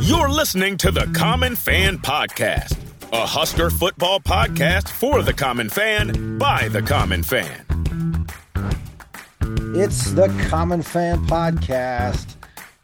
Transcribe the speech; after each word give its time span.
You're 0.00 0.28
listening 0.28 0.76
to 0.78 0.90
the 0.90 1.10
Common 1.14 1.54
Fan 1.56 1.98
Podcast, 1.98 2.76
a 3.12 3.26
Husker 3.26 3.70
football 3.70 4.20
podcast 4.20 4.88
for 4.88 5.22
the 5.22 5.32
common 5.32 5.68
fan 5.68 6.38
by 6.38 6.68
the 6.68 6.82
common 6.82 7.22
fan. 7.22 7.66
It's 9.74 10.10
the 10.12 10.28
Common 10.48 10.82
Fan 10.82 11.24
Podcast. 11.26 12.34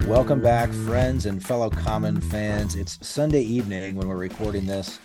Welcome 0.07 0.41
back, 0.41 0.71
friends 0.71 1.27
and 1.27 1.45
fellow 1.45 1.69
Common 1.69 2.21
fans. 2.21 2.77
It's 2.77 3.05
Sunday 3.07 3.43
evening 3.43 3.97
when 3.97 4.09
we're 4.09 4.17
recording 4.17 4.67
this, 4.67 5.01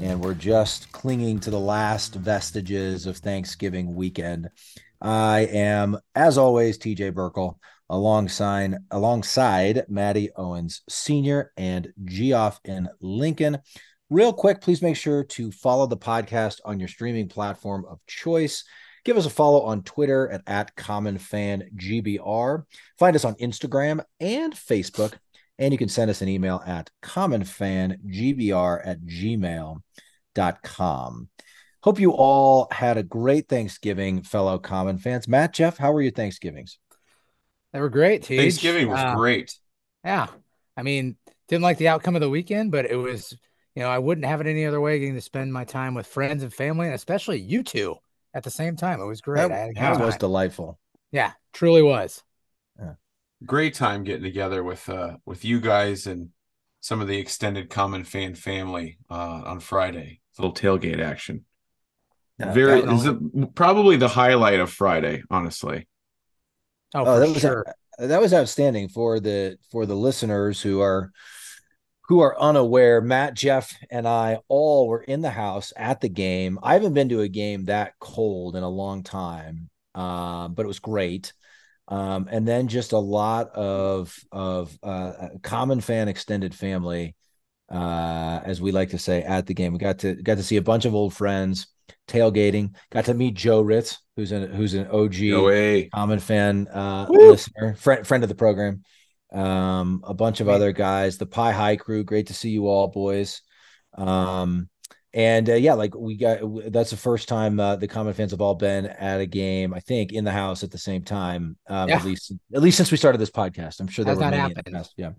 and 0.00 0.20
we're 0.20 0.34
just 0.34 0.92
clinging 0.92 1.40
to 1.40 1.50
the 1.50 1.58
last 1.58 2.14
vestiges 2.14 3.06
of 3.06 3.16
Thanksgiving 3.16 3.94
weekend. 3.94 4.50
I 5.00 5.48
am, 5.52 5.98
as 6.14 6.38
always, 6.38 6.78
TJ 6.78 7.12
Burkle 7.12 7.58
alongside 7.88 8.74
alongside 8.90 9.84
Maddie 9.88 10.30
Owens 10.36 10.82
Sr. 10.88 11.52
and 11.56 11.92
Geoff 12.04 12.60
in 12.64 12.88
Lincoln. 13.00 13.58
Real 14.10 14.32
quick, 14.32 14.60
please 14.60 14.82
make 14.82 14.96
sure 14.96 15.24
to 15.24 15.50
follow 15.50 15.86
the 15.86 15.96
podcast 15.96 16.60
on 16.64 16.78
your 16.78 16.88
streaming 16.88 17.28
platform 17.28 17.84
of 17.88 17.98
choice. 18.06 18.64
Give 19.04 19.16
us 19.16 19.26
a 19.26 19.30
follow 19.30 19.62
on 19.62 19.82
Twitter 19.82 20.28
at, 20.28 20.42
at 20.46 20.74
CommonFanGBR. 20.76 22.64
Find 22.98 23.16
us 23.16 23.24
on 23.24 23.34
Instagram 23.36 24.04
and 24.20 24.52
Facebook. 24.52 25.14
And 25.58 25.72
you 25.72 25.78
can 25.78 25.88
send 25.88 26.10
us 26.10 26.20
an 26.22 26.28
email 26.28 26.62
at 26.66 26.90
commonfangbr 27.02 28.80
at 28.86 29.00
gmail.com. 30.34 31.28
Hope 31.82 32.00
you 32.00 32.10
all 32.12 32.68
had 32.70 32.96
a 32.98 33.02
great 33.02 33.48
Thanksgiving, 33.48 34.22
fellow 34.22 34.58
Common 34.58 34.98
fans. 34.98 35.28
Matt, 35.28 35.54
Jeff, 35.54 35.78
how 35.78 35.92
were 35.92 36.02
your 36.02 36.10
Thanksgivings? 36.12 36.78
They 37.72 37.80
were 37.80 37.88
great. 37.88 38.24
Teach. 38.24 38.40
Thanksgiving 38.40 38.88
was 38.88 38.98
Uh, 38.98 39.14
great. 39.14 39.54
Yeah. 40.04 40.26
I 40.76 40.82
mean, 40.82 41.16
didn't 41.48 41.62
like 41.62 41.78
the 41.78 41.88
outcome 41.88 42.16
of 42.16 42.20
the 42.20 42.28
weekend, 42.30 42.72
but 42.72 42.86
it 42.86 42.96
was, 42.96 43.36
you 43.74 43.82
know, 43.82 43.88
I 43.88 43.98
wouldn't 43.98 44.26
have 44.26 44.40
it 44.40 44.46
any 44.46 44.66
other 44.66 44.80
way 44.80 44.98
getting 44.98 45.14
to 45.14 45.20
spend 45.20 45.52
my 45.52 45.64
time 45.64 45.94
with 45.94 46.06
friends 46.06 46.42
and 46.42 46.52
family, 46.52 46.86
and 46.86 46.94
especially 46.94 47.38
you 47.40 47.62
two 47.62 47.96
at 48.34 48.42
the 48.42 48.50
same 48.50 48.76
time. 48.76 49.00
It 49.00 49.06
was 49.06 49.20
great. 49.20 49.48
That, 49.48 49.52
I 49.52 49.56
had 49.56 49.70
a 49.70 49.74
good 49.74 50.00
that 50.00 50.00
was 50.00 50.16
delightful. 50.16 50.78
yeah, 51.12 51.32
truly 51.52 51.82
was. 51.82 52.22
Great 53.44 53.74
time 53.74 54.02
getting 54.04 54.22
together 54.22 54.64
with 54.64 54.88
uh 54.88 55.16
with 55.26 55.44
you 55.44 55.60
guys 55.60 56.06
and 56.06 56.30
some 56.80 57.00
of 57.00 57.08
the 57.08 57.18
extended 57.18 57.68
common 57.68 58.04
fan 58.04 58.34
family 58.34 58.98
uh 59.10 59.42
on 59.44 59.60
Friday. 59.60 60.20
Little 60.38 60.54
tailgate 60.54 61.00
action. 61.02 61.44
Yeah, 62.38 62.52
Very 62.52 62.80
that- 62.80 62.92
is 62.92 63.06
it 63.06 63.54
probably 63.54 63.96
the 63.96 64.08
highlight 64.08 64.60
of 64.60 64.70
Friday, 64.70 65.22
honestly. 65.30 65.86
Oh, 66.94 67.00
Oh, 67.00 67.04
for 67.04 67.20
that 67.20 67.28
was 67.28 67.40
sure. 67.40 67.66
that 67.98 68.20
was 68.20 68.32
outstanding 68.32 68.88
for 68.88 69.20
the 69.20 69.58
for 69.70 69.84
the 69.84 69.94
listeners 69.96 70.62
who 70.62 70.80
are 70.80 71.12
who 72.08 72.20
are 72.20 72.40
unaware. 72.40 73.00
Matt, 73.02 73.34
Jeff, 73.34 73.74
and 73.90 74.06
I 74.08 74.38
all 74.48 74.88
were 74.88 75.02
in 75.02 75.20
the 75.20 75.30
house 75.30 75.72
at 75.76 76.00
the 76.00 76.08
game. 76.08 76.58
I 76.62 76.72
haven't 76.74 76.94
been 76.94 77.08
to 77.10 77.20
a 77.20 77.28
game 77.28 77.64
that 77.66 77.94
cold 78.00 78.56
in 78.56 78.62
a 78.62 78.68
long 78.68 79.02
time, 79.02 79.68
um, 79.94 80.54
but 80.54 80.62
it 80.64 80.68
was 80.68 80.78
great. 80.78 81.32
Um, 81.88 82.28
and 82.30 82.46
then 82.46 82.68
just 82.68 82.92
a 82.92 82.98
lot 82.98 83.50
of 83.54 84.14
of 84.32 84.76
uh, 84.82 85.28
common 85.42 85.80
fan 85.80 86.08
extended 86.08 86.54
family, 86.54 87.14
uh, 87.70 88.40
as 88.44 88.60
we 88.60 88.72
like 88.72 88.90
to 88.90 88.98
say, 88.98 89.22
at 89.22 89.46
the 89.46 89.54
game. 89.54 89.72
We 89.72 89.78
got 89.78 90.00
to 90.00 90.14
got 90.14 90.38
to 90.38 90.42
see 90.42 90.56
a 90.56 90.62
bunch 90.62 90.84
of 90.84 90.94
old 90.94 91.14
friends 91.14 91.68
tailgating. 92.08 92.74
Got 92.90 93.06
to 93.06 93.14
meet 93.14 93.34
Joe 93.34 93.60
Ritz, 93.60 93.98
who's 94.16 94.32
an 94.32 94.52
who's 94.52 94.74
an 94.74 94.88
OG 94.88 95.20
No 95.20 95.88
common 95.94 96.18
fan 96.18 96.68
uh 96.68 97.06
listener 97.08 97.74
friend 97.74 98.06
friend 98.06 98.24
of 98.24 98.28
the 98.28 98.34
program. 98.34 98.82
Um 99.32 100.02
a 100.04 100.14
bunch 100.14 100.40
of 100.40 100.48
other 100.48 100.72
guys. 100.72 101.18
The 101.18 101.26
pie 101.26 101.52
high 101.52 101.76
crew 101.76 102.04
great 102.04 102.28
to 102.28 102.34
see 102.34 102.50
you 102.50 102.66
all 102.66 102.88
boys. 102.88 103.42
Um 103.96 104.68
and 105.16 105.48
uh, 105.50 105.54
yeah 105.54 105.72
like 105.74 105.94
we 105.96 106.14
got 106.16 106.38
that's 106.70 106.90
the 106.90 106.96
first 106.96 107.26
time 107.26 107.58
uh, 107.58 107.74
the 107.74 107.88
common 107.88 108.12
fans 108.12 108.30
have 108.30 108.40
all 108.42 108.54
been 108.54 108.86
at 108.86 109.18
a 109.20 109.26
game 109.26 109.72
i 109.74 109.80
think 109.80 110.12
in 110.12 110.24
the 110.24 110.30
house 110.30 110.62
at 110.62 110.70
the 110.70 110.78
same 110.78 111.02
time 111.02 111.56
um 111.68 111.88
Yeah. 111.88 111.96
at 111.96 112.04
least 112.04 112.32
at 112.54 112.62
least 112.62 112.76
since 112.76 112.90
we 112.92 112.96
started 112.98 113.18
this 113.18 113.30
podcast 113.30 113.80
i'm 113.80 113.88
sure 113.88 114.04
there 114.04 114.12
Has 114.12 114.20
not 114.20 114.30
many 114.30 114.54
happened. 114.54 114.88
yeah 114.96 115.12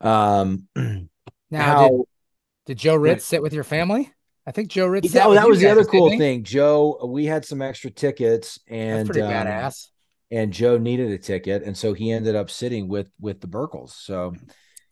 um 0.00 0.68
Now, 1.50 1.62
how 1.62 1.88
did, 1.88 2.00
did 2.66 2.78
Joe 2.78 2.96
Ritz 2.96 3.24
sit 3.24 3.40
with 3.40 3.52
your 3.52 3.62
family? 3.62 4.10
I 4.48 4.50
think 4.52 4.68
Joe 4.68 4.86
Ritz. 4.86 5.12
that, 5.12 5.28
that 5.30 5.48
was 5.48 5.60
the 5.60 5.68
other 5.68 5.84
cool 5.84 6.10
he? 6.10 6.18
thing 6.18 6.42
joe 6.44 7.04
we 7.08 7.24
had 7.24 7.44
some 7.44 7.62
extra 7.62 7.90
tickets 7.90 8.58
That's 8.68 8.76
and 8.76 9.06
pretty 9.08 9.22
um, 9.22 9.32
badass. 9.32 9.88
and 10.30 10.52
Joe 10.52 10.76
needed 10.78 11.10
a 11.12 11.18
ticket, 11.18 11.62
and 11.62 11.76
so 11.76 11.92
he 11.94 12.10
ended 12.12 12.34
up 12.36 12.50
sitting 12.50 12.88
with 12.88 13.08
with 13.20 13.40
the 13.40 13.46
Burkles. 13.48 13.90
So 13.90 14.34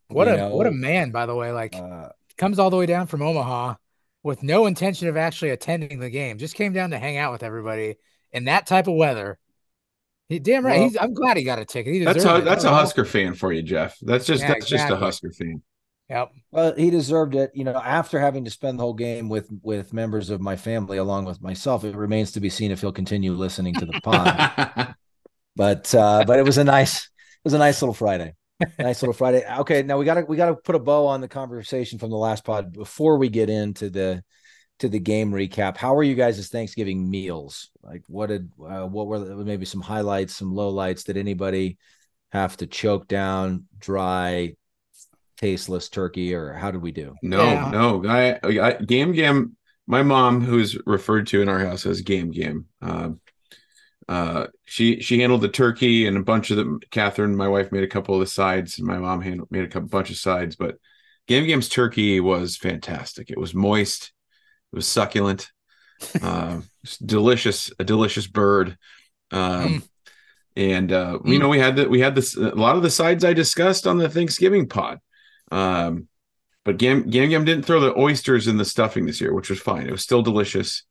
What 0.08 0.28
a 0.28 0.48
what 0.48 0.66
a 0.66 0.70
man, 0.72 1.10
by 1.10 1.26
the 1.26 1.34
way. 1.34 1.50
Like 1.52 1.74
uh, 1.76 2.08
comes 2.36 2.58
all 2.58 2.70
the 2.70 2.76
way 2.76 2.86
down 2.86 3.06
from 3.06 3.22
Omaha 3.22 3.74
with 4.24 4.42
no 4.42 4.66
intention 4.66 5.06
of 5.06 5.16
actually 5.16 5.50
attending 5.50 6.00
the 6.00 6.10
game. 6.10 6.38
Just 6.38 6.56
came 6.56 6.72
down 6.72 6.90
to 6.90 6.98
hang 6.98 7.16
out 7.18 7.30
with 7.30 7.44
everybody 7.44 7.96
in 8.32 8.46
that 8.46 8.66
type 8.66 8.88
of 8.88 8.94
weather. 8.94 9.38
He 10.28 10.40
damn 10.40 10.64
right. 10.66 10.80
Well- 10.80 10.88
He's, 10.88 10.96
I'm 10.98 11.14
glad 11.14 11.36
he 11.36 11.44
got 11.44 11.60
a 11.60 11.64
ticket. 11.64 11.92
He 11.92 12.04
That's 12.04 12.24
a 12.24 12.36
it. 12.36 12.44
that's 12.44 12.64
a 12.64 12.70
Husker 12.70 13.04
fan 13.04 13.34
for 13.34 13.52
you, 13.52 13.62
Jeff. 13.62 13.96
That's 14.00 14.26
just 14.26 14.42
Yeah, 14.42 14.54
that's 14.54 14.66
just 14.66 14.90
a. 14.90 14.96
Husker 14.96 15.30
fan. 15.30 15.62
Yep. 16.10 16.32
well, 16.50 16.74
he 16.74 16.90
deserved 16.90 17.34
it. 17.34 17.50
You 17.54 17.64
know, 17.64 17.76
after 17.76 18.18
having 18.18 18.44
to 18.44 18.50
spend 18.50 18.78
the 18.78 18.82
whole 18.82 18.94
game 18.94 19.28
with 19.28 19.48
with 19.62 19.92
members 19.92 20.30
of 20.30 20.40
my 20.40 20.56
family 20.56 20.96
along 20.96 21.26
with 21.26 21.40
myself, 21.42 21.84
it 21.84 21.94
remains 21.94 22.32
to 22.32 22.40
be 22.40 22.48
seen 22.50 22.70
if 22.70 22.80
he'll 22.80 22.92
continue 22.92 23.32
listening 23.32 23.74
to 23.74 23.86
the 23.86 24.00
pod. 24.02 24.94
but 25.56 25.94
uh, 25.94 26.24
but 26.26 26.38
it 26.38 26.44
was 26.44 26.58
a 26.58 26.64
nice 26.64 27.04
it 27.04 27.44
was 27.44 27.54
a 27.54 27.58
nice 27.58 27.82
little 27.82 27.94
Friday. 27.94 28.34
Nice 28.78 29.02
little 29.02 29.12
Friday. 29.12 29.44
Okay, 29.60 29.82
now 29.82 29.98
we 29.98 30.04
gotta 30.04 30.24
we 30.28 30.36
gotta 30.36 30.54
put 30.54 30.74
a 30.74 30.78
bow 30.78 31.06
on 31.06 31.20
the 31.20 31.28
conversation 31.28 31.98
from 31.98 32.10
the 32.10 32.16
last 32.16 32.44
pod 32.44 32.72
before 32.72 33.18
we 33.18 33.28
get 33.28 33.50
into 33.50 33.90
the 33.90 34.22
to 34.78 34.88
the 34.88 34.98
game 34.98 35.32
recap. 35.32 35.76
How 35.76 35.94
were 35.94 36.02
you 36.02 36.14
guys' 36.14 36.48
Thanksgiving 36.48 37.10
meals? 37.10 37.70
Like, 37.82 38.02
what 38.06 38.26
did 38.26 38.50
uh, 38.64 38.86
what 38.86 39.06
were 39.06 39.18
the, 39.18 39.36
maybe 39.36 39.64
some 39.64 39.80
highlights, 39.80 40.36
some 40.36 40.52
lowlights? 40.54 41.04
Did 41.04 41.16
anybody 41.16 41.78
have 42.32 42.56
to 42.58 42.66
choke 42.66 43.08
down 43.08 43.64
dry, 43.78 44.54
tasteless 45.36 45.88
turkey, 45.88 46.34
or 46.34 46.52
how 46.52 46.70
did 46.70 46.82
we 46.82 46.92
do? 46.92 47.14
No, 47.22 47.44
Yeah. 47.44 47.70
no. 47.70 48.04
I, 48.06 48.38
I 48.44 48.72
Game 48.74 49.12
Gam. 49.12 49.56
My 49.86 50.02
mom, 50.02 50.40
who's 50.40 50.78
referred 50.86 51.26
to 51.26 51.42
in 51.42 51.48
our 51.50 51.58
house 51.58 51.84
as 51.84 52.00
Game 52.00 52.30
game, 52.30 52.64
uh, 52.80 53.10
uh, 54.08 54.46
she 54.64 55.00
she 55.00 55.20
handled 55.20 55.40
the 55.40 55.48
turkey 55.48 56.06
and 56.06 56.16
a 56.16 56.22
bunch 56.22 56.50
of 56.50 56.56
the. 56.58 56.78
Catherine, 56.90 57.36
my 57.36 57.48
wife, 57.48 57.72
made 57.72 57.84
a 57.84 57.88
couple 57.88 58.14
of 58.14 58.20
the 58.20 58.26
sides. 58.26 58.78
And 58.78 58.86
my 58.86 58.98
mom 58.98 59.20
handled 59.22 59.50
made 59.50 59.64
a 59.64 59.68
couple 59.68 59.88
bunch 59.88 60.10
of 60.10 60.16
sides, 60.16 60.56
but 60.56 60.76
Game 61.26 61.46
Game's 61.46 61.68
turkey 61.68 62.20
was 62.20 62.56
fantastic. 62.56 63.30
It 63.30 63.38
was 63.38 63.54
moist. 63.54 64.12
It 64.72 64.76
was 64.76 64.86
succulent. 64.86 65.50
Uh, 66.20 66.60
delicious, 67.06 67.72
a 67.78 67.84
delicious 67.84 68.26
bird. 68.26 68.76
Um, 69.30 69.82
and 70.56 70.92
uh, 70.92 71.18
you 71.24 71.38
Mm. 71.38 71.40
know, 71.40 71.48
we 71.48 71.58
had 71.58 71.76
the, 71.76 71.88
we 71.88 72.00
had 72.00 72.14
this 72.14 72.36
a 72.36 72.54
lot 72.54 72.76
of 72.76 72.82
the 72.82 72.90
sides 72.90 73.24
I 73.24 73.32
discussed 73.32 73.86
on 73.86 73.96
the 73.98 74.08
Thanksgiving 74.08 74.68
pod. 74.68 74.98
Um, 75.50 76.08
but 76.64 76.78
Gam 76.78 77.08
Gam 77.08 77.28
Gam 77.30 77.44
didn't 77.44 77.64
throw 77.64 77.80
the 77.80 77.96
oysters 77.98 78.48
in 78.48 78.56
the 78.56 78.64
stuffing 78.64 79.06
this 79.06 79.20
year, 79.20 79.32
which 79.34 79.48
was 79.50 79.60
fine. 79.60 79.86
It 79.86 79.92
was 79.92 80.02
still 80.02 80.22
delicious, 80.22 80.82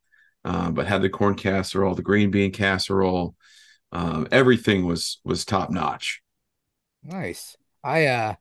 uh, 0.45 0.71
but 0.71 0.87
had 0.87 1.01
the 1.01 1.09
corn 1.09 1.35
casserole, 1.35 1.95
the 1.95 2.01
green 2.01 2.31
bean 2.31 2.51
casserole. 2.51 3.35
Um, 3.91 4.27
everything 4.31 4.85
was 4.85 5.19
was 5.23 5.45
top 5.45 5.69
notch. 5.69 6.21
Nice. 7.03 7.57
I 7.83 8.05
uh 8.05 8.35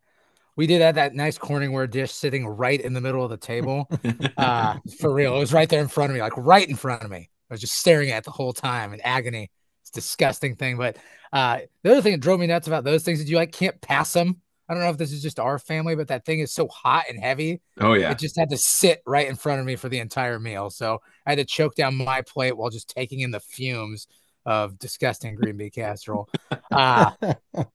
we 0.56 0.66
did 0.66 0.82
have 0.82 0.96
that 0.96 1.14
nice 1.14 1.38
Corningware 1.38 1.90
dish 1.90 2.12
sitting 2.12 2.46
right 2.46 2.80
in 2.80 2.92
the 2.92 3.00
middle 3.00 3.24
of 3.24 3.30
the 3.30 3.36
table. 3.36 3.88
Uh 4.36 4.76
for 5.00 5.12
real. 5.12 5.36
It 5.36 5.40
was 5.40 5.52
right 5.52 5.68
there 5.68 5.80
in 5.80 5.88
front 5.88 6.10
of 6.10 6.14
me, 6.14 6.22
like 6.22 6.36
right 6.36 6.68
in 6.68 6.76
front 6.76 7.02
of 7.02 7.10
me. 7.10 7.30
I 7.50 7.54
was 7.54 7.60
just 7.60 7.74
staring 7.74 8.10
at 8.10 8.18
it 8.18 8.24
the 8.24 8.30
whole 8.30 8.52
time 8.52 8.94
in 8.94 9.00
agony. 9.02 9.50
It's 9.82 9.90
a 9.90 9.94
disgusting 9.94 10.56
thing. 10.56 10.76
But 10.78 10.96
uh 11.32 11.60
the 11.82 11.92
other 11.92 12.02
thing 12.02 12.12
that 12.12 12.20
drove 12.20 12.40
me 12.40 12.46
nuts 12.46 12.66
about 12.66 12.84
those 12.84 13.02
things 13.02 13.20
is 13.20 13.30
you 13.30 13.36
like 13.36 13.52
can't 13.52 13.80
pass 13.80 14.12
them. 14.12 14.40
I 14.72 14.74
don't 14.74 14.84
know 14.84 14.90
if 14.90 14.96
this 14.96 15.12
is 15.12 15.20
just 15.22 15.38
our 15.38 15.58
family, 15.58 15.94
but 15.94 16.08
that 16.08 16.24
thing 16.24 16.40
is 16.40 16.50
so 16.52 16.66
hot 16.68 17.04
and 17.10 17.20
heavy. 17.20 17.60
oh 17.78 17.92
yeah, 17.92 18.10
It 18.10 18.18
just 18.18 18.38
had 18.38 18.48
to 18.50 18.56
sit 18.56 19.02
right 19.06 19.28
in 19.28 19.36
front 19.36 19.60
of 19.60 19.66
me 19.66 19.76
for 19.76 19.90
the 19.90 19.98
entire 19.98 20.40
meal. 20.40 20.70
So 20.70 21.02
I 21.26 21.30
had 21.32 21.38
to 21.38 21.44
choke 21.44 21.74
down 21.74 21.94
my 21.94 22.22
plate 22.22 22.56
while 22.56 22.70
just 22.70 22.88
taking 22.88 23.20
in 23.20 23.30
the 23.32 23.40
fumes 23.40 24.06
of 24.46 24.78
disgusting 24.78 25.34
green 25.34 25.56
bean 25.58 25.70
casserole. 25.70 26.28
Uh, 26.72 27.10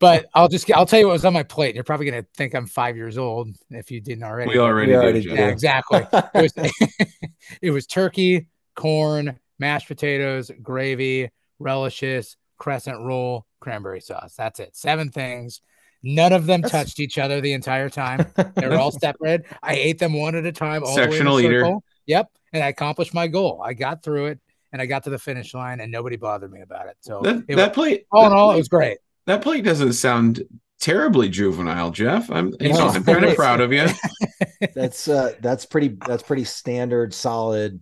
but 0.00 0.26
I'll 0.34 0.48
just 0.48 0.68
I'll 0.72 0.84
tell 0.84 0.98
you 0.98 1.06
what 1.06 1.12
was 1.12 1.24
on 1.24 1.32
my 1.32 1.44
plate. 1.44 1.76
You're 1.76 1.84
probably 1.84 2.06
gonna 2.10 2.26
think 2.36 2.52
I'm 2.52 2.66
five 2.66 2.96
years 2.96 3.16
old 3.16 3.50
if 3.70 3.92
you 3.92 4.00
didn't 4.00 4.24
already. 4.24 4.50
we 4.50 4.58
already, 4.58 4.90
We 4.90 4.96
already 4.96 5.20
did. 5.20 5.28
did. 5.28 5.38
yeah, 5.38 5.46
exactly. 5.46 6.04
It 6.12 6.42
was, 6.42 6.52
it 7.62 7.70
was 7.70 7.86
turkey, 7.86 8.48
corn, 8.74 9.38
mashed 9.60 9.86
potatoes, 9.86 10.50
gravy, 10.60 11.30
relishes, 11.60 12.36
crescent 12.58 12.98
roll, 13.00 13.46
cranberry 13.60 14.00
sauce. 14.00 14.34
That's 14.36 14.58
it. 14.58 14.74
Seven 14.74 15.10
things. 15.10 15.60
None 16.02 16.32
of 16.32 16.46
them 16.46 16.60
That's- 16.60 16.84
touched 16.86 17.00
each 17.00 17.18
other 17.18 17.40
the 17.40 17.52
entire 17.52 17.88
time. 17.90 18.26
They 18.54 18.68
were 18.68 18.76
all 18.76 18.90
separated. 18.92 19.46
I 19.62 19.74
ate 19.74 19.98
them 19.98 20.12
one 20.14 20.34
at 20.34 20.46
a 20.46 20.52
time. 20.52 20.84
All 20.84 20.94
the 20.94 21.00
way 21.02 21.06
Sectional 21.10 21.40
eater. 21.40 21.60
circle. 21.60 21.84
Yep. 22.06 22.30
and 22.52 22.62
I 22.62 22.68
accomplished 22.68 23.12
my 23.14 23.26
goal. 23.26 23.60
I 23.64 23.74
got 23.74 24.02
through 24.02 24.26
it 24.26 24.40
and 24.72 24.80
I 24.80 24.86
got 24.86 25.04
to 25.04 25.10
the 25.10 25.18
finish 25.18 25.54
line 25.54 25.80
and 25.80 25.90
nobody 25.92 26.16
bothered 26.16 26.52
me 26.52 26.60
about 26.62 26.86
it. 26.88 26.96
So 27.00 27.20
that, 27.22 27.44
it 27.48 27.56
that 27.56 27.68
was, 27.70 27.74
plate, 27.74 28.06
all 28.12 28.26
in 28.26 28.32
all, 28.32 28.48
plate- 28.48 28.54
it 28.54 28.58
was 28.60 28.68
great. 28.68 28.98
that 29.26 29.42
plate 29.42 29.64
doesn't 29.64 29.92
sound 29.94 30.42
terribly 30.80 31.28
juvenile, 31.28 31.90
Jeff. 31.90 32.30
I'm, 32.30 32.54
you 32.60 32.72
know, 32.72 32.88
I'm 32.88 33.02
kind 33.04 33.24
of 33.24 33.34
proud 33.36 33.60
of 33.60 33.72
you. 33.72 33.86
That's 34.74 35.06
uh 35.08 35.34
that's 35.40 35.64
pretty 35.66 35.96
that's 36.06 36.22
pretty 36.22 36.44
standard, 36.44 37.12
solid 37.14 37.80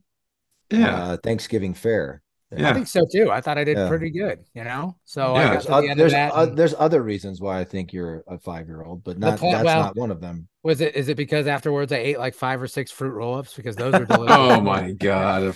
Yeah. 0.71 0.95
uh 1.05 1.17
Thanksgiving 1.19 1.73
fare. 1.75 2.23
Yeah. 2.57 2.71
I 2.71 2.75
think 2.75 2.87
so 2.87 3.05
too. 3.11 3.31
I 3.33 3.41
thought 3.41 3.59
I 3.59 3.65
did 3.65 3.77
Yeah. 3.77 3.89
pretty 3.89 4.11
good, 4.11 4.45
you 4.55 4.63
know. 4.65 4.97
So 5.05 5.35
Yeah. 5.35 5.41
I 5.41 5.45
got 5.45 5.51
There's, 5.53 5.65
to 5.65 5.71
the 5.71 5.89
end 5.89 6.01
there's, 6.01 6.13
of 6.13 6.17
that. 6.17 6.33
oth- 6.33 6.49
and- 6.51 6.59
there's 6.59 6.75
other 6.79 7.03
reasons 7.03 7.41
why 7.41 7.59
I 7.59 7.65
think 7.65 7.93
you're 7.93 8.23
a 8.29 8.39
five 8.39 8.69
year 8.69 8.83
old, 8.85 9.03
but 9.03 9.19
not 9.19 9.39
point- 9.41 9.55
that's 9.55 9.65
well- 9.65 9.81
not 9.83 9.97
one 9.97 10.11
of 10.13 10.21
them. 10.21 10.47
was 10.63 10.81
it? 10.81 10.95
Is 10.95 11.09
it 11.09 11.17
because 11.17 11.47
afterwards 11.49 11.93
I 11.93 11.97
ate 11.97 12.19
like 12.19 12.35
five 12.35 12.63
or 12.63 12.67
six 12.69 12.91
fruit 12.93 13.11
roll-ups 13.11 13.55
because 13.55 13.75
those 13.77 13.95
are 13.95 14.05
delicious. 14.07 14.37
oh 14.37 14.61
my 14.61 14.93
god. 14.93 15.55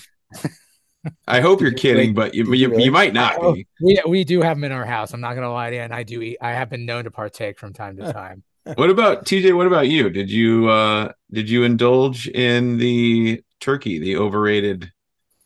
I 1.26 1.40
hope 1.40 1.60
you're 1.62 1.72
kidding, 1.72 2.12
but 2.12 2.34
you, 2.34 2.44
you 2.52 2.70
you, 2.72 2.78
you 2.78 2.90
might 2.92 3.14
not 3.14 3.36
Oh, 3.40 3.54
be. 3.54 3.66
we 3.80 4.02
we 4.06 4.24
do 4.24 4.42
have 4.42 4.56
them 4.58 4.64
in 4.64 4.72
our 4.72 4.84
house. 4.84 5.14
I'm 5.14 5.20
not 5.22 5.34
gonna 5.34 5.50
lie 5.52 5.70
to 5.70 5.76
you, 5.76 5.82
and 5.82 5.94
I 5.94 6.02
do 6.02 6.20
eat. 6.20 6.36
I 6.42 6.50
have 6.52 6.68
been 6.68 6.84
known 6.84 7.04
to 7.04 7.10
partake 7.10 7.58
from 7.58 7.72
time 7.72 7.96
to 7.96 8.12
time. 8.12 8.42
What 8.74 8.90
about 8.90 9.24
TJ? 9.24 9.56
What 9.56 9.66
about 9.66 9.88
you? 9.88 10.10
Did 10.10 10.30
you 10.30 10.68
uh 10.68 11.12
did 11.32 11.48
you 11.48 11.64
indulge 11.64 12.28
in 12.28 12.76
the 12.76 13.42
turkey, 13.60 13.98
the 13.98 14.16
overrated 14.16 14.92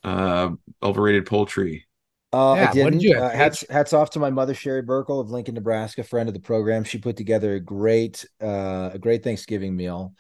uh 0.05 0.51
overrated 0.83 1.27
poultry? 1.27 1.87
Uh, 2.33 2.57
Yeah, 2.59 2.71
I 2.71 2.73
what 2.83 2.93
did 2.93 3.03
didn't. 3.03 3.03
you 3.03 3.17
uh, 3.17 3.31
hats, 3.31 3.65
hats 3.71 3.93
off 3.93 4.11
to 4.11 4.19
my 4.19 4.31
mother, 4.31 4.55
Sherry 4.55 4.83
Burkle 4.83 5.21
of 5.21 5.31
Lincoln, 5.31 5.55
Nebraska, 5.55 6.03
friend 6.03 6.29
of 6.29 6.35
the 6.35 6.41
program. 6.41 6.83
She 6.85 6.99
put 6.99 7.17
together 7.17 7.55
a 7.55 7.61
great, 7.61 8.25
uh, 8.43 8.91
a 8.93 8.99
great 8.99 9.23
Thanksgiving 9.23 9.77
meal. 9.77 10.15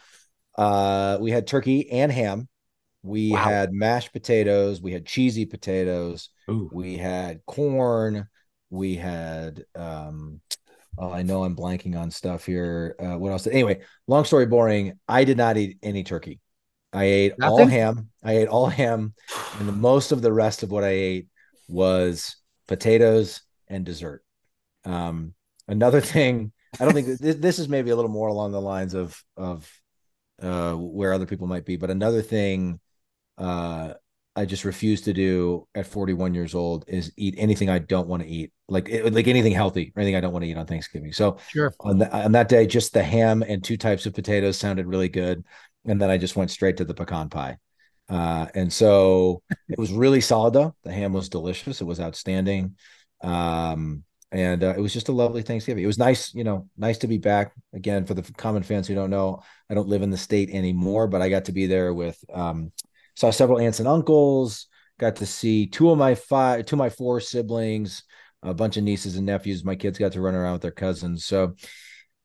Uh, 0.56 1.18
we 1.20 1.30
had 1.32 1.46
turkey 1.46 1.90
and 1.90 2.12
ham. 2.12 2.48
We 3.02 3.30
Wow. 3.32 3.44
had 3.44 3.72
mashed 3.72 4.12
potatoes. 4.12 4.80
We 4.80 4.92
had 4.92 5.06
cheesy 5.06 5.44
potatoes. 5.44 6.30
Ooh. 6.50 6.70
We 6.72 6.96
had 6.96 7.44
corn. 7.46 8.28
We 8.70 8.96
had, 8.96 9.64
um, 9.74 10.40
oh, 10.98 11.10
I 11.10 11.22
know 11.22 11.44
I'm 11.44 11.56
blanking 11.56 11.98
on 11.98 12.10
stuff 12.10 12.46
here. 12.46 12.96
Uh, 12.98 13.18
what 13.18 13.32
else? 13.32 13.46
Anyway, 13.46 13.80
long 14.06 14.24
story 14.24 14.46
boring. 14.46 14.98
I 15.08 15.24
did 15.24 15.36
not 15.36 15.56
eat 15.56 15.78
any 15.82 16.04
turkey. 16.04 16.40
I 16.92 17.04
ate 17.04 17.34
all 17.42 17.66
ham. 17.66 18.10
I 18.24 18.38
ate 18.38 18.48
all 18.48 18.66
ham, 18.66 19.14
and 19.58 19.68
the 19.68 19.72
most 19.72 20.12
of 20.12 20.22
the 20.22 20.32
rest 20.32 20.62
of 20.62 20.70
what 20.70 20.84
I 20.84 20.88
ate 20.88 21.28
was 21.68 22.36
potatoes 22.66 23.42
and 23.68 23.84
dessert. 23.84 24.24
Um, 24.84 25.34
another 25.68 26.00
thing, 26.14 26.52
I 26.80 26.84
don't 26.84 26.94
think 26.94 27.18
this, 27.18 27.36
this 27.36 27.58
is 27.58 27.68
maybe 27.68 27.90
a 27.90 27.96
little 27.96 28.10
more 28.10 28.28
along 28.28 28.52
the 28.52 28.60
lines 28.60 28.94
of 28.94 29.22
of 29.36 29.70
uh, 30.42 30.72
where 30.74 31.12
other 31.12 31.26
people 31.26 31.46
might 31.46 31.64
be, 31.64 31.76
but 31.76 31.90
another 31.90 32.22
thing 32.22 32.80
uh, 33.38 33.94
I 34.36 34.44
just 34.44 34.64
refuse 34.64 35.02
to 35.02 35.12
do 35.12 35.68
at 35.74 35.86
41 35.86 36.34
years 36.34 36.54
old 36.54 36.84
is 36.88 37.12
eat 37.16 37.34
anything 37.38 37.70
I 37.70 37.78
don't 37.78 38.08
want 38.08 38.22
to 38.22 38.28
eat, 38.28 38.52
like 38.68 38.88
like 38.90 39.28
anything 39.28 39.52
healthy 39.52 39.92
or 39.94 40.00
anything 40.00 40.16
I 40.16 40.20
don't 40.20 40.32
want 40.32 40.44
to 40.44 40.50
eat 40.50 40.56
on 40.56 40.66
Thanksgiving. 40.66 41.12
So 41.12 41.38
Sure. 41.48 41.72
on, 41.80 41.98
the, 41.98 42.12
on 42.12 42.32
that 42.32 42.48
day, 42.48 42.66
just 42.66 42.92
the 42.92 43.02
ham 43.02 43.42
and 43.46 43.62
two 43.62 43.76
types 43.76 44.06
of 44.06 44.14
potatoes 44.14 44.56
sounded 44.56 44.86
really 44.86 45.08
good, 45.08 45.44
and 45.84 46.00
then 46.00 46.10
I 46.10 46.18
just 46.18 46.36
went 46.36 46.50
straight 46.50 46.78
to 46.78 46.84
the 46.84 46.94
pecan 46.94 47.28
pie. 47.28 47.58
Uh, 48.08 48.46
and 48.54 48.72
so 48.72 49.42
it 49.68 49.78
was 49.78 49.92
really 49.92 50.20
solid 50.20 50.54
though. 50.54 50.74
The 50.84 50.92
ham 50.92 51.12
was 51.12 51.28
delicious. 51.28 51.80
It 51.80 51.84
was 51.84 52.00
outstanding. 52.00 52.76
Um, 53.22 54.04
and 54.30 54.64
uh, 54.64 54.74
it 54.76 54.80
was 54.80 54.92
just 54.92 55.08
a 55.08 55.12
lovely 55.12 55.42
Thanksgiving. 55.42 55.84
It 55.84 55.86
was 55.86 55.98
nice, 55.98 56.34
you 56.34 56.42
know, 56.42 56.68
nice 56.76 56.98
to 56.98 57.06
be 57.06 57.18
back 57.18 57.52
again. 57.72 58.04
For 58.04 58.14
the 58.14 58.22
common 58.36 58.64
fans 58.64 58.88
who 58.88 58.94
don't 58.94 59.10
know, 59.10 59.42
I 59.70 59.74
don't 59.74 59.88
live 59.88 60.02
in 60.02 60.10
the 60.10 60.16
state 60.16 60.50
anymore, 60.50 61.06
but 61.06 61.22
I 61.22 61.28
got 61.28 61.44
to 61.46 61.52
be 61.52 61.66
there 61.66 61.94
with 61.94 62.18
um, 62.32 62.72
saw 63.14 63.30
several 63.30 63.60
aunts 63.60 63.78
and 63.78 63.88
uncles. 63.88 64.66
Got 64.98 65.16
to 65.16 65.26
see 65.26 65.66
two 65.66 65.90
of 65.90 65.98
my 65.98 66.16
five, 66.16 66.66
two 66.66 66.74
of 66.74 66.78
my 66.78 66.90
four 66.90 67.20
siblings, 67.20 68.02
a 68.42 68.52
bunch 68.52 68.76
of 68.76 68.84
nieces 68.84 69.16
and 69.16 69.26
nephews. 69.26 69.64
My 69.64 69.76
kids 69.76 69.98
got 69.98 70.12
to 70.12 70.20
run 70.20 70.34
around 70.34 70.54
with 70.54 70.62
their 70.62 70.70
cousins. 70.72 71.24
So, 71.24 71.54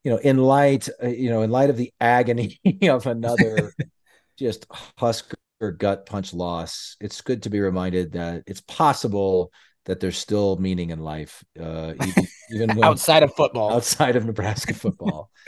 you 0.03 0.11
know, 0.11 0.17
in 0.17 0.37
light, 0.37 0.89
uh, 1.03 1.07
you 1.07 1.29
know, 1.29 1.43
in 1.43 1.51
light 1.51 1.69
of 1.69 1.77
the 1.77 1.93
agony 2.01 2.59
of 2.89 3.05
another 3.05 3.71
just 4.37 4.65
Husker 4.97 5.37
gut 5.71 6.05
punch 6.05 6.33
loss, 6.33 6.95
it's 6.99 7.21
good 7.21 7.43
to 7.43 7.49
be 7.49 7.59
reminded 7.59 8.13
that 8.13 8.43
it's 8.47 8.61
possible 8.61 9.51
that 9.85 9.99
there's 9.99 10.17
still 10.17 10.57
meaning 10.57 10.91
in 10.91 10.99
life, 10.99 11.43
uh, 11.59 11.93
even, 12.05 12.27
even 12.51 12.69
when, 12.75 12.83
Outside 12.83 13.23
of 13.23 13.33
football, 13.33 13.73
outside 13.73 14.15
of 14.15 14.25
Nebraska 14.25 14.73
football. 14.73 15.29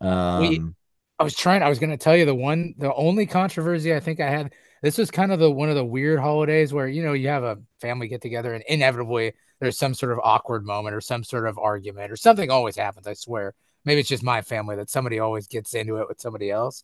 Um, 0.00 0.74
I 1.20 1.24
was 1.24 1.36
trying. 1.36 1.62
I 1.62 1.68
was 1.68 1.78
going 1.78 1.90
to 1.90 1.96
tell 1.96 2.16
you 2.16 2.24
the 2.24 2.34
one, 2.34 2.74
the 2.76 2.92
only 2.92 3.24
controversy 3.26 3.94
I 3.94 4.00
think 4.00 4.18
I 4.18 4.28
had. 4.28 4.52
This 4.82 4.98
was 4.98 5.12
kind 5.12 5.30
of 5.30 5.38
the 5.38 5.48
one 5.48 5.68
of 5.68 5.76
the 5.76 5.84
weird 5.84 6.18
holidays 6.18 6.72
where 6.72 6.88
you 6.88 7.04
know 7.04 7.12
you 7.12 7.28
have 7.28 7.44
a 7.44 7.58
family 7.80 8.08
get 8.08 8.20
together 8.20 8.52
and 8.52 8.64
inevitably 8.66 9.34
there's 9.60 9.78
some 9.78 9.94
sort 9.94 10.10
of 10.10 10.18
awkward 10.24 10.66
moment 10.66 10.96
or 10.96 11.00
some 11.00 11.22
sort 11.22 11.46
of 11.46 11.56
argument 11.56 12.10
or 12.10 12.16
something 12.16 12.50
always 12.50 12.74
happens. 12.74 13.06
I 13.06 13.14
swear. 13.14 13.54
Maybe 13.84 14.00
it's 14.00 14.08
just 14.08 14.24
my 14.24 14.42
family 14.42 14.74
that 14.74 14.90
somebody 14.90 15.20
always 15.20 15.46
gets 15.46 15.74
into 15.74 15.98
it 15.98 16.08
with 16.08 16.20
somebody 16.20 16.50
else. 16.50 16.82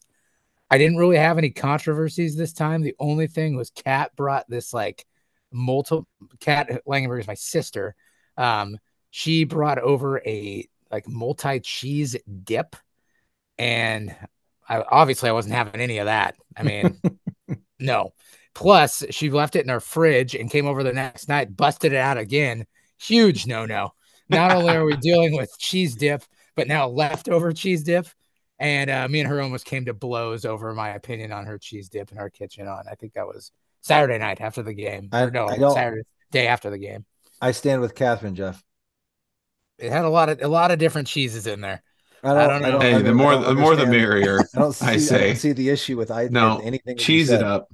I 0.71 0.79
didn't 0.79 0.99
really 0.99 1.17
have 1.17 1.39
any 1.39 1.51
controversies 1.51 2.37
this 2.37 2.53
time. 2.53 2.83
The 2.83 2.97
only 2.99 3.27
thing 3.27 3.57
was 3.57 3.71
Kat 3.71 4.15
brought 4.17 4.49
this 4.49 4.75
like 4.75 5.07
multiple 5.51 6.07
Kat 6.41 6.83
Langenberg 6.87 7.21
is 7.21 7.27
my 7.27 7.35
sister. 7.35 7.95
Um, 8.37 8.79
she 9.11 9.45
brought 9.45 9.79
over 9.79 10.21
a 10.27 10.69
like 10.91 11.09
multi 11.09 11.61
cheese 11.61 12.17
dip, 12.45 12.77
and 13.57 14.15
I 14.69 14.83
obviously 14.83 15.31
I 15.31 15.33
wasn't 15.33 15.55
having 15.55 15.81
any 15.81 15.99
of 15.99 16.07
that. 16.07 16.37
I 16.57 16.63
mean, 16.63 17.01
no. 17.79 18.13
Plus, 18.55 19.05
she 19.11 19.31
left 19.31 19.57
it 19.57 19.65
in 19.65 19.71
our 19.71 19.81
fridge 19.81 20.35
and 20.35 20.51
came 20.51 20.67
over 20.67 20.83
the 20.83 20.93
next 20.93 21.29
night, 21.29 21.57
busted 21.57 21.93
it 21.93 21.99
out 21.99 22.19
again. 22.19 22.67
Huge 23.01 23.47
no 23.47 23.67
no. 23.67 23.93
Not 24.29 24.53
only 24.53 24.75
are 24.75 24.85
we 24.85 24.97
dealing 25.01 25.35
with 25.35 25.59
cheese 25.59 25.95
dip, 25.95 26.25
but 26.57 26.69
now 26.69 26.89
leftover 26.89 27.53
cheese 27.53 27.85
dip. 27.85 28.09
And 28.61 28.91
uh, 28.91 29.07
me 29.09 29.21
and 29.21 29.29
her 29.29 29.41
almost 29.41 29.65
came 29.65 29.85
to 29.85 29.95
blows 29.95 30.45
over 30.45 30.75
my 30.75 30.91
opinion 30.91 31.31
on 31.33 31.47
her 31.47 31.59
cheese 31.59 31.89
dip 31.89 32.11
in 32.13 32.19
our 32.19 32.29
kitchen. 32.31 32.67
On 32.67 32.83
I 32.91 32.95
think 32.97 33.13
that 33.15 33.27
was 33.27 33.53
Saturday 33.83 34.19
night 34.19 34.41
after 34.41 34.63
the 34.63 34.75
game. 34.75 35.09
I- 35.13 35.23
Or 35.23 35.31
no, 35.31 35.47
I 35.47 35.57
don't- 35.59 35.75
Saturday 35.75 36.03
day 36.33 36.47
after 36.49 36.69
the 36.71 36.79
game. 36.79 37.05
I 37.41 37.53
stand 37.53 37.81
with 37.81 37.95
Catherine, 37.95 38.35
Jeff. 38.35 38.63
It 39.79 39.93
had 39.93 40.05
a 40.05 40.09
lot 40.09 40.29
of 40.29 40.43
a 40.43 40.49
lot 40.49 40.73
of 40.73 40.79
different 40.81 41.07
cheeses 41.07 41.47
in 41.47 41.61
there. 41.61 41.83
I 42.25 42.35
don't 42.49 42.63
know. 42.63 42.81
Hey, 42.81 42.95
I 42.95 42.99
the 42.99 43.05
don't- 43.05 43.17
more 43.17 43.33
I 43.33 43.35
don't 43.37 43.45
the 43.45 43.55
more 43.55 43.77
the 43.77 43.83
understand- 43.83 43.91
merrier. 43.93 44.41
I 44.55 44.59
don't 44.59 44.73
see, 44.73 44.87
I 44.87 44.91
I, 44.91 44.97
say. 44.97 45.27
don't 45.29 45.37
see 45.37 45.53
the 45.53 45.69
issue 45.71 45.97
with 45.97 46.11
I 46.11 46.27
No, 46.29 46.59
anything. 46.59 46.97
Cheese 46.97 47.31
it 47.31 47.45
up. 47.45 47.69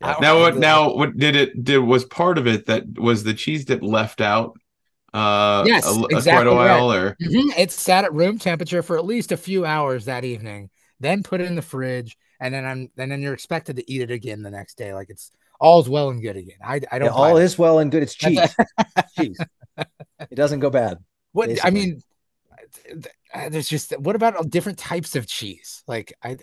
Now 0.00 0.38
what 0.40 0.58
now 0.58 0.94
what 0.94 1.16
did 1.16 1.34
it 1.36 1.64
did 1.64 1.78
was 1.78 2.04
part 2.04 2.36
of 2.36 2.46
it 2.46 2.66
that 2.66 2.98
was 2.98 3.24
the 3.24 3.32
cheese 3.34 3.64
dip 3.64 3.82
left 3.82 4.20
out 4.20 4.58
uh 5.14 5.64
Yes, 5.66 5.86
a, 5.86 5.90
a- 6.00 6.04
exactly 6.06 6.32
quite 6.32 6.46
a 6.46 6.54
while 6.54 6.92
or 6.92 7.16
Mhm. 7.20 7.58
It 7.58 7.70
sat 7.70 8.04
at 8.04 8.12
room 8.14 8.38
temperature 8.38 8.82
for 8.82 8.96
at 8.98 9.04
least 9.04 9.32
a 9.32 9.36
few 9.36 9.64
hours 9.64 10.06
that 10.06 10.24
evening, 10.24 10.70
then 11.00 11.22
put 11.22 11.40
it 11.40 11.46
in 11.46 11.54
the 11.54 11.62
fridge, 11.62 12.16
and 12.40 12.52
then 12.54 12.64
I'm 12.64 12.90
and 12.96 13.10
then 13.12 13.20
you're 13.22 13.34
expected 13.34 13.76
to 13.76 13.90
eat 13.92 14.02
it 14.02 14.10
again 14.10 14.42
the 14.42 14.50
next 14.50 14.78
day. 14.78 14.94
Like 14.94 15.10
it's 15.10 15.30
all's 15.60 15.88
well 15.88 16.10
and 16.10 16.22
good 16.22 16.36
again. 16.36 16.56
I 16.64 16.80
I 16.90 16.98
don't 16.98 17.06
Yeah, 17.06 17.12
all 17.12 17.34
buy 17.34 17.40
that. 17.40 17.44
is 17.44 17.58
well 17.58 17.78
and 17.78 17.90
good. 17.90 18.02
It's 18.02 18.14
cheese. 18.14 18.54
cheese. 19.18 19.38
It 19.78 20.34
doesn't 20.34 20.60
go 20.60 20.70
bad. 20.70 20.98
what 21.32 21.50
I 21.64 21.70
mean. 21.70 22.02
uh, 23.34 23.48
There's 23.48 23.68
just 23.68 23.92
what 23.98 24.16
about 24.16 24.36
all 24.36 24.44
different 24.44 24.78
types 24.78 25.16
of 25.16 25.26
cheese, 25.26 25.82
like 25.86 26.12
I 26.22 26.36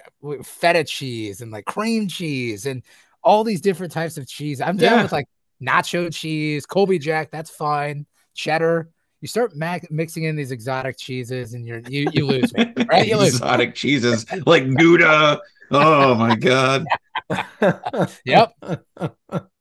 feta 0.43 0.83
cheese 0.83 1.41
and 1.41 1.51
like 1.51 1.65
cream 1.65 2.07
cheese 2.07 2.65
and 2.65 2.83
all 3.23 3.43
these 3.43 3.61
different 3.61 3.91
types 3.93 4.17
of 4.17 4.27
cheese. 4.27 4.61
I'm 4.61 4.77
down 4.77 4.97
Yeah. 4.97 5.03
with 5.03 5.11
like 5.11 5.25
nacho 5.61 6.13
cheese, 6.13 6.65
Colby 6.65 6.99
Jack, 6.99 7.31
that's 7.31 7.49
fine. 7.49 8.05
Cheddar. 8.39 8.89
You 9.19 9.27
start 9.27 9.53
ma- 9.53 9.79
mixing 9.89 10.23
in 10.23 10.37
these 10.37 10.51
exotic 10.51 10.97
cheeses, 10.97 11.53
and 11.53 11.67
you're 11.67 11.81
you 11.89 12.09
you 12.13 12.25
lose 12.25 12.53
me, 12.53 12.73
right? 12.89 13.05
You 13.05 13.17
lose. 13.17 13.33
me. 13.33 13.37
exotic 13.37 13.75
cheeses 13.75 14.25
like 14.45 14.63
Gouda. 14.77 15.41
Oh 15.71 16.15
my 16.15 16.35
god. 16.35 16.85
Yep, 18.25 18.53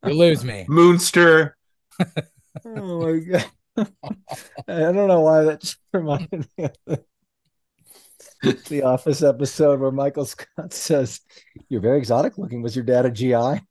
you 0.05 0.13
lose 0.13 0.43
me. 0.43 0.65
Muenster. 0.67 1.51
oh 2.65 3.03
my 3.05 3.19
god. 3.19 3.45
I 4.67 4.79
don't 4.91 5.07
know 5.07 5.19
why 5.19 5.43
that 5.43 5.61
just 5.61 5.77
reminded 5.93 6.47
me 6.57 6.63
of 6.63 6.73
the, 8.41 8.63
the 8.69 8.83
Office 8.83 9.21
episode 9.21 9.79
where 9.81 9.91
Michael 9.91 10.25
Scott 10.25 10.73
says, 10.73 11.19
"You're 11.67 11.81
very 11.81 11.97
exotic 11.99 12.37
looking. 12.39 12.63
Was 12.63 12.75
your 12.75 12.85
dad 12.85 13.05
a 13.05 13.11
GI?" 13.11 13.61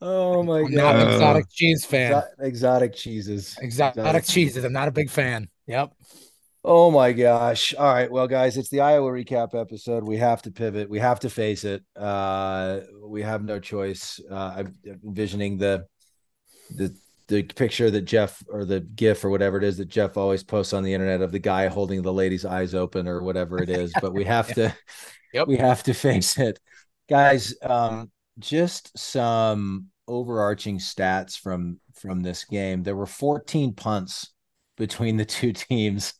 Oh 0.00 0.42
my 0.42 0.58
I'm 0.60 0.70
not 0.74 0.92
god. 0.94 0.96
an 0.96 1.08
Uh, 1.08 1.12
exotic 1.14 1.50
cheese 1.50 1.84
fan. 1.84 2.12
Exo- 2.12 2.24
exotic 2.40 2.94
cheeses. 2.94 3.56
Exotic, 3.60 4.24
cheeses. 4.24 4.64
I'm 4.64 4.72
not 4.72 4.88
a 4.88 4.92
big 4.92 5.10
fan. 5.10 5.48
Yep. 5.66 5.92
Oh 6.64 6.90
my 6.90 7.12
gosh. 7.12 7.74
All 7.74 7.92
right. 7.92 8.10
Well, 8.10 8.26
guys, 8.26 8.56
it's 8.56 8.70
the 8.70 8.80
Iowa 8.80 9.10
recap 9.10 9.54
episode. 9.58 10.04
We 10.04 10.16
have 10.16 10.40
to 10.42 10.50
pivot. 10.50 10.88
We 10.88 10.98
have 10.98 11.20
to 11.20 11.30
face 11.30 11.64
it. 11.64 11.82
Uh, 11.94 12.80
we 13.02 13.22
have 13.22 13.44
no 13.44 13.58
choice. 13.60 14.18
Uh, 14.30 14.54
I'm 14.56 14.74
envisioning 15.04 15.58
the 15.58 15.86
the 16.74 16.94
the 17.28 17.42
picture 17.42 17.90
that 17.90 18.02
Jeff 18.02 18.42
or 18.48 18.64
the 18.64 18.80
GIF 18.80 19.24
or 19.24 19.30
whatever 19.30 19.56
it 19.58 19.64
is 19.64 19.78
that 19.78 19.88
Jeff 19.88 20.16
always 20.16 20.42
posts 20.42 20.72
on 20.74 20.82
the 20.82 20.92
internet 20.92 21.22
of 21.22 21.32
the 21.32 21.38
guy 21.38 21.68
holding 21.68 22.02
the 22.02 22.12
lady's 22.12 22.44
eyes 22.44 22.74
open 22.74 23.08
or 23.08 23.22
whatever 23.22 23.62
it 23.62 23.68
is. 23.70 23.92
But 24.00 24.12
we 24.12 24.24
have 24.24 24.48
to, 24.54 24.74
Yep. 25.32 25.48
we 25.48 25.56
have 25.56 25.82
to 25.84 25.94
face 25.94 26.38
it, 26.38 26.58
guys. 27.08 27.54
Um, 27.62 28.10
just 28.38 28.96
some 28.98 29.88
overarching 30.06 30.78
stats 30.78 31.38
from 31.38 31.80
from 31.94 32.20
this 32.20 32.44
game. 32.44 32.82
There 32.82 32.96
were 32.96 33.06
14 33.06 33.72
punts 33.74 34.32
between 34.76 35.16
the 35.16 35.24
two 35.24 35.52
teams, 35.52 36.14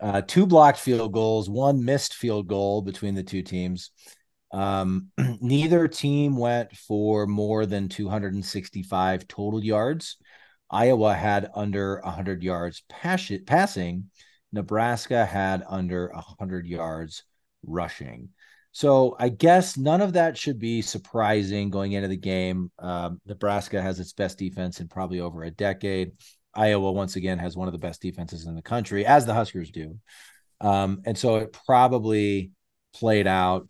uh, 0.00 0.22
two 0.22 0.46
blocked 0.46 0.78
field 0.78 1.12
goals, 1.12 1.50
one 1.50 1.84
missed 1.84 2.14
field 2.14 2.46
goal 2.48 2.82
between 2.82 3.14
the 3.14 3.22
two 3.22 3.42
teams. 3.42 3.90
Um, 4.52 5.08
neither 5.40 5.88
team 5.88 6.36
went 6.36 6.76
for 6.76 7.26
more 7.26 7.66
than 7.66 7.88
265 7.88 9.26
total 9.28 9.64
yards. 9.64 10.16
Iowa 10.70 11.12
had 11.14 11.50
under 11.54 12.00
100 12.02 12.42
yards 12.42 12.82
pass- 12.88 13.30
passing. 13.46 14.10
Nebraska 14.52 15.24
had 15.24 15.62
under 15.68 16.10
100 16.14 16.66
yards 16.66 17.24
rushing. 17.62 18.30
So 18.72 19.16
I 19.18 19.28
guess 19.28 19.76
none 19.76 20.00
of 20.00 20.14
that 20.14 20.38
should 20.38 20.58
be 20.58 20.80
surprising 20.80 21.68
going 21.68 21.92
into 21.92 22.08
the 22.08 22.16
game. 22.16 22.70
Um, 22.78 23.20
Nebraska 23.26 23.80
has 23.80 24.00
its 24.00 24.14
best 24.14 24.38
defense 24.38 24.80
in 24.80 24.88
probably 24.88 25.20
over 25.20 25.44
a 25.44 25.50
decade. 25.50 26.12
Iowa 26.54 26.90
once 26.90 27.16
again 27.16 27.38
has 27.38 27.56
one 27.56 27.68
of 27.68 27.72
the 27.72 27.78
best 27.78 28.00
defenses 28.00 28.46
in 28.46 28.54
the 28.54 28.62
country, 28.62 29.04
as 29.04 29.26
the 29.26 29.34
Huskers 29.34 29.70
do. 29.70 29.98
Um, 30.60 31.02
and 31.04 31.16
so 31.16 31.36
it 31.36 31.56
probably 31.66 32.52
played 32.94 33.26
out 33.26 33.68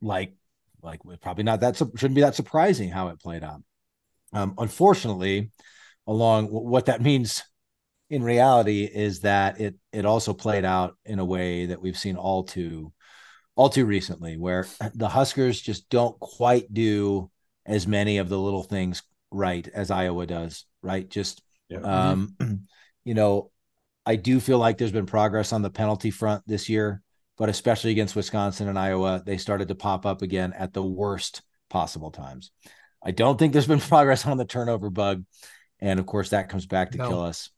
like 0.00 0.34
like 0.82 1.00
probably 1.22 1.44
not 1.44 1.60
that 1.60 1.76
shouldn't 1.76 2.14
be 2.14 2.20
that 2.20 2.34
surprising 2.34 2.90
how 2.90 3.08
it 3.08 3.20
played 3.20 3.44
out. 3.44 3.62
Um, 4.32 4.54
unfortunately, 4.58 5.50
along 6.06 6.46
what 6.46 6.86
that 6.86 7.02
means 7.02 7.42
in 8.10 8.22
reality 8.22 8.84
is 8.84 9.20
that 9.20 9.60
it 9.60 9.74
it 9.92 10.06
also 10.06 10.32
played 10.32 10.64
out 10.64 10.96
in 11.04 11.18
a 11.18 11.24
way 11.24 11.66
that 11.66 11.80
we've 11.82 11.98
seen 11.98 12.16
all 12.16 12.44
too 12.44 12.92
all 13.56 13.68
too 13.68 13.84
recently, 13.86 14.36
where 14.36 14.66
the 14.94 15.08
Huskers 15.08 15.60
just 15.60 15.88
don't 15.88 16.18
quite 16.20 16.72
do 16.72 17.30
as 17.66 17.86
many 17.86 18.18
of 18.18 18.28
the 18.28 18.38
little 18.38 18.62
things 18.62 19.02
right 19.30 19.66
as 19.74 19.90
Iowa 19.90 20.26
does. 20.26 20.64
Right, 20.82 21.08
just 21.08 21.42
Yeah. 21.68 21.78
um, 21.80 22.36
you 23.04 23.14
know, 23.14 23.50
I 24.06 24.16
do 24.16 24.38
feel 24.40 24.58
like 24.58 24.76
there's 24.78 24.92
been 24.92 25.06
progress 25.06 25.52
on 25.52 25.62
the 25.62 25.70
penalty 25.70 26.10
front 26.10 26.42
this 26.46 26.68
year, 26.68 27.00
but 27.38 27.48
especially 27.48 27.90
against 27.92 28.14
Wisconsin 28.14 28.68
and 28.68 28.78
Iowa, 28.78 29.22
they 29.24 29.38
started 29.38 29.68
to 29.68 29.74
pop 29.74 30.04
up 30.04 30.20
again 30.22 30.52
at 30.52 30.72
the 30.74 30.82
worst 30.84 31.42
possible 31.70 32.10
times. 32.10 32.50
I 33.02 33.12
don't 33.12 33.38
think 33.38 33.52
there's 33.52 33.66
been 33.66 33.80
progress 33.94 34.26
on 34.26 34.36
the 34.36 34.44
turnover 34.44 34.90
bug. 34.90 35.24
And 35.80 35.98
of 35.98 36.06
course, 36.06 36.30
that 36.30 36.48
comes 36.48 36.66
back 36.66 36.92
to 36.92 36.98
No. 36.98 37.08
kill 37.08 37.20
us. 37.22 37.50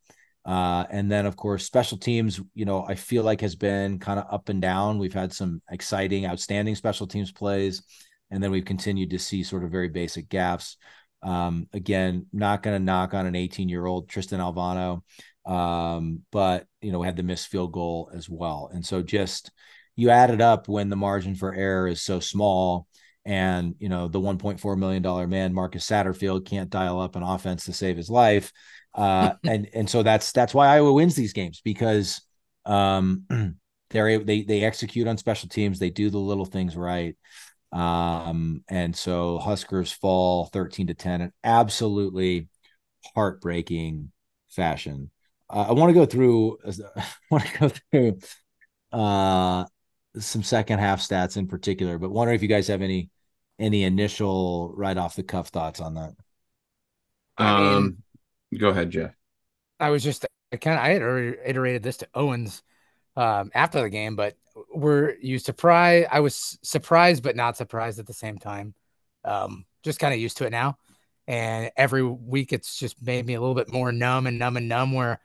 Uh, 0.46 0.84
and 0.90 1.10
then, 1.10 1.26
of 1.26 1.36
course, 1.36 1.64
special 1.64 1.98
teams, 1.98 2.40
you 2.54 2.64
know, 2.64 2.84
I 2.86 2.94
feel 2.94 3.24
like 3.24 3.40
has 3.40 3.56
been 3.56 3.98
kind 3.98 4.20
of 4.20 4.32
up 4.32 4.48
and 4.48 4.62
down. 4.62 4.98
We've 4.98 5.12
had 5.12 5.32
some 5.32 5.60
exciting, 5.70 6.24
outstanding 6.24 6.76
special 6.76 7.08
teams 7.08 7.32
plays. 7.32 7.82
And 8.30 8.42
then 8.42 8.52
we've 8.52 8.64
continued 8.64 9.10
to 9.10 9.18
see 9.18 9.42
sort 9.42 9.64
of 9.64 9.70
very 9.70 9.88
basic 9.88 10.28
gaps. 10.28 10.76
Um, 11.22 11.66
again, 11.72 12.26
not 12.32 12.62
going 12.62 12.78
to 12.78 12.84
knock 12.84 13.12
on 13.12 13.26
an 13.26 13.34
18 13.34 13.68
year 13.68 13.86
old 13.86 14.08
Tristan 14.08 14.38
Alvano, 14.38 15.02
um, 15.44 16.22
but 16.30 16.66
you 16.80 16.92
know, 16.92 17.00
we 17.00 17.06
had 17.06 17.16
the 17.16 17.22
missed 17.22 17.48
field 17.48 17.72
goal 17.72 18.10
as 18.14 18.28
well. 18.28 18.70
And 18.72 18.84
so 18.84 19.02
just 19.02 19.50
you 19.96 20.10
add 20.10 20.30
it 20.30 20.40
up 20.40 20.68
when 20.68 20.88
the 20.90 20.96
margin 20.96 21.34
for 21.34 21.54
error 21.54 21.88
is 21.88 22.02
so 22.02 22.20
small, 22.20 22.86
and 23.24 23.74
you 23.78 23.88
know 23.88 24.06
the 24.06 24.20
1.4 24.20 24.78
million 24.78 25.02
dollar 25.02 25.26
man 25.26 25.52
Marcus 25.52 25.88
Satterfield 25.88 26.46
can't 26.46 26.70
dial 26.70 27.00
up 27.00 27.16
an 27.16 27.22
offense 27.24 27.64
to 27.64 27.72
save 27.72 27.96
his 27.96 28.10
life, 28.10 28.52
uh, 28.96 29.34
and 29.44 29.68
and 29.74 29.88
so 29.90 30.02
that's 30.02 30.32
that's 30.32 30.54
why 30.54 30.68
Iowa 30.68 30.92
wins 30.92 31.14
these 31.14 31.32
games 31.34 31.60
because 31.64 32.20
um, 32.64 33.24
they're 33.90 34.18
they 34.18 34.42
they 34.42 34.62
execute 34.64 35.06
on 35.08 35.18
special 35.18 35.48
teams, 35.48 35.78
they 35.78 35.90
do 35.90 36.10
the 36.10 36.18
little 36.18 36.46
things 36.46 36.76
right. 36.76 37.16
Um, 37.72 38.64
and 38.68 38.96
so 38.96 39.38
Huskers 39.38 39.92
fall 39.92 40.46
13 40.46 40.88
to 40.88 40.94
10 40.94 41.20
in 41.20 41.32
absolutely 41.44 42.48
heartbreaking 43.14 44.12
fashion. 44.48 45.10
Uh, 45.50 45.66
I 45.68 45.72
want 45.72 45.90
to 45.90 45.94
go 45.94 46.06
through 46.06 46.58
I 46.96 47.04
want 47.30 47.44
to 47.46 47.58
go 47.58 47.68
through 47.68 48.18
uh 48.92 49.64
some 50.18 50.42
second 50.42 50.78
half 50.78 51.00
stats 51.00 51.36
in 51.36 51.46
particular, 51.46 51.98
but 51.98 52.10
wondering 52.10 52.36
if 52.36 52.42
you 52.42 52.48
guys 52.48 52.68
have 52.68 52.82
any 52.82 53.10
any 53.58 53.84
initial 53.84 54.72
right 54.76 54.96
off 54.96 55.16
the 55.16 55.22
cuff 55.22 55.48
thoughts 55.48 55.80
on 55.80 55.94
that. 55.94 56.12
I 57.38 57.60
mean- 57.60 57.76
Um, 57.76 58.02
go 58.58 58.68
ahead, 58.68 58.90
Jeff. 58.90 59.12
I 59.78 59.90
was 59.90 60.02
just 60.02 60.26
I 60.52 60.56
kind 60.56 60.78
of 60.78 60.84
I 60.84 60.88
had 60.90 61.02
already 61.02 61.36
iterated 61.44 61.82
this 61.82 61.98
to 61.98 62.08
Owens 62.14 62.62
um, 63.16 63.50
after 63.54 63.80
the 63.80 63.90
game, 63.90 64.16
but 64.16 64.36
were 64.74 65.16
you 65.20 65.38
surprised? 65.38 66.08
I 66.10 66.20
was 66.20 66.58
surprised, 66.62 67.22
but 67.22 67.36
not 67.36 67.56
surprised 67.56 67.98
at 67.98 68.06
the 68.06 68.12
same 68.12 68.38
time. 68.38 68.74
Um, 69.24 69.64
just 69.82 69.98
kind 69.98 70.14
of 70.14 70.20
used 70.20 70.38
to 70.38 70.46
it 70.46 70.50
now, 70.50 70.78
and 71.26 71.70
every 71.76 72.02
week 72.02 72.52
it's 72.52 72.78
just 72.78 73.02
made 73.02 73.26
me 73.26 73.34
a 73.34 73.40
little 73.40 73.54
bit 73.54 73.72
more 73.72 73.92
numb 73.92 74.26
and 74.26 74.38
numb 74.38 74.56
and 74.56 74.68
numb. 74.68 74.92
Where 74.92 75.20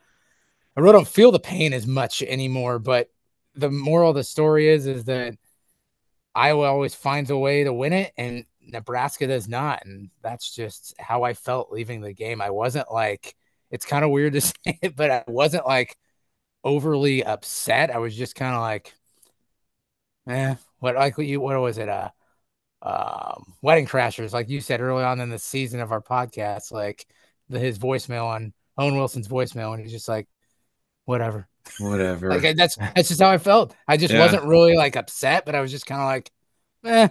I 0.75 0.79
really 0.79 0.93
don't 0.93 1.07
feel 1.07 1.31
the 1.31 1.39
pain 1.39 1.73
as 1.73 1.87
much 1.87 2.21
anymore. 2.21 2.79
But 2.79 3.09
the 3.55 3.69
moral 3.69 4.09
of 4.09 4.15
the 4.15 4.23
story 4.23 4.69
is 4.69 4.87
is 4.87 5.05
that 5.05 5.35
Iowa 6.33 6.65
always 6.65 6.95
finds 6.95 7.29
a 7.29 7.37
way 7.37 7.63
to 7.63 7.73
win 7.73 7.93
it, 7.93 8.13
and 8.17 8.45
Nebraska 8.71 9.27
does 9.27 9.47
not, 9.47 9.85
and 9.85 10.09
that's 10.21 10.53
just 10.53 10.93
how 10.99 11.23
I 11.23 11.33
felt 11.33 11.71
leaving 11.71 12.01
the 12.01 12.13
game. 12.13 12.41
I 12.41 12.49
wasn't 12.51 12.91
like 12.91 13.35
it's 13.71 13.85
kind 13.85 14.03
of 14.05 14.11
weird 14.11 14.33
to 14.33 14.41
say 14.41 14.53
it, 14.81 14.95
but 14.95 15.11
I 15.11 15.23
wasn't 15.27 15.65
like 15.65 15.97
overly 16.63 17.23
upset. 17.25 17.91
I 17.91 17.99
was 17.99 18.15
just 18.15 18.35
kind 18.35 18.55
of 18.55 18.61
like, 18.61 18.93
eh, 20.27 20.55
what 20.79 20.95
like 20.95 21.17
what 21.17 21.27
you 21.27 21.39
what 21.41 21.59
was 21.59 21.77
it? 21.77 21.89
Uh 21.89 22.09
um 22.81 23.55
wedding 23.61 23.85
crashers, 23.87 24.33
like 24.33 24.49
you 24.49 24.61
said 24.61 24.81
early 24.81 25.03
on 25.03 25.19
in 25.21 25.29
the 25.29 25.39
season 25.39 25.79
of 25.81 25.91
our 25.91 26.01
podcast, 26.01 26.71
like 26.71 27.05
the 27.49 27.59
his 27.59 27.79
voicemail 27.79 28.25
on 28.25 28.53
Owen 28.77 28.95
Wilson's 28.95 29.27
voicemail, 29.27 29.73
and 29.73 29.81
he's 29.83 29.91
just 29.91 30.09
like, 30.09 30.27
whatever. 31.05 31.47
Whatever. 31.79 32.29
Like 32.29 32.55
that's 32.55 32.75
that's 32.77 33.09
just 33.09 33.21
how 33.21 33.29
I 33.29 33.37
felt. 33.37 33.75
I 33.87 33.97
just 33.97 34.13
Yeah. 34.13 34.21
wasn't 34.21 34.45
really 34.45 34.75
like 34.75 34.95
upset, 34.95 35.45
but 35.45 35.55
I 35.55 35.61
was 35.61 35.71
just 35.71 35.85
kind 35.85 36.01
of 36.01 36.07
like, 36.07 36.31
eh, 36.85 37.09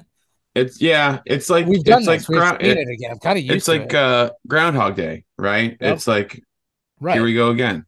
it's 0.54 0.80
yeah. 0.80 1.20
It's 1.26 1.48
like 1.50 1.66
we've 1.66 1.84
done 1.84 1.98
it's 2.00 2.08
this. 2.08 2.22
like 2.22 2.28
We've 2.28 2.38
ground, 2.38 2.58
seen 2.60 2.70
it- 2.70 2.78
it 2.88 2.92
again. 2.92 3.10
I'm 3.12 3.18
kind 3.18 3.38
of 3.38 3.44
used 3.44 3.56
it's 3.56 3.64
to 3.66 3.72
like 3.72 3.82
it. 3.82 3.94
uh 3.94 4.30
Groundhog 4.48 4.96
Day, 4.96 5.24
right? 5.38 5.76
Yep. 5.80 5.94
It's 5.96 6.06
like 6.06 6.42
right. 7.00 7.14
here 7.14 7.22
we 7.24 7.34
go 7.34 7.50
again. 7.50 7.84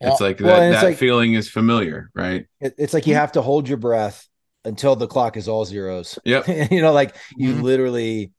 Yeah. 0.00 0.12
It's 0.12 0.20
like 0.20 0.38
that. 0.38 0.44
Well, 0.44 0.60
and 0.60 0.72
it's 0.74 0.80
that 0.82 0.88
like- 0.88 0.96
feeling 0.98 1.34
is 1.34 1.48
familiar, 1.50 2.10
right? 2.14 2.46
It, 2.60 2.74
it's 2.78 2.94
like 2.94 3.06
you 3.06 3.14
have 3.14 3.32
to 3.32 3.42
hold 3.42 3.68
your 3.68 3.76
breath 3.78 4.26
until 4.64 4.96
the 4.96 5.06
clock 5.06 5.36
is 5.36 5.48
all 5.48 5.64
zeros. 5.64 6.18
Yep. 6.24 6.48
you 6.70 6.80
know, 6.82 6.92
like 6.92 7.14
you 7.36 7.54
Mhm. 7.54 7.62
literally, 7.62 8.32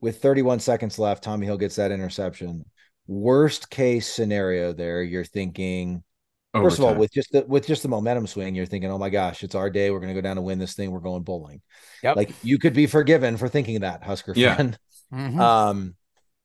with 0.00 0.22
31 0.22 0.60
seconds 0.60 0.98
left, 0.98 1.22
Tommy 1.22 1.46
Hill 1.46 1.58
gets 1.58 1.76
that 1.76 1.92
interception. 1.92 2.64
Worst 3.06 3.68
case 3.70 4.06
scenario, 4.10 4.72
there 4.72 5.02
you're 5.02 5.24
thinking. 5.24 6.02
First 6.52 6.78
of 6.78 6.84
all, 6.84 6.94
with 6.94 7.12
just 7.12 7.30
the 7.32 7.42
with 7.46 7.66
just 7.66 7.82
the 7.82 7.88
momentum 7.88 8.26
swing, 8.26 8.54
you're 8.54 8.66
thinking, 8.66 8.90
"Oh 8.90 8.98
my 8.98 9.08
gosh, 9.10 9.44
it's 9.44 9.54
our 9.54 9.70
day. 9.70 9.90
We're 9.90 10.00
going 10.00 10.14
to 10.14 10.20
go 10.20 10.20
down 10.20 10.36
and 10.36 10.44
win 10.44 10.58
this 10.58 10.74
thing. 10.74 10.90
We're 10.90 10.98
going 11.00 11.22
bowling." 11.22 11.62
Yep. 12.02 12.16
Like 12.16 12.30
you 12.42 12.58
could 12.58 12.74
be 12.74 12.86
forgiven 12.86 13.36
for 13.36 13.48
thinking 13.48 13.80
that, 13.80 14.02
Husker 14.02 14.32
Yeah. 14.34 14.56
fan. 14.56 14.76
Mhm. 15.14 15.38
Um, 15.38 15.94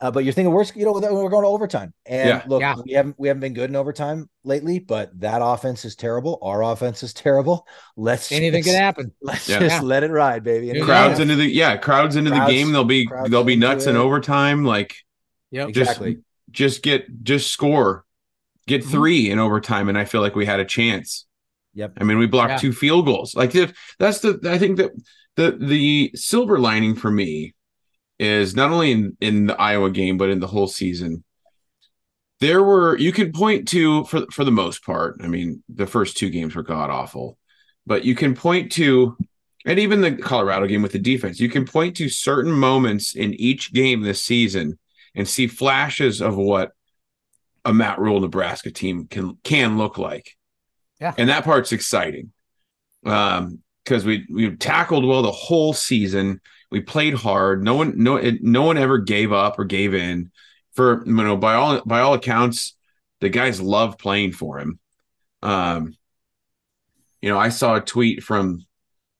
uh, 0.01 0.11
but 0.11 0.23
you're 0.25 0.33
thinking 0.33 0.53
worst, 0.53 0.75
you 0.75 0.83
know, 0.85 0.91
we're 0.93 1.29
going 1.29 1.43
to 1.43 1.47
overtime. 1.47 1.93
And 2.05 2.29
Yeah. 2.29 2.43
look, 2.47 2.61
Yeah. 2.61 2.75
we 2.85 2.93
haven't 2.93 3.15
we 3.17 3.29
haven't 3.29 3.41
been 3.41 3.53
good 3.53 3.69
in 3.71 3.75
overtime 3.75 4.29
lately, 4.43 4.77
but 4.79 5.17
that 5.21 5.39
offense 5.43 5.85
is 5.85 5.95
terrible. 5.95 6.37
Our 6.41 6.61
offense 6.63 7.01
is 7.01 7.13
terrible. 7.13 7.65
Let's 7.95 8.31
anything 8.31 8.61
just, 8.63 8.75
can 8.75 8.83
happen. 8.83 9.11
Let's 9.21 9.47
Yeah. 9.49 9.59
just 9.59 9.75
Yeah. 9.77 9.81
let 9.81 10.03
it 10.03 10.11
ride, 10.11 10.43
baby. 10.43 10.67
Yeah. 10.67 10.83
Crowds 10.85 11.19
can 11.19 11.23
into 11.31 11.35
the 11.35 11.49
yeah 11.49 11.77
crowds 11.77 12.15
into 12.15 12.29
Crowds- 12.29 12.45
the 12.47 12.53
game. 12.57 12.71
They'll 12.73 12.83
be 12.83 13.09
they'll 13.29 13.43
be 13.43 13.55
nuts 13.55 13.87
in 13.87 13.95
overtime. 13.95 14.65
Like 14.65 14.95
Yep. 15.51 15.61
happen. 15.61 15.73
just 15.73 15.89
exactly. 15.91 16.17
just 16.51 16.83
get 16.83 17.23
just 17.23 17.49
score, 17.51 18.03
get 18.67 18.83
Mhm. 18.83 18.91
three 18.91 19.29
in 19.29 19.39
overtime, 19.39 19.89
and 19.89 19.97
I 19.97 20.05
feel 20.05 20.21
like 20.21 20.35
we 20.35 20.45
had 20.45 20.59
a 20.59 20.65
chance. 20.65 21.25
Yep. 21.73 21.93
I 21.99 22.03
mean, 22.03 22.17
we 22.17 22.25
blocked 22.27 22.51
Yeah. 22.51 22.57
two 22.57 22.73
field 22.73 23.05
goals. 23.05 23.35
Like 23.35 23.53
if, 23.55 23.73
that's 23.99 24.19
the 24.19 24.39
I 24.49 24.57
think 24.57 24.77
that 24.77 24.91
the 25.35 25.51
the 25.59 26.11
silver 26.15 26.57
lining 26.57 26.95
for 26.95 27.11
me 27.11 27.53
is 28.17 28.55
not 28.55 28.71
only 28.71 28.91
in 28.91 29.17
in 29.19 29.47
the 29.47 29.59
Iowa 29.59 29.89
game 29.91 30.17
but 30.17 30.29
in 30.29 30.39
the 30.39 30.47
whole 30.47 30.67
season. 30.67 31.23
There 32.41 32.63
were 32.63 32.97
you 32.97 33.11
can 33.11 33.31
point 33.31 33.67
to 33.69 34.03
for 34.05 34.25
for 34.31 34.43
the 34.43 34.51
most 34.51 34.83
part. 34.85 35.17
I 35.21 35.27
mean, 35.27 35.63
the 35.69 35.87
first 35.87 36.17
two 36.17 36.29
games 36.29 36.55
were 36.55 36.63
god 36.63 36.89
awful, 36.89 37.37
but 37.85 38.03
you 38.05 38.15
can 38.15 38.35
point 38.35 38.71
to 38.73 39.17
and 39.65 39.79
even 39.79 40.01
the 40.01 40.11
Colorado 40.15 40.67
game 40.67 40.81
with 40.83 40.91
the 40.91 40.99
defense. 40.99 41.39
You 41.39 41.49
can 41.49 41.65
point 41.65 41.95
to 41.97 42.07
certain 42.09 42.51
moments 42.51 43.15
in 43.15 43.33
each 43.33 43.73
game 43.73 44.01
this 44.01 44.21
season 44.21 44.77
and 45.15 45.27
see 45.27 45.47
flashes 45.47 46.21
of 46.21 46.35
what 46.37 46.71
a 47.65 47.73
Matt 47.73 47.99
Rhule 47.99 48.21
Nebraska 48.21 48.71
team 48.71 49.07
can 49.07 49.37
can 49.43 49.77
look 49.77 49.97
like. 49.97 50.37
Yeah. 51.01 51.13
And 51.17 51.29
that 51.29 51.43
part's 51.43 51.71
exciting. 51.71 52.31
Um, 53.05 53.59
because 53.83 54.03
we 54.03 54.25
we 54.31 54.55
tackled 54.55 55.05
well 55.05 55.21
the 55.21 55.31
whole 55.31 55.73
season. 55.73 56.41
We 56.71 56.81
played 56.81 57.13
hard. 57.13 57.63
No 57.63 57.75
one 57.75 57.93
no 57.97 58.15
it, 58.15 58.41
no 58.41 58.63
one 58.63 58.77
ever 58.77 58.97
gave 58.97 59.31
up 59.31 59.59
or 59.59 59.65
gave 59.65 59.93
in. 59.93 60.31
for 60.73 61.03
you 61.05 61.13
know 61.13 61.37
by 61.37 61.55
all 61.55 61.81
by 61.85 61.99
all 61.99 62.13
accounts, 62.13 62.75
the 63.21 63.29
guys 63.29 63.61
love 63.61 63.97
playing 63.97 64.33
for 64.33 64.59
him. 64.59 64.79
Um, 65.41 65.95
you 67.21 67.29
know, 67.29 67.37
I 67.37 67.49
saw 67.49 67.75
a 67.75 67.81
tweet 67.81 68.23
from 68.23 68.65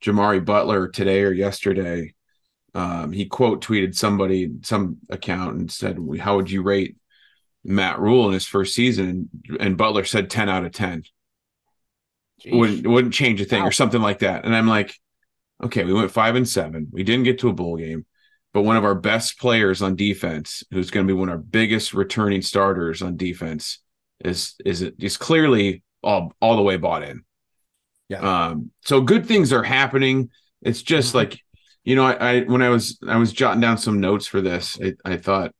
Jimari 0.02 0.44
Butler 0.44 0.88
today 0.88 1.22
or 1.22 1.32
yesterday. 1.32 2.14
Um, 2.74 3.12
he 3.12 3.26
quote 3.26 3.64
tweeted 3.64 3.94
somebody, 3.94 4.50
some 4.62 4.98
account, 5.08 5.56
and 5.56 5.70
said, 5.70 5.98
"How 6.20 6.36
would 6.36 6.50
you 6.50 6.62
rate 6.62 6.96
Matt 7.66 7.98
Rhule 7.98 8.28
in 8.28 8.32
his 8.32 8.46
first 8.46 8.74
season?" 8.74 9.28
And, 9.60 9.76
Butler 9.76 10.04
said, 10.04 10.30
10 10.30 10.48
out 10.48 10.64
of 10.64 10.72
10 10.72 11.04
wouldn't 12.46 12.86
wouldn't 12.86 13.14
change 13.14 13.40
a 13.40 13.44
thing 13.44 13.62
wow. 13.62 13.68
or 13.68 13.72
something 13.72 14.00
like 14.00 14.20
that. 14.20 14.44
And 14.44 14.54
I'm 14.54 14.66
like, 14.66 14.94
okay, 15.62 15.84
we 15.84 15.92
went 15.92 16.10
five 16.10 16.36
and 16.36 16.48
seven. 16.48 16.88
We 16.90 17.02
didn't 17.02 17.24
get 17.24 17.38
to 17.40 17.48
a 17.48 17.52
bowl 17.52 17.76
game, 17.76 18.06
but 18.52 18.62
one 18.62 18.76
of 18.76 18.84
our 18.84 18.94
best 18.94 19.38
players 19.38 19.82
on 19.82 19.96
defense, 19.96 20.62
who's 20.70 20.90
going 20.90 21.06
to 21.06 21.12
be 21.12 21.18
one 21.18 21.28
of 21.28 21.34
our 21.34 21.38
biggest 21.38 21.94
returning 21.94 22.42
starters 22.42 23.02
on 23.02 23.16
defense, 23.16 23.80
is 24.24 24.54
is 24.64 24.82
is 24.98 25.16
clearly 25.16 25.82
all 26.02 26.32
all 26.40 26.56
the 26.56 26.62
way 26.62 26.76
bought 26.76 27.02
in. 27.02 27.24
Yeah. 28.08 28.48
Um. 28.48 28.70
So 28.84 29.00
good 29.00 29.26
things 29.26 29.52
are 29.52 29.62
happening. 29.62 30.30
It's 30.62 30.82
just 30.82 31.08
mm-hmm. 31.08 31.18
like, 31.18 31.40
you 31.84 31.96
know, 31.96 32.04
I, 32.04 32.12
I 32.12 32.40
when 32.42 32.62
I 32.62 32.68
was 32.68 32.98
I 33.06 33.16
was 33.16 33.32
jotting 33.32 33.60
down 33.60 33.78
some 33.78 34.00
notes 34.00 34.26
for 34.26 34.40
this, 34.40 34.78
I, 34.82 34.94
I 35.04 35.16
thought, 35.16 35.52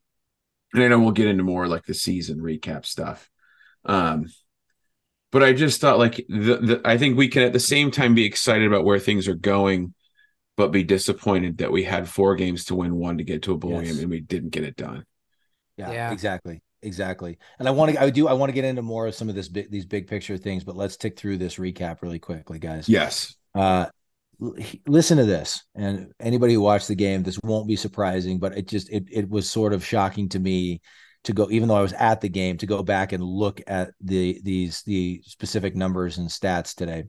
and 0.76 0.85
I 0.85 0.88
know 0.88 1.00
we'll 1.00 1.12
get 1.12 1.26
into 1.26 1.42
more 1.42 1.66
like 1.66 1.85
the 1.85 1.95
season 1.95 2.38
recap 2.38 2.85
stuff. 2.85 3.28
Um 3.85 4.26
but 5.33 5.42
I 5.42 5.52
just 5.52 5.80
thought 5.80 5.99
like 5.99 6.25
the, 6.28 6.56
the, 6.56 6.80
I 6.85 6.99
think 6.99 7.16
we 7.16 7.28
can 7.28 7.42
at 7.42 7.52
the 7.52 7.61
same 7.61 7.90
time 7.90 8.14
be 8.14 8.25
excited 8.25 8.66
about 8.66 8.85
where 8.85 8.99
things 8.99 9.26
are 9.28 9.35
going, 9.35 9.92
but 10.56 10.68
be 10.68 10.85
disappointed 10.85 11.59
that 11.59 11.73
we 11.73 11.83
had 11.83 12.09
four 12.09 12.37
games 12.37 12.66
to 12.66 12.75
win 12.75 12.95
one 12.95 13.18
to 13.18 13.25
get 13.25 13.42
to 13.42 13.52
a 13.52 13.59
bowl 13.59 13.83
yes. 13.83 13.92
game 13.92 14.02
and 14.02 14.11
we 14.11 14.21
didn't 14.21 14.50
get 14.50 14.64
it 14.64 14.76
done. 14.76 15.04
Yeah, 15.76 15.90
yeah, 15.90 16.12
exactly, 16.12 16.62
exactly. 16.80 17.38
And 17.59 17.68
I 17.68 17.73
want 17.73 17.92
to, 17.92 18.00
I 18.00 18.09
do, 18.09 18.28
I 18.28 18.33
want 18.33 18.49
to 18.49 18.54
get 18.54 18.64
into 18.64 18.80
more 18.83 19.06
of 19.09 19.14
some 19.14 19.28
of 19.28 19.35
this, 19.35 19.49
big, 19.49 19.71
these 19.71 19.85
big 19.85 20.06
picture 20.06 20.38
things, 20.38 20.64
but 20.64 20.76
let's 20.76 20.97
tick 20.97 21.18
through 21.18 21.37
this 21.37 21.56
recap 21.56 22.00
really 22.00 22.18
quickly, 22.18 22.59
guys. 22.59 22.88
Yes. 22.88 23.35
Uh, 23.54 23.87
listen 24.87 25.19
to 25.19 25.25
this, 25.25 25.64
and 25.75 26.12
anybody 26.21 26.55
who 26.55 26.61
watched 26.61 26.88
the 26.88 26.95
game, 26.95 27.23
this 27.23 27.40
won't 27.43 27.69
be 27.69 27.76
surprising, 27.76 28.38
but 28.38 28.57
it 28.57 28.69
just, 28.69 28.90
it, 28.90 29.05
it 29.11 29.28
was 29.28 29.49
sort 29.49 29.73
of 29.73 29.85
shocking 29.85 30.28
to 30.31 30.38
me 30.38 30.81
to 31.26 31.33
go 31.33 31.49
even 31.50 31.69
though 31.69 31.76
I 31.76 31.83
was 31.83 31.93
at 31.95 32.21
the 32.21 32.28
game 32.28 32.57
to 32.59 32.66
go 32.66 32.83
back 32.85 33.12
and 33.12 33.23
look 33.23 33.61
at 33.66 33.90
the 34.00 34.40
these 34.45 34.83
the 34.83 35.21
specific 35.25 35.75
numbers 35.75 36.19
and 36.19 36.28
stats 36.28 36.75
today. 36.75 37.05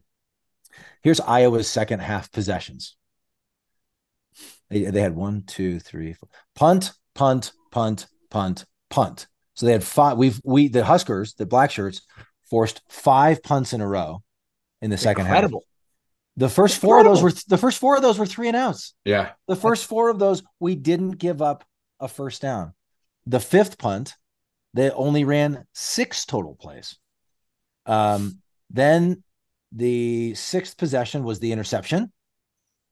Here's 1.03 1.19
Iowa's 1.19 1.69
second 1.69 1.99
half 1.99 2.31
possessions. 2.31 2.97
They, 4.69 4.85
they 4.85 5.01
had 5.01 5.15
one, 5.15 5.43
two, 5.45 5.79
three, 5.79 6.13
four. 6.13 6.29
punt, 6.55 6.93
punt, 7.13 7.51
punt, 7.71 8.07
punt, 8.31 8.65
punt. 8.89 9.27
So 9.53 9.65
they 9.65 9.71
had 9.71 9.83
five. 9.83 10.17
We've 10.17 10.41
we 10.43 10.67
the 10.67 10.83
Huskers, 10.83 11.35
the 11.35 11.45
black 11.45 11.71
shirts, 11.71 12.01
forced 12.49 12.81
five 12.89 13.43
punts 13.43 13.73
in 13.73 13.81
a 13.81 13.87
row 13.87 14.23
in 14.81 14.89
the 14.89 14.97
second 14.97 15.27
Incredible. 15.27 15.59
half. 15.59 15.76
The 16.37 16.49
first 16.49 16.75
Incredible. 16.75 16.89
four 16.89 16.99
of 16.99 17.05
those 17.05 17.23
were 17.23 17.41
the 17.47 17.57
first 17.57 17.79
four 17.79 17.95
of 17.95 18.03
those 18.03 18.19
were 18.19 18.25
three 18.27 18.47
and 18.47 18.55
outs. 18.55 18.93
Yeah. 19.03 19.31
The 19.47 19.55
first 19.55 19.85
four 19.85 20.09
of 20.09 20.19
those 20.19 20.43
we 20.59 20.75
didn't 20.75 21.13
give 21.13 21.41
up 21.41 21.65
a 21.99 22.07
first 22.07 22.43
down. 22.43 22.73
The 23.25 23.39
fifth 23.39 23.79
punt, 23.79 24.13
they 24.75 24.91
only 24.91 25.23
ran 25.23 25.65
six 25.73 26.25
total 26.25 26.53
plays. 26.53 26.95
Um, 27.87 28.39
then 28.69 29.23
the 29.71 30.35
sixth 30.35 30.77
possession 30.77 31.23
was 31.23 31.39
the 31.39 31.51
interception, 31.51 32.11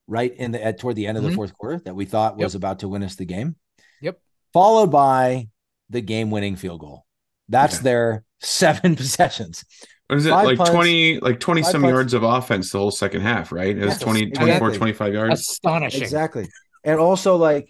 right 0.08 0.34
in 0.34 0.50
the 0.50 0.64
at 0.64 0.78
toward 0.78 0.96
the 0.96 1.06
end 1.06 1.16
of 1.16 1.22
the 1.22 1.30
mm-hmm. 1.30 1.36
fourth 1.36 1.56
quarter 1.56 1.80
that 1.84 1.94
we 1.94 2.04
thought 2.04 2.36
was 2.36 2.54
yep. 2.54 2.58
about 2.58 2.80
to 2.80 2.88
win 2.88 3.04
us 3.04 3.14
the 3.14 3.24
game. 3.24 3.54
Yep. 4.00 4.18
Followed 4.52 4.90
by 4.90 5.48
the 5.88 6.00
game-winning 6.00 6.56
field 6.56 6.80
goal. 6.80 7.06
That's 7.48 7.76
yeah. 7.76 7.82
their 7.82 8.24
seven 8.40 8.96
possessions. 8.96 9.64
What 10.08 10.18
is 10.18 10.26
it 10.26 10.30
five 10.30 10.46
like 10.46 10.58
punts, 10.58 10.72
20 10.72 11.20
like 11.20 11.40
20 11.40 11.62
some 11.62 11.82
punts. 11.82 11.92
yards 11.92 12.14
of 12.14 12.22
offense 12.22 12.70
the 12.70 12.78
whole 12.78 12.90
second 12.90 13.22
half, 13.22 13.50
right? 13.50 13.76
It 13.76 13.84
was 13.84 13.98
20 13.98 14.30
24 14.30 14.46
exactly. 14.48 14.78
25 14.78 15.14
yards. 15.14 15.40
Astonishing. 15.40 16.02
Exactly. 16.02 16.48
And 16.84 17.00
also 17.00 17.36
like 17.36 17.68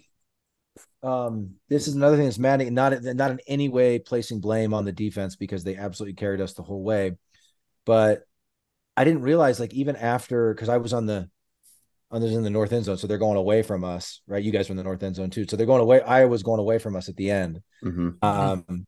um, 1.03 1.55
this 1.69 1.87
is 1.87 1.95
another 1.95 2.15
thing 2.15 2.25
that's 2.25 2.39
maddening. 2.39 2.73
Not 2.73 3.03
not 3.03 3.31
in 3.31 3.39
any 3.47 3.69
way 3.69 3.99
placing 3.99 4.39
blame 4.39 4.73
on 4.73 4.85
the 4.85 4.91
defense 4.91 5.35
because 5.35 5.63
they 5.63 5.75
absolutely 5.75 6.15
carried 6.15 6.41
us 6.41 6.53
the 6.53 6.63
whole 6.63 6.83
way. 6.83 7.17
But 7.85 8.23
I 8.95 9.03
didn't 9.03 9.21
realize 9.21 9.59
like 9.59 9.73
even 9.73 9.95
after 9.95 10.53
because 10.53 10.69
I 10.69 10.77
was 10.77 10.93
on 10.93 11.05
the 11.05 11.29
on 12.09 12.21
this 12.21 12.33
in 12.33 12.43
the 12.43 12.49
north 12.49 12.73
end 12.73 12.85
zone, 12.85 12.97
so 12.97 13.05
they're 13.05 13.17
going 13.17 13.37
away 13.37 13.61
from 13.61 13.83
us, 13.83 14.21
right? 14.27 14.43
You 14.43 14.51
guys 14.51 14.69
were 14.69 14.73
in 14.73 14.77
the 14.77 14.83
north 14.83 15.03
end 15.03 15.15
zone 15.15 15.29
too, 15.29 15.45
so 15.47 15.55
they're 15.55 15.65
going 15.65 15.81
away. 15.81 16.01
I 16.01 16.25
was 16.25 16.41
going 16.41 16.59
away 16.59 16.79
from 16.79 16.95
us 16.95 17.09
at 17.09 17.15
the 17.15 17.29
end, 17.29 17.61
mm-hmm. 17.83 18.09
um, 18.21 18.85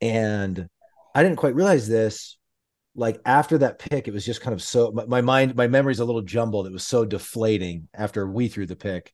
and 0.00 0.68
I 1.14 1.22
didn't 1.22 1.36
quite 1.36 1.54
realize 1.54 1.88
this. 1.88 2.38
Like 2.94 3.20
after 3.24 3.58
that 3.58 3.78
pick, 3.78 4.06
it 4.06 4.14
was 4.14 4.24
just 4.24 4.40
kind 4.40 4.54
of 4.54 4.62
so 4.62 4.92
my, 4.92 5.06
my 5.06 5.20
mind, 5.20 5.54
my 5.54 5.66
memory's 5.66 6.00
a 6.00 6.04
little 6.04 6.22
jumbled. 6.22 6.66
It 6.66 6.72
was 6.72 6.84
so 6.84 7.04
deflating 7.04 7.88
after 7.94 8.26
we 8.26 8.48
threw 8.48 8.66
the 8.66 8.76
pick, 8.76 9.12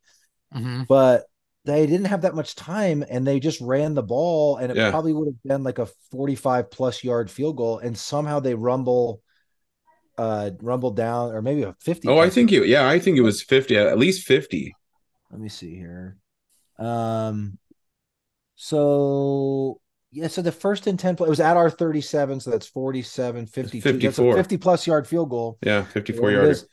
mm-hmm. 0.54 0.82
but 0.88 1.24
they 1.68 1.86
didn't 1.86 2.06
have 2.06 2.22
that 2.22 2.34
much 2.34 2.54
time 2.54 3.04
and 3.08 3.26
they 3.26 3.38
just 3.38 3.60
ran 3.60 3.94
the 3.94 4.02
ball 4.02 4.56
and 4.56 4.70
it 4.70 4.76
yeah. 4.76 4.90
probably 4.90 5.12
would 5.12 5.28
have 5.28 5.42
been 5.44 5.62
like 5.62 5.78
a 5.78 5.86
45 6.10 6.70
plus 6.70 7.04
yard 7.04 7.30
field 7.30 7.56
goal 7.56 7.78
and 7.78 7.96
somehow 7.96 8.40
they 8.40 8.54
rumble 8.54 9.20
uh 10.16 10.50
rumble 10.62 10.90
down 10.90 11.32
or 11.32 11.42
maybe 11.42 11.62
a 11.62 11.74
50 11.80 12.08
oh 12.08 12.18
i 12.18 12.30
think 12.30 12.50
you 12.50 12.64
yeah 12.64 12.88
i 12.88 12.98
think 12.98 13.18
it 13.18 13.22
was 13.22 13.42
50 13.42 13.76
at 13.76 13.98
least 13.98 14.26
50 14.26 14.74
let 15.30 15.40
me 15.40 15.48
see 15.48 15.76
here 15.76 16.16
um 16.78 17.58
so 18.56 19.80
yeah 20.10 20.28
so 20.28 20.42
the 20.42 20.52
first 20.52 20.86
and 20.86 20.98
10 20.98 21.14
it 21.14 21.20
was 21.20 21.40
at 21.40 21.56
our 21.56 21.70
37 21.70 22.40
so 22.40 22.50
that's 22.50 22.66
47 22.66 23.46
52 23.46 23.80
54. 23.80 24.36
50 24.36 24.56
plus 24.56 24.86
yard 24.86 25.06
field 25.06 25.30
goal 25.30 25.58
yeah 25.62 25.82
54 25.84 26.30
yards 26.30 26.66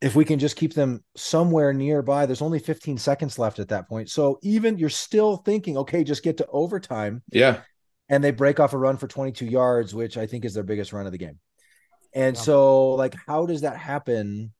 if 0.00 0.14
we 0.14 0.24
can 0.24 0.38
just 0.38 0.56
keep 0.56 0.74
them 0.74 1.02
somewhere 1.16 1.72
nearby, 1.72 2.26
there's 2.26 2.42
only 2.42 2.58
15 2.58 2.98
seconds 2.98 3.38
left 3.38 3.58
at 3.58 3.68
that 3.68 3.88
point. 3.88 4.08
So 4.08 4.38
even 4.42 4.78
you're 4.78 4.88
still 4.88 5.38
thinking, 5.38 5.76
okay, 5.78 6.04
just 6.04 6.22
get 6.22 6.36
to 6.38 6.46
overtime. 6.46 7.22
Yeah. 7.32 7.60
And 8.08 8.22
they 8.22 8.30
break 8.30 8.60
off 8.60 8.72
a 8.72 8.78
run 8.78 8.96
for 8.96 9.08
22 9.08 9.46
yards, 9.46 9.94
which 9.94 10.16
I 10.16 10.26
think 10.26 10.44
is 10.44 10.54
their 10.54 10.62
biggest 10.62 10.92
run 10.92 11.06
of 11.06 11.12
the 11.12 11.18
game. 11.18 11.38
And 12.14 12.36
yeah. 12.36 12.42
so, 12.42 12.90
like, 12.90 13.16
how 13.26 13.46
does 13.46 13.62
that 13.62 13.76
happen 13.76 14.52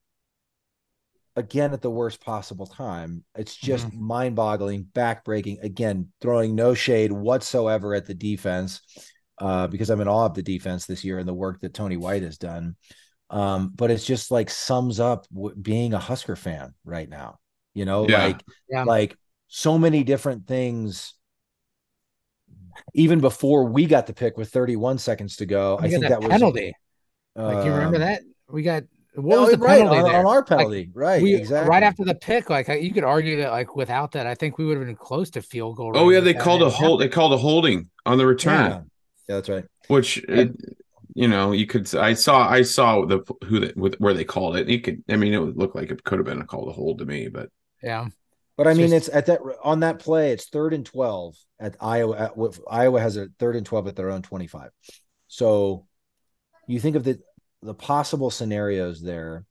again 1.39 1.73
at 1.73 1.81
the 1.81 1.91
worst 1.91 2.21
possible 2.21 2.67
time? 2.67 3.25
It's 3.37 3.57
just 3.57 3.87
mm-hmm. 3.87 4.03
mind 4.03 4.37
boggling, 4.37 4.83
back 4.83 5.25
breaking. 5.25 5.61
Again, 5.63 6.09
throwing 6.21 6.55
no 6.55 6.75
shade 6.75 7.13
whatsoever 7.13 7.95
at 7.95 8.07
the 8.07 8.15
defense 8.15 8.81
uh, 9.41 9.69
because 9.69 9.89
I'm 9.89 10.01
in 10.01 10.09
awe 10.09 10.27
of 10.27 10.35
the 10.35 10.43
defense 10.43 10.87
this 10.87 11.05
year 11.05 11.19
and 11.19 11.29
the 11.29 11.35
work 11.35 11.61
that 11.61 11.75
Tony 11.75 11.97
White 11.97 12.23
has 12.23 12.39
done. 12.39 12.77
Um, 13.31 13.73
but 13.75 13.91
it's 13.91 14.05
just 14.05 14.31
like 14.31 14.51
sums 14.51 15.01
up 15.01 15.27
w- 15.29 15.55
being 15.55 15.95
a 15.95 15.99
Husker 15.99 16.37
fan 16.37 16.75
right 16.85 17.09
now. 17.09 17.39
You 17.75 17.85
know, 17.85 18.09
yeah. 18.09 18.25
like 18.25 18.43
yeah. 18.69 18.85
like 18.85 19.17
so 19.49 19.79
many 19.79 20.03
different 20.03 20.47
things. 20.47 21.15
Even 22.95 23.21
before 23.21 23.65
we 23.65 23.87
got 23.87 24.07
the 24.07 24.13
pick 24.13 24.37
with 24.37 24.51
31 24.51 24.99
seconds 24.99 25.37
to 25.37 25.47
go, 25.47 25.79
we 25.81 25.89
I 25.89 25.91
think 25.91 26.03
that, 26.03 26.21
that 26.21 26.31
penalty. 26.31 26.73
Was, 27.37 27.55
like 27.55 27.65
you 27.65 27.73
remember 27.73 27.97
um, 27.97 28.03
that 28.03 28.23
we 28.49 28.63
got 28.63 28.85
what 29.19 29.35
no, 29.35 29.41
was 29.43 29.49
oh, 29.49 29.57
the 29.57 29.59
right, 29.59 29.79
penalty 29.79 29.99
on, 29.99 30.15
on, 30.15 30.27
our 30.27 30.45
penalty, 30.45 30.87
like, 30.87 30.89
right? 30.95 31.23
We, 31.23 31.35
exactly. 31.35 31.69
Right 31.69 31.83
after 31.83 32.05
the 32.05 32.15
pick, 32.15 32.51
like 32.51 32.69
you 32.69 32.93
could 32.93 33.05
argue 33.05 33.39
that, 33.39 33.51
like 33.51 33.75
without 33.75 34.13
that, 34.13 34.27
I 34.27 34.35
think 34.35 34.59
we 34.59 34.65
would 34.65 34.77
have 34.77 34.87
been 34.87 34.97
close 34.97 35.31
to 35.31 35.43
field 35.43 35.77
goal. 35.77 35.93
Oh 35.95 36.11
yeah, 36.11 36.21
they 36.21 36.35
called 36.35 36.63
a 36.63 36.71
hold. 36.71 37.01
They 37.01 37.09
called 37.09 37.33
a 37.33 37.37
holding 37.37 37.91
on 38.07 38.19
the 38.19 38.27
return. 38.27 38.71
Yeah, 38.71 38.81
yeah 39.29 39.35
that's 39.35 39.49
right. 39.49 39.65
Which 39.89 40.19
it, 40.29 40.53
you 41.15 41.27
know, 41.27 41.53
you 41.53 41.67
could. 41.67 41.93
I 41.95 42.15
saw. 42.15 42.49
I 42.49 42.63
saw 42.63 43.05
the 43.05 43.21
who 43.45 43.61
that 43.61 43.77
with 43.77 43.97
where 43.97 44.15
they 44.15 44.25
called 44.25 44.57
it. 44.57 44.69
You 44.69 44.81
could. 44.81 45.03
I 45.09 45.17
mean, 45.17 45.35
it 45.35 45.39
would 45.39 45.57
look 45.57 45.75
like 45.75 45.91
it 45.91 46.05
could 46.05 46.19
have 46.19 46.27
been 46.27 46.41
a 46.41 46.47
call 46.47 46.67
to 46.67 46.73
hold 46.73 46.99
to 46.99 47.05
me, 47.05 47.29
but 47.29 47.51
yeah. 47.83 48.07
But 48.57 48.67
I 48.67 48.75
mean, 48.75 48.91
just, 48.91 49.09
it's 49.09 49.17
at 49.17 49.27
that 49.27 49.41
on 49.63 49.81
that 49.81 50.01
play. 50.01 50.33
It's 50.33 50.49
third 50.49 50.75
and 50.75 50.85
twelve 50.85 51.37
at 51.61 51.77
Iowa. 51.81 52.17
At, 52.17 52.33
Iowa 52.71 53.01
has 53.01 53.17
a 53.17 53.29
third 53.39 53.57
and 53.57 53.65
twelve 53.65 53.87
at 53.87 53.97
their 53.97 54.11
own 54.11 54.23
twenty-five. 54.23 54.71
So 55.29 55.87
you 56.67 56.81
think 56.81 56.97
of 56.97 57.05
the 57.05 57.21
the 57.63 57.75
possible 57.75 58.31
scenarios 58.31 59.03
there. 59.03 59.45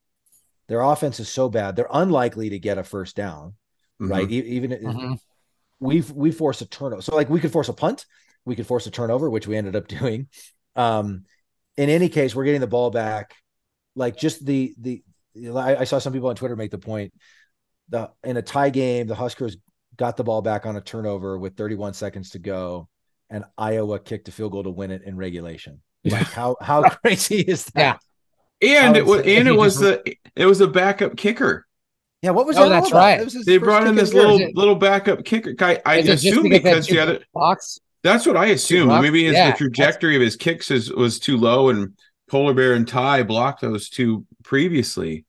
Their 0.67 0.81
offense 0.81 1.19
is 1.19 1.29
so 1.29 1.49
bad; 1.49 1.75
they're 1.75 1.87
unlikely 1.91 2.49
to 2.49 2.59
get 2.59 2.77
a 2.77 2.83
first 2.83 3.15
down, 3.15 3.53
mm-hmm. 4.01 4.11
right? 4.11 4.29
Even 4.29 4.71
mm-hmm. 4.71 5.13
we 5.79 6.01
we 6.13 6.31
force 6.31 6.61
a 6.61 6.65
turnover. 6.65 7.01
So 7.01 7.15
like 7.15 7.29
we 7.29 7.39
could 7.39 7.51
force 7.51 7.69
a 7.69 7.73
punt, 7.73 8.05
we 8.45 8.55
could 8.55 8.67
force 8.67 8.85
a 8.87 8.91
turnover, 8.91 9.29
which 9.29 9.47
we 9.47 9.55
ended 9.55 9.75
up 9.75 9.87
doing. 9.99 10.27
Um, 10.75 11.23
in 11.77 11.89
any 11.89 12.09
case, 12.09 12.35
we're 12.35 12.45
getting 12.45 12.61
the 12.61 12.67
ball 12.67 12.89
back. 12.89 13.35
Like 13.95 14.17
just 14.17 14.45
the 14.45 14.73
the 14.79 15.03
I, 15.55 15.77
I 15.77 15.83
saw 15.85 15.99
some 15.99 16.13
people 16.13 16.29
on 16.29 16.35
Twitter 16.35 16.55
make 16.55 16.71
the 16.71 16.77
point 16.77 17.13
the 17.89 18.11
in 18.23 18.37
a 18.37 18.41
tie 18.41 18.69
game, 18.69 19.07
the 19.07 19.15
Huskers 19.15 19.57
got 19.95 20.17
the 20.17 20.23
ball 20.23 20.41
back 20.41 20.65
on 20.65 20.75
a 20.75 20.81
turnover 20.81 21.37
with 21.37 21.55
31 21.55 21.93
seconds 21.93 22.31
to 22.31 22.39
go, 22.39 22.87
and 23.29 23.45
Iowa 23.57 23.99
kicked 23.99 24.27
a 24.27 24.31
field 24.31 24.51
goal 24.51 24.63
to 24.63 24.69
win 24.69 24.91
it 24.91 25.03
in 25.03 25.17
regulation. 25.17 25.81
Like 26.05 26.27
how 26.27 26.55
how 26.61 26.87
crazy 27.03 27.39
is 27.41 27.65
that? 27.75 27.99
Yeah. 28.61 28.85
And 28.85 28.95
how 28.95 29.01
it 29.01 29.05
was 29.05 29.21
and 29.25 29.47
it 29.47 29.51
was 29.57 29.79
the 29.79 30.15
it 30.35 30.45
was 30.45 30.61
a 30.61 30.67
backup 30.67 31.17
kicker. 31.17 31.65
Yeah, 32.21 32.31
what 32.31 32.47
was 32.47 32.57
Oh, 32.57 32.63
that? 32.63 32.69
that's 32.69 32.89
about? 32.89 32.97
right. 32.99 33.19
It 33.21 33.25
was 33.25 33.33
They 33.45 33.57
brought 33.57 33.85
in 33.85 33.95
this 33.95 34.09
of 34.09 34.15
the 34.15 34.19
year. 34.21 34.27
little 34.31 34.51
little 34.53 34.75
backup 34.75 35.23
kicker 35.25 35.53
guy. 35.53 35.81
I 35.85 35.97
Is 35.97 36.05
it 36.05 36.11
just 36.13 36.25
assume 36.25 36.43
to 36.45 36.49
because 36.49 36.87
the 36.87 36.99
other 36.99 37.19
box. 37.33 37.79
that's 38.03 38.25
what 38.25 38.35
I 38.37 38.47
assumed. 38.47 38.87
blocks? 38.89 39.03
Maybe 39.03 39.23
his 39.25 39.33
Yeah, 39.33 39.39
the 39.39 39.51
that's- 39.51 39.57
trajectory 39.59 40.15
of 40.15 40.21
his 40.21 40.35
kicks 40.35 40.71
is, 40.71 40.91
was 40.91 41.19
too 41.19 41.37
low, 41.37 41.69
and 41.69 41.93
Polar 42.29 42.53
Bear 42.55 42.73
and 42.73 42.87
Ty 42.87 43.23
blocked 43.23 43.61
those 43.61 43.89
two 43.89 44.25
previously. 44.43 45.25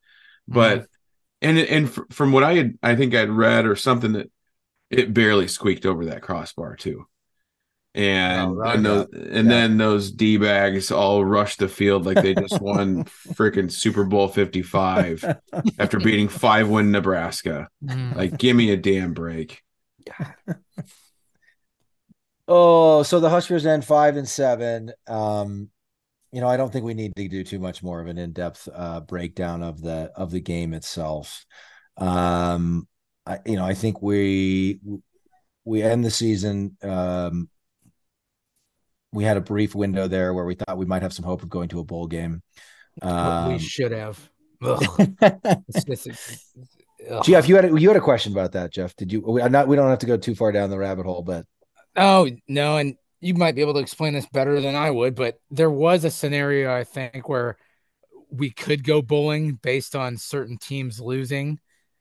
But 0.49 0.79
mm-hmm. 0.79 0.85
and 1.43 1.59
and 1.59 1.91
fr- 1.91 2.01
from 2.11 2.33
what 2.33 2.43
I 2.45 2.55
had, 2.55 2.79
I 2.83 2.97
think 2.97 3.15
I'd 3.15 3.29
read 3.31 3.67
or 3.67 3.77
something 3.77 4.13
that 4.13 4.31
it 4.91 5.13
barely 5.13 5.47
squeaked 5.49 5.85
over 5.85 6.07
that 6.07 6.23
crossbar 6.23 6.75
too. 6.77 7.07
And 7.95 8.51
Oh, 8.51 8.55
right. 8.55 8.77
and, 8.77 8.85
those, 8.87 9.07
and 9.13 9.35
Yeah. 9.35 9.43
then 9.49 9.77
those 9.79 10.11
d 10.13 10.37
bags 10.37 10.93
all 10.93 11.25
rushed 11.25 11.59
the 11.59 11.69
field 11.69 12.07
like 12.07 12.21
they 12.23 12.35
just 12.35 12.61
won 12.61 13.05
freaking 13.35 13.73
Super 13.73 14.05
Bowl 14.05 14.29
fifty 14.29 14.63
five 14.63 15.25
after 15.79 15.99
beating 15.99 16.29
five 16.29 16.69
win 16.69 16.91
Nebraska. 16.93 17.69
Mhm. 17.85 18.15
Like, 18.15 18.37
give 18.39 18.55
me 18.57 18.71
a 18.71 18.77
damn 18.77 19.15
break. 19.15 19.63
Oh, 22.47 23.03
so 23.03 23.21
the 23.21 23.29
Huskers 23.29 23.67
end 23.67 23.85
five 23.85 24.17
and 24.17 24.29
seven. 24.29 24.93
Um, 25.07 25.69
you 26.33 26.41
know, 26.41 26.49
I 26.49 26.57
don't 26.57 26.73
think 26.73 26.85
we 26.85 26.95
need 26.95 27.15
to 27.17 27.29
do 27.29 27.45
too 27.45 27.59
much 27.59 27.83
more 27.83 28.01
of 28.01 28.07
an 28.07 28.19
in-depth 28.19 28.69
uh, 28.73 29.01
breakdown 29.01 29.63
of 29.63 29.81
the 29.81 30.11
of 30.17 30.31
the 30.31 30.41
game 30.41 30.73
itself. 30.75 31.45
Um, 31.97 32.87
I, 33.27 33.41
you 33.45 33.57
know, 33.57 33.65
I 33.65 33.75
think 33.75 34.01
we 34.03 34.81
we 35.65 35.83
end 35.83 36.05
the 36.05 36.11
season. 36.11 36.77
Um, 36.83 37.51
we 39.13 39.25
had 39.25 39.37
a 39.37 39.41
brief 39.41 39.75
window 39.75 40.09
there 40.09 40.35
where 40.35 40.45
we 40.45 40.55
thought 40.55 40.77
we 40.79 40.87
might 40.87 41.03
have 41.03 41.13
some 41.13 41.25
hope 41.25 41.43
of 41.43 41.49
going 41.49 41.69
to 41.71 41.81
a 41.81 41.85
bowl 41.85 42.07
game. 42.07 42.43
Um, 43.03 43.53
we 43.53 43.59
should 43.59 43.93
have. 43.93 44.19
Ugh. 44.63 44.83
It's- 45.23 45.85
it's- 45.89 46.07
it's- 46.07 46.45
ugh. 47.11 47.25
Jeff, 47.25 47.49
you 47.49 47.57
had 47.57 47.65
a, 47.67 47.81
you 47.81 47.89
had 47.89 47.97
a 47.97 48.01
question 48.01 48.33
about 48.33 48.53
that, 48.53 48.73
Jeff. 48.73 48.95
Did 48.97 49.13
you? 49.13 49.21
We, 49.21 49.43
not, 49.49 49.69
we 49.69 49.77
don't 49.77 49.89
have 49.89 50.01
to 50.01 50.07
go 50.07 50.17
too 50.17 50.35
far 50.35 50.53
down 50.53 50.71
the 50.71 50.79
rabbit 50.79 51.07
hole, 51.07 51.23
but 51.23 51.47
Oh 51.97 52.29
no, 52.49 52.77
and 52.77 52.97
you 53.21 53.35
might 53.35 53.55
be 53.55 53.61
able 53.63 53.75
to 53.75 53.81
explain 53.81 54.13
this 54.13 54.27
better 54.27 54.61
than 54.61 54.75
I 54.77 54.91
would, 54.91 55.15
but 55.15 55.41
there 55.51 55.71
was 55.71 56.05
a 56.05 56.11
scenario 56.11 56.73
I 56.75 56.85
think 56.85 57.29
where 57.29 57.57
we 58.31 58.51
could 58.51 58.85
go 58.85 59.01
bowling 59.01 59.55
based 59.55 59.97
on 59.97 60.17
certain 60.17 60.59
teams 60.59 61.01
losing 61.01 61.59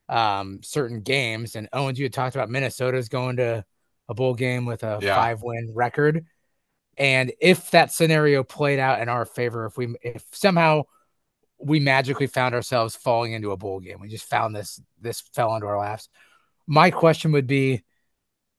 um 0.09 0.59
certain 0.63 1.01
games. 1.01 1.55
And 1.55 1.69
Owens, 1.73 1.97
you 1.99 2.05
had 2.05 2.13
talked 2.13 2.35
about 2.35 2.49
Minnesota's 2.49 3.09
going 3.09 3.37
to 3.37 3.63
a 4.09 4.13
bowl 4.13 4.33
game 4.35 4.65
with 4.65 4.83
a 4.83 4.99
Yeah. 5.01 5.15
five 5.15 5.41
win 5.41 5.71
record. 5.75 6.25
And 6.97 7.31
if 7.39 7.71
that 7.71 7.91
scenario 7.91 8.43
played 8.43 8.79
out 8.79 9.01
in 9.01 9.09
our 9.09 9.25
favor, 9.25 9.65
if 9.65 9.77
we 9.77 9.95
if 10.01 10.23
somehow 10.31 10.83
we 11.59 11.79
magically 11.79 12.27
found 12.27 12.55
ourselves 12.55 12.95
falling 12.95 13.33
into 13.33 13.51
a 13.51 13.57
bowl 13.57 13.79
game, 13.79 13.99
we 13.99 14.07
just 14.07 14.29
found 14.29 14.55
this 14.55 14.81
this 14.99 15.21
fell 15.21 15.53
into 15.55 15.67
our 15.67 15.77
laps. 15.79 16.09
My 16.65 16.91
question 16.91 17.31
would 17.33 17.47
be 17.47 17.83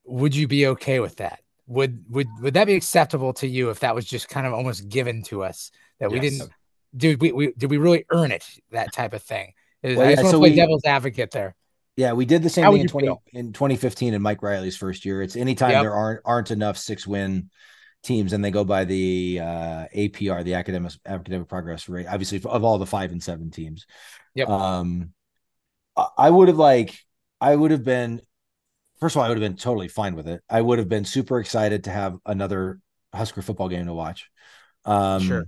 would 0.05 0.35
you 0.35 0.49
be 0.49 0.69
okay 0.69 1.01
with 1.01 1.17
that? 1.17 1.41
Would 1.67 2.05
would 2.09 2.29
would 2.41 2.55
that 2.55 2.67
be 2.67 2.75
acceptable 2.75 3.33
to 3.35 3.47
you 3.47 3.71
if 3.71 3.81
that 3.81 3.95
was 3.95 4.05
just 4.07 4.29
kind 4.29 4.47
of 4.47 4.55
almost 4.55 4.89
given 4.89 5.23
to 5.25 5.43
us 5.43 5.71
that 6.01 6.11
we 6.11 6.21
didn't 6.21 6.49
did 6.97 7.21
we, 7.21 7.33
we 7.33 7.53
did 7.59 7.71
we 7.71 7.77
really 7.77 8.07
earn 8.11 8.31
it 8.33 8.45
that 8.71 8.93
type 8.93 9.13
of 9.13 9.23
thing? 9.23 9.53
Well, 9.83 10.01
I 10.01 10.05
yeah, 10.05 10.11
just 10.13 10.23
want 10.23 10.33
so 10.33 10.39
to 10.39 10.43
play 10.43 10.51
we- 10.51 10.57
devil's 10.57 10.85
advocate 10.85 11.31
there. 11.31 11.55
Yeah, 11.97 12.13
we 12.13 12.27
did 12.27 12.45
the 12.45 12.49
same 12.49 12.63
How 12.63 12.71
thing 12.73 12.83
in 12.83 12.87
20 12.87 13.07
feel? 13.09 13.23
in 13.33 13.53
2015 13.53 14.15
in 14.15 14.23
Mike 14.23 14.41
Riley's 14.41 14.77
first 14.77 15.05
year. 15.05 15.21
It's 15.21 15.35
anytime 15.35 15.73
Yep. 15.73 15.83
there 15.83 15.95
aren't 15.95 16.21
aren't 16.25 16.51
enough 16.53 16.79
six 16.79 17.07
win 17.09 17.51
teams 18.03 18.33
and 18.33 18.45
they 18.45 18.51
go 18.51 18.65
by 18.65 18.85
the 18.85 19.41
uh, 19.43 19.85
APR, 19.95 20.43
the 20.45 20.55
academic 20.55 20.93
academic 21.07 21.49
progress 21.49 21.89
rate, 21.89 22.07
obviously 22.09 22.41
of 22.45 22.65
all 22.65 22.79
the 22.79 22.87
five 22.87 23.13
and 23.13 23.23
seven 23.23 23.51
teams. 23.51 23.87
Yep. 24.35 24.49
Um, 24.49 25.13
I- 26.17 26.31
would 26.31 26.49
have 26.49 26.59
like 26.59 26.99
I 27.41 27.55
would 27.55 27.71
have 27.71 27.85
been 27.85 28.21
first 29.01 29.15
of 29.15 29.21
all, 29.21 29.25
I 29.27 29.29
would 29.29 29.41
have 29.41 29.51
been 29.51 29.57
totally 29.59 29.89
fine 29.89 30.15
with 30.15 30.29
it. 30.29 30.43
I 30.49 30.61
would 30.61 30.79
have 30.79 30.89
been 30.89 31.05
super 31.05 31.41
excited 31.41 31.85
to 31.85 31.91
have 31.91 32.17
another 32.27 32.81
Husker 33.15 33.43
football 33.43 33.69
game 33.69 33.87
to 33.87 33.95
watch. 33.95 34.31
Um, 34.85 35.23
Sure. 35.23 35.45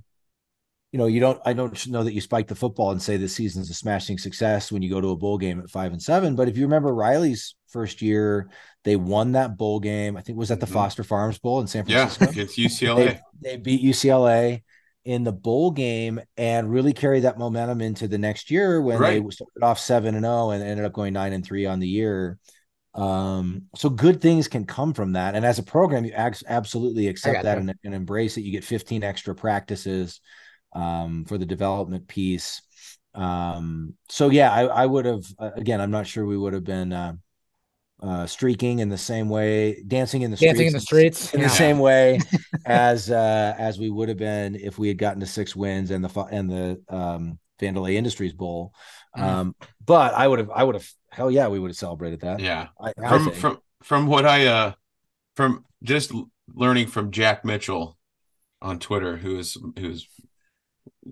You 0.93 0.99
know, 0.99 1.07
you 1.07 1.21
don't. 1.21 1.41
I 1.45 1.53
don't 1.53 1.87
know 1.89 2.03
that 2.03 2.15
you 2.15 2.21
spike 2.21 2.49
the 2.49 2.57
football 2.57 2.91
and 2.91 3.01
say 3.01 3.17
this 3.17 3.35
season's 3.37 3.71
a 3.71 3.75
smashing 3.75 4.19
success 4.19 4.73
when 4.73 4.83
you 4.83 4.91
go 4.91 5.01
to 5.01 5.11
a 5.11 5.17
bowl 5.17 5.39
game 5.39 5.61
at 5.61 5.71
five 5.71 5.93
and 5.93 6.03
seven. 6.03 6.35
But 6.35 6.49
if 6.49 6.57
you 6.57 6.65
remember 6.65 6.93
Riley's 6.93 7.55
first 7.69 8.03
year, 8.03 8.51
they 8.83 8.97
won 8.97 9.33
that 9.33 9.57
bowl 9.57 9.79
game. 9.79 10.17
I 10.17 10.21
think 10.23 10.37
it 10.37 10.39
was 10.41 10.51
at 10.51 10.59
the 10.59 10.67
Mhm. 10.67 10.73
Foster 10.73 11.05
Farms 11.05 11.39
Bowl 11.39 11.61
in 11.61 11.69
San 11.69 11.85
Francisco. 11.85 12.25
Yeah, 12.25 12.31
against 12.33 12.59
UCLA. 12.59 13.05
they, 13.41 13.51
they 13.51 13.57
beat 13.57 13.83
UCLA 13.83 14.65
in 15.05 15.23
the 15.23 15.33
bowl 15.33 15.71
game 15.71 16.21
and 16.37 16.69
really 16.71 16.93
carried 16.93 17.21
that 17.23 17.39
momentum 17.39 17.81
into 17.81 18.09
the 18.09 18.19
next 18.19 18.51
year 18.51 18.83
when 18.83 18.99
Right. 18.99 19.23
they 19.23 19.31
started 19.31 19.63
off 19.63 19.79
seven 19.79 20.17
and 20.17 20.25
zero 20.25 20.51
and 20.51 20.63
ended 20.63 20.85
up 20.85 20.93
going 20.93 21.13
nine 21.13 21.33
and 21.33 21.45
three 21.45 21.67
on 21.67 21.79
the 21.79 21.89
year. 21.89 22.37
Um, 22.95 23.67
so 23.77 23.89
good 23.89 24.21
things 24.21 24.49
can 24.49 24.65
come 24.67 24.93
from 24.93 25.13
that. 25.13 25.37
And 25.37 25.47
as 25.47 25.61
a 25.61 25.63
program, 25.63 26.05
you 26.05 26.13
absolutely 26.17 27.07
accept 27.07 27.45
that 27.45 27.59
and, 27.59 27.73
and 27.85 27.95
embrace 27.95 28.37
it. 28.37 28.41
You 28.43 28.51
get 28.51 28.65
15 28.65 29.05
extra 29.05 29.35
practices 29.37 30.21
um, 30.73 31.25
for 31.25 31.39
the 31.39 31.47
development 31.47 32.09
piece. 32.09 32.63
Um, 33.15 33.95
so 34.09 34.31
yeah, 34.31 34.53
I, 34.53 34.63
I 34.67 34.87
would 34.87 35.05
have 35.05 35.25
uh, 35.39 35.51
again. 35.57 35.81
I'm 35.81 35.91
not 35.91 36.07
sure 36.07 36.25
we 36.27 36.37
would 36.39 36.53
have 36.53 36.65
been 36.65 36.93
uh, 36.93 37.15
uh, 38.03 38.27
streaking 38.27 38.79
in 38.79 38.89
the 38.89 38.99
same 38.99 39.29
way, 39.29 39.83
dancing 39.87 40.23
in 40.23 40.31
the 40.31 40.37
Dancing 40.37 40.67
in 40.69 40.73
the 40.73 40.81
streets 40.81 41.19
streets. 41.21 41.35
in 41.35 41.41
Yeah. 41.41 41.49
the 41.49 41.55
same 41.55 41.79
way 41.79 42.19
as 42.67 43.11
uh 43.11 43.55
as 43.59 43.79
we 43.79 43.91
would 43.91 44.09
have 44.09 44.19
been 44.19 44.55
if 44.55 44.79
we 44.79 44.89
had 44.89 44.97
gotten 44.99 45.21
to 45.21 45.27
six 45.27 45.55
wins 45.55 45.91
and 45.91 46.05
the 46.05 46.21
and 46.31 46.51
the 46.51 46.81
um 46.89 47.39
Vandelay 47.61 47.95
Industries 47.95 48.33
Bowl. 48.33 48.73
Mhm. 49.17 49.23
Um, 49.23 49.55
but 49.85 50.15
I 50.15 50.27
would 50.27 50.39
have, 50.39 50.51
I 50.51 50.65
would 50.65 50.77
have, 50.77 50.89
hell 51.11 51.31
yeah, 51.31 51.49
we 51.49 51.59
would 51.59 51.69
have 51.71 51.77
celebrated 51.77 52.21
that. 52.21 52.41
yeah. 52.41 52.69
I, 52.81 52.95
I 53.05 53.09
From 53.09 53.25
think. 53.25 53.37
from 53.37 53.59
from 53.83 54.07
what 54.07 54.25
I 54.25 54.47
uh 54.47 54.73
from 55.37 55.65
just 55.83 56.13
learning 56.55 56.87
from 56.87 57.11
Jack 57.11 57.45
Mitchell 57.45 57.99
on 58.63 58.79
Twitter, 58.79 59.17
who 59.19 59.39
is 59.39 59.59
who's 59.79 60.09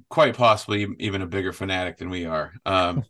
quite 0.09 0.37
possibly 0.37 0.87
even 0.99 1.23
a 1.23 1.27
bigger 1.27 1.53
fanatic 1.53 1.99
than 1.99 2.11
we 2.11 2.25
are. 2.25 2.53
Um, 2.67 3.05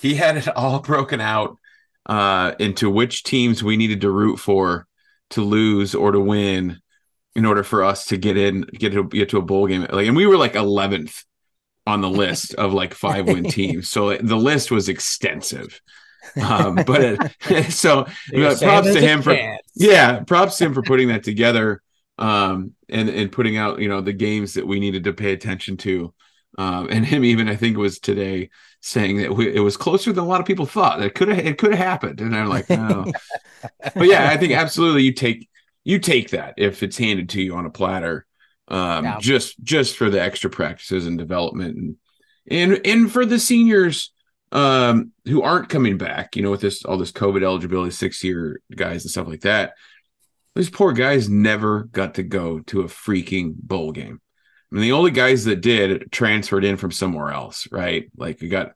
he 0.00 0.14
had 0.14 0.36
it 0.36 0.48
all 0.48 0.80
broken 0.80 1.20
out 1.20 1.58
uh, 2.06 2.52
into 2.58 2.90
which 2.90 3.22
teams 3.22 3.62
we 3.62 3.76
needed 3.76 4.00
to 4.02 4.10
root 4.10 4.36
for 4.38 4.86
to 5.30 5.42
lose 5.42 5.94
or 5.94 6.12
to 6.12 6.20
win 6.20 6.80
in 7.34 7.44
order 7.44 7.64
for 7.64 7.82
us 7.82 8.06
to 8.06 8.16
get 8.16 8.36
in, 8.36 8.62
get 8.62 8.92
to 8.92 9.04
get 9.04 9.30
to 9.30 9.38
a 9.38 9.42
bowl 9.42 9.66
game. 9.66 9.86
Like, 9.90 10.06
and 10.06 10.16
we 10.16 10.26
were 10.26 10.36
like 10.36 10.54
eleventh 10.54 11.24
on 11.86 12.00
the 12.00 12.08
list 12.08 12.54
of 12.54 12.72
like 12.72 12.94
five 12.94 13.26
win 13.26 13.44
teams, 13.50 13.88
so 13.88 14.16
the 14.16 14.36
list 14.36 14.70
was 14.70 14.88
extensive. 14.88 15.80
Um, 16.42 16.76
but 16.86 17.32
it, 17.50 17.70
so 17.70 18.06
props 18.34 18.92
to 18.92 19.00
him 19.00 19.20
for 19.20 19.36
yeah, 19.74 20.20
props 20.20 20.56
to 20.56 20.64
him 20.64 20.74
for 20.74 20.80
putting 20.80 21.08
that 21.08 21.22
together 21.22 21.82
um 22.18 22.72
and 22.88 23.08
and 23.08 23.32
putting 23.32 23.56
out, 23.56 23.80
you 23.80 23.88
know, 23.88 24.00
the 24.00 24.12
games 24.12 24.54
that 24.54 24.66
we 24.66 24.80
needed 24.80 25.04
to 25.04 25.12
pay 25.12 25.32
attention 25.32 25.76
to. 25.78 26.12
Um 26.58 26.88
and 26.90 27.04
him 27.04 27.24
even 27.24 27.48
I 27.48 27.56
think 27.56 27.76
it 27.76 27.80
was 27.80 27.98
today 27.98 28.50
saying 28.80 29.18
that 29.18 29.34
we, 29.34 29.54
it 29.54 29.60
was 29.60 29.76
closer 29.76 30.12
than 30.12 30.24
a 30.24 30.26
lot 30.26 30.40
of 30.40 30.46
people 30.46 30.66
thought. 30.66 31.00
That 31.00 31.14
could 31.14 31.28
have 31.28 31.38
it 31.38 31.58
could 31.58 31.72
have 31.74 31.84
happened. 31.86 32.20
And 32.20 32.36
I'm 32.36 32.48
like, 32.48 32.70
no. 32.70 33.10
but 33.96 34.08
yeah, 34.08 34.28
I 34.30 34.36
think 34.36 34.52
absolutely 34.52 35.02
you 35.02 35.12
take 35.12 35.48
you 35.84 35.98
take 35.98 36.30
that 36.30 36.54
if 36.56 36.82
it's 36.82 36.96
handed 36.98 37.28
to 37.30 37.42
you 37.42 37.54
on 37.56 37.66
a 37.66 37.70
platter. 37.70 38.26
Um 38.68 39.04
Yeah. 39.04 39.18
just 39.18 39.62
just 39.62 39.96
for 39.96 40.10
the 40.10 40.20
extra 40.22 40.50
practices 40.50 41.06
and 41.06 41.18
development 41.18 41.76
and 41.76 41.96
and 42.50 42.80
and 42.86 43.12
for 43.12 43.24
the 43.26 43.38
seniors 43.38 44.12
um 44.52 45.12
who 45.24 45.42
aren't 45.42 45.68
coming 45.68 45.98
back, 45.98 46.36
you 46.36 46.42
know, 46.42 46.50
with 46.50 46.60
this 46.60 46.84
all 46.84 46.96
this 46.98 47.12
COVID 47.12 47.42
eligibility, 47.42 47.90
six 47.90 48.22
year 48.22 48.60
guys 48.74 49.04
and 49.04 49.10
stuff 49.10 49.26
like 49.28 49.40
that. 49.42 49.74
Those 50.54 50.70
poor 50.70 50.92
guys 50.92 51.28
never 51.28 51.84
got 51.84 52.14
to 52.14 52.22
go 52.22 52.60
to 52.60 52.82
a 52.82 52.84
freaking 52.84 53.54
bowl 53.56 53.92
game. 53.92 54.20
I 54.70 54.74
mean, 54.76 54.82
the 54.82 54.92
only 54.92 55.10
guys 55.10 55.44
that 55.44 55.60
did 55.60 56.10
transferred 56.12 56.64
in 56.64 56.76
from 56.76 56.90
somewhere 56.90 57.30
else, 57.30 57.68
right? 57.70 58.10
Like 58.16 58.42
you 58.42 58.48
got 58.48 58.72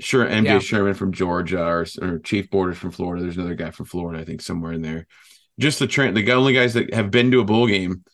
sure 0.00 0.26
MJ 0.26 0.44
Yeah. 0.44 0.58
Sherman 0.58 0.94
from 0.94 1.12
Georgia 1.12 1.62
or, 1.64 1.86
or 2.00 2.18
Chief 2.18 2.50
Borders 2.50 2.78
from 2.78 2.90
Florida. 2.90 3.22
There's 3.22 3.36
another 3.36 3.54
guy 3.54 3.70
from 3.70 3.86
Florida, 3.86 4.20
I 4.20 4.24
think, 4.24 4.42
somewhere 4.42 4.72
in 4.72 4.82
there. 4.82 5.06
Just 5.58 5.78
the 5.78 5.86
tra- 5.86 6.12
the 6.12 6.32
only 6.32 6.52
guys 6.52 6.74
that 6.74 6.92
have 6.94 7.10
been 7.10 7.30
to 7.30 7.40
a 7.40 7.44
bowl 7.44 7.66
game 7.66 8.04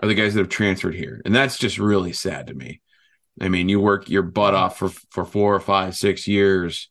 are 0.00 0.08
the 0.08 0.14
guys 0.14 0.34
that 0.34 0.40
have 0.40 0.48
transferred 0.48 0.94
here, 0.94 1.20
and 1.24 1.34
that's 1.34 1.58
just 1.58 1.78
really 1.78 2.12
sad 2.12 2.46
to 2.48 2.54
me. 2.54 2.80
I 3.40 3.48
mean, 3.48 3.68
you 3.68 3.80
work 3.80 4.08
your 4.08 4.22
butt 4.22 4.54
off 4.54 4.78
for 4.78 4.88
for 5.10 5.24
four 5.24 5.54
or 5.54 5.60
five, 5.60 5.94
six 5.94 6.26
years, 6.26 6.88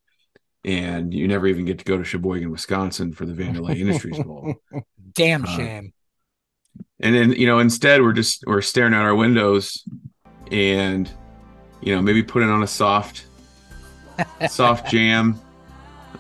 and 0.66 1.14
you 1.14 1.28
never 1.28 1.46
even 1.46 1.64
get 1.64 1.78
to 1.78 1.86
go 1.86 1.96
to 1.96 2.04
Sheboygan, 2.04 2.50
Wisconsin 2.50 3.14
for 3.14 3.26
the 3.26 3.34
Vandelay 3.34 3.80
Industries 3.80 4.18
Bowl. 4.20 4.56
Damn 5.14 5.46
Uh, 5.46 5.56
shame. 5.56 5.94
And 7.00 7.14
then, 7.14 7.32
you 7.34 7.46
know, 7.46 7.60
instead 7.60 8.02
we're 8.02 8.14
just 8.14 8.44
we're 8.48 8.62
staring 8.62 8.94
out 8.94 9.04
our 9.04 9.16
windows 9.16 9.84
and 10.52 11.10
you 11.82 11.96
know, 11.96 12.02
maybe 12.02 12.24
putting 12.24 12.50
on 12.50 12.64
a 12.64 12.68
soft 12.68 13.28
soft 14.50 14.90
jam. 14.92 15.40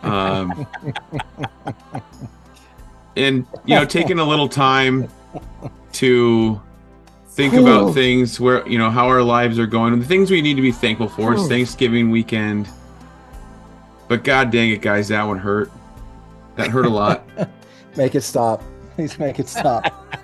Um 0.04 0.68
and 3.16 3.48
you 3.66 3.76
know, 3.76 3.86
taking 3.86 4.20
a 4.20 4.24
little 4.24 4.48
time 4.48 5.10
to 5.94 6.62
think 7.30 7.54
about 7.54 7.94
things 7.94 8.40
where 8.40 8.68
you 8.68 8.78
know 8.78 8.92
how 8.92 9.08
our 9.08 9.24
lives 9.24 9.58
are 9.58 9.66
going 9.66 9.92
and 9.92 10.02
the 10.02 10.06
things 10.06 10.30
we 10.30 10.42
need 10.42 10.56
to 10.56 10.62
be 10.62 10.72
thankful 10.72 11.10
for. 11.10 11.34
It's 11.34 11.44
Ooh. 11.44 11.50
Thanksgiving 11.50 12.12
weekend. 12.12 12.70
But 14.08 14.24
god 14.24 14.52
dang 14.52 14.70
it, 14.70 14.82
guys, 14.82 15.08
that 15.08 15.24
one 15.24 15.38
hurt. 15.40 15.72
That 16.56 16.70
hurt 16.70 16.86
a 16.86 16.90
lot. 16.90 17.28
make 17.98 18.16
it 18.16 18.22
stop. 18.22 18.64
Please 18.96 19.18
make 19.20 19.40
it 19.40 19.48
stop. 19.48 19.86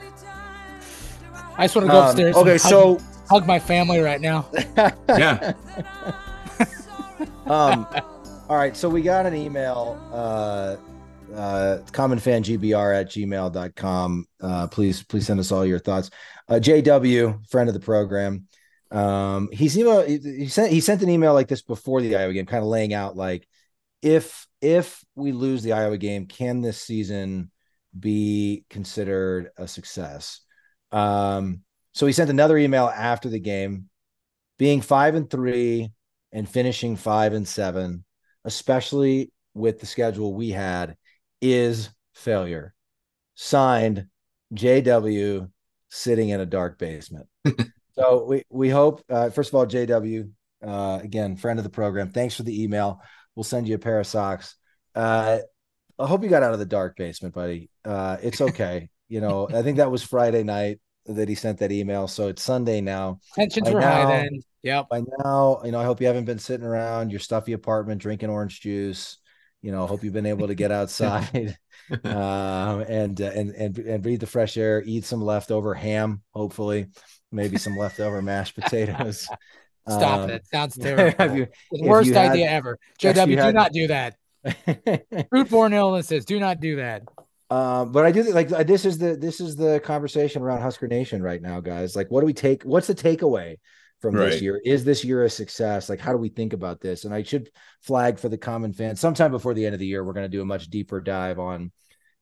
I 1.57 1.65
just 1.65 1.75
want 1.75 1.87
to 1.87 1.91
go 1.91 2.01
Um, 2.01 2.07
upstairs. 2.07 2.35
okay, 2.35 2.51
and 2.53 2.61
hug, 2.61 2.69
so 2.71 2.99
hug 3.29 3.45
my 3.45 3.59
family 3.59 3.99
right 3.99 4.21
now. 4.21 4.47
yeah. 5.09 5.53
um, 7.45 7.85
all 8.49 8.55
right. 8.57 8.75
So 8.75 8.89
we 8.89 9.01
got 9.01 9.25
an 9.25 9.35
email, 9.35 9.99
uh, 10.11 10.77
uh, 11.35 11.79
commonfangbr 11.91 12.99
at 12.99 13.09
gmail.com. 13.09 14.25
Uh, 14.41 14.67
please, 14.67 15.03
please 15.03 15.25
send 15.27 15.39
us 15.39 15.51
all 15.51 15.65
your 15.65 15.79
thoughts. 15.79 16.09
Uh, 16.47 16.55
JW, 16.55 17.47
friend 17.49 17.67
of 17.69 17.73
the 17.73 17.79
program. 17.79 18.47
Um, 18.89 19.49
he's 19.51 19.77
email, 19.77 20.01
he, 20.05 20.17
he 20.17 20.47
sent, 20.47 20.71
he 20.71 20.81
sent 20.81 21.01
an 21.01 21.09
email 21.09 21.33
like 21.33 21.47
this 21.47 21.61
before 21.61 22.01
the 22.01 22.15
Iowa 22.15 22.33
game, 22.33 22.45
kind 22.45 22.61
of 22.63 22.67
laying 22.69 22.93
out 22.93 23.15
like, 23.15 23.47
if, 24.01 24.47
if 24.61 25.03
we 25.15 25.31
lose 25.31 25.63
the 25.63 25.73
Iowa 25.73 25.97
game, 25.97 26.25
can 26.25 26.61
this 26.61 26.81
season 26.81 27.51
be 27.97 28.65
considered 28.69 29.49
a 29.57 29.67
success? 29.67 30.41
Um, 30.91 31.61
so 31.93 32.05
he 32.05 32.13
sent 32.13 32.29
another 32.29 32.57
email 32.57 32.87
after 32.87 33.29
the 33.29 33.39
game, 33.39 33.89
being 34.57 34.81
five 34.81 35.15
and 35.15 35.29
three 35.29 35.91
and 36.31 36.47
finishing 36.47 36.95
five 36.95 37.33
and 37.33 37.47
seven, 37.47 38.05
especially 38.45 39.31
with 39.53 39.79
the 39.79 39.85
schedule 39.85 40.33
we 40.33 40.49
had, 40.49 40.95
is 41.41 41.89
failure. 42.13 42.73
Signed 43.35 44.07
JW 44.53 45.49
sitting 45.89 46.29
in 46.29 46.39
a 46.39 46.45
dark 46.45 46.77
basement. 46.77 47.27
so 47.93 48.25
we 48.25 48.43
we 48.49 48.69
hope 48.69 49.03
uh, 49.09 49.29
first 49.29 49.49
of 49.49 49.55
all, 49.55 49.65
JW, 49.65 50.31
uh, 50.65 50.99
again, 51.01 51.35
friend 51.35 51.59
of 51.59 51.63
the 51.63 51.69
program. 51.69 52.11
Thanks 52.11 52.35
for 52.35 52.43
the 52.43 52.63
email. 52.63 53.01
We'll 53.35 53.43
send 53.43 53.67
you 53.67 53.75
a 53.75 53.79
pair 53.79 53.99
of 53.99 54.07
socks. 54.07 54.55
Uh, 54.95 55.39
I 55.97 56.07
hope 56.07 56.23
you 56.23 56.29
got 56.29 56.43
out 56.43 56.53
of 56.53 56.59
the 56.59 56.65
dark 56.65 56.97
basement, 56.97 57.33
buddy. 57.33 57.69
Uh, 57.85 58.17
it's 58.21 58.41
okay. 58.49 58.89
you 59.07 59.21
know, 59.21 59.47
I 59.53 59.61
think 59.61 59.77
that 59.77 59.91
was 59.91 60.03
Friday 60.03 60.43
night 60.43 60.79
that 61.05 61.29
he 61.29 61.35
sent 61.35 61.59
that 61.59 61.71
email. 61.71 62.07
So 62.07 62.27
it's 62.27 62.43
Sunday 62.43 62.81
now. 62.81 63.19
Tensions 63.35 63.67
By 63.67 63.73
were 63.73 63.79
now- 63.81 64.05
high 64.07 64.17
then. 64.21 64.41
Yep. 64.63 64.89
By 64.89 65.01
now, 65.23 65.61
you 65.65 65.71
know, 65.71 65.79
I 65.79 65.85
hope 65.85 66.01
you 66.01 66.05
haven't 66.07 66.25
been 66.25 66.37
sitting 66.37 66.65
around 66.65 67.09
your 67.09 67.19
stuffy 67.19 67.53
apartment 67.53 67.99
drinking 67.99 68.29
orange 68.29 68.61
juice. 68.61 69.17
You 69.63 69.71
know, 69.71 69.83
I 69.83 69.87
hope 69.87 70.03
you've 70.03 70.13
been 70.13 70.27
able 70.27 70.47
to 70.47 70.55
get 70.55 70.71
outside 70.71 71.57
um, 72.03 72.81
and 72.81 73.19
uh, 73.19 73.31
and 73.33 73.49
and 73.51 73.77
and 73.79 74.03
breathe 74.03 74.19
the 74.19 74.27
fresh 74.27 74.57
air. 74.57 74.83
Eat 74.85 75.03
some 75.05 75.21
leftover 75.23 75.73
ham, 75.73 76.21
hopefully, 76.33 76.87
maybe 77.31 77.57
some 77.57 77.75
leftover 77.75 78.21
mashed 78.21 78.55
potatoes. 78.55 79.27
Stop 79.89 80.21
Um, 80.21 80.29
it. 80.29 80.45
Sounds 80.47 80.77
terrible. 80.77 81.35
you- 81.37 81.47
The 81.71 81.87
worst 81.87 82.07
you 82.07 82.13
had- 82.13 82.31
idea 82.31 82.49
ever. 82.49 82.77
JW, 82.99 83.25
do 83.27 83.35
had- 83.37 83.55
not 83.55 83.71
do 83.71 83.87
that. 83.87 84.15
Foodborne 84.45 85.73
illnesses. 85.73 86.25
Do 86.25 86.39
not 86.39 86.59
do 86.59 86.77
that. 86.77 87.03
Um, 87.49 87.91
but 87.91 88.05
I 88.05 88.11
do 88.11 88.23
think 88.23 88.33
like 88.35 88.51
uh, 88.51 88.63
this 88.63 88.85
is 88.85 88.97
the 88.97 89.15
this 89.17 89.41
is 89.41 89.55
the 89.55 89.79
conversation 89.83 90.41
around 90.41 90.61
Husker 90.61 90.87
Nation 90.87 91.21
right 91.21 91.41
now, 91.41 91.59
guys. 91.59 91.95
Like, 91.95 92.09
what 92.09 92.21
do 92.21 92.25
we 92.25 92.33
take? 92.33 92.63
What's 92.63 92.87
the 92.87 92.95
takeaway 92.95 93.57
from 93.99 94.15
this 94.15 94.41
year? 94.41 94.59
Is 94.63 94.83
this 94.85 95.03
year 95.03 95.25
a 95.25 95.29
success? 95.29 95.89
Like, 95.89 95.99
how 95.99 96.11
do 96.11 96.17
we 96.17 96.29
think 96.29 96.53
about 96.53 96.79
this? 96.79 97.03
And 97.05 97.13
I 97.13 97.23
should 97.23 97.49
flag 97.81 98.19
for 98.19 98.29
the 98.29 98.37
common 98.37 98.71
fan 98.73 98.95
sometime 98.95 99.31
before 99.31 99.53
the 99.53 99.65
end 99.65 99.73
of 99.75 99.79
the 99.79 99.85
year, 99.85 100.03
we're 100.03 100.13
going 100.13 100.25
to 100.25 100.37
do 100.37 100.41
a 100.41 100.45
much 100.45 100.69
deeper 100.69 101.01
dive 101.01 101.39
on 101.39 101.71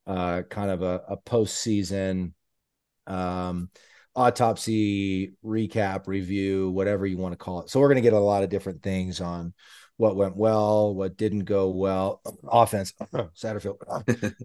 uh, 0.07 0.41
kind 0.49 0.71
of 0.71 0.81
a, 0.81 1.01
a 1.09 1.17
postseason 1.17 2.33
um, 3.07 3.69
autopsy 4.15 5.33
recap 5.45 6.07
review, 6.07 6.69
whatever 6.71 7.05
you 7.05 7.17
want 7.17 7.33
to 7.33 7.37
call 7.37 7.61
it. 7.61 7.69
So 7.69 7.79
we're 7.79 7.87
going 7.87 7.95
to 7.95 8.01
get 8.01 8.13
a 8.13 8.19
lot 8.19 8.43
of 8.43 8.49
different 8.49 8.81
things 8.83 9.21
on 9.21 9.53
what 9.97 10.15
went 10.15 10.35
well, 10.37 10.93
what 10.95 11.17
didn't 11.17 11.43
go 11.45 11.69
well, 11.69 12.21
offense, 12.47 12.93
Satterfield. 13.13 13.77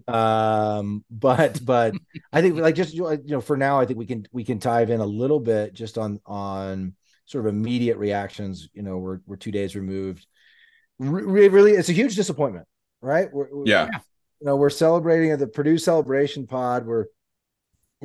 um, 0.13 1.03
but 1.09 1.63
but 1.65 1.95
I 2.33 2.41
think 2.41 2.57
like 2.57 2.75
just 2.75 2.93
you 2.93 3.19
know 3.25 3.41
for 3.41 3.55
now, 3.57 3.79
I 3.79 3.85
think 3.85 3.97
we 3.97 4.05
can 4.05 4.25
we 4.31 4.43
can 4.43 4.59
dive 4.59 4.89
in 4.89 4.99
a 4.99 5.05
little 5.05 5.39
bit 5.39 5.73
just 5.73 5.97
on 5.97 6.19
on 6.25 6.93
sort 7.25 7.45
of 7.45 7.53
immediate 7.53 7.97
reactions. 7.97 8.67
You 8.73 8.83
know, 8.83 8.97
we're 8.97 9.19
we're 9.25 9.37
two 9.37 9.51
days 9.51 9.75
removed. 9.75 10.27
Re- 10.99 11.47
really, 11.49 11.71
it's 11.71 11.89
a 11.89 11.93
huge 11.93 12.15
disappointment, 12.15 12.67
right? 13.01 13.29
We're, 13.33 13.47
we're- 13.49 13.69
Yeah. 13.69 13.87
you 14.39 14.45
know, 14.47 14.55
we're 14.57 14.69
celebrating 14.69 15.31
at 15.31 15.39
the 15.39 15.47
Purdue 15.47 15.77
Celebration 15.77 16.47
Pod. 16.47 16.85
We're 16.85 17.05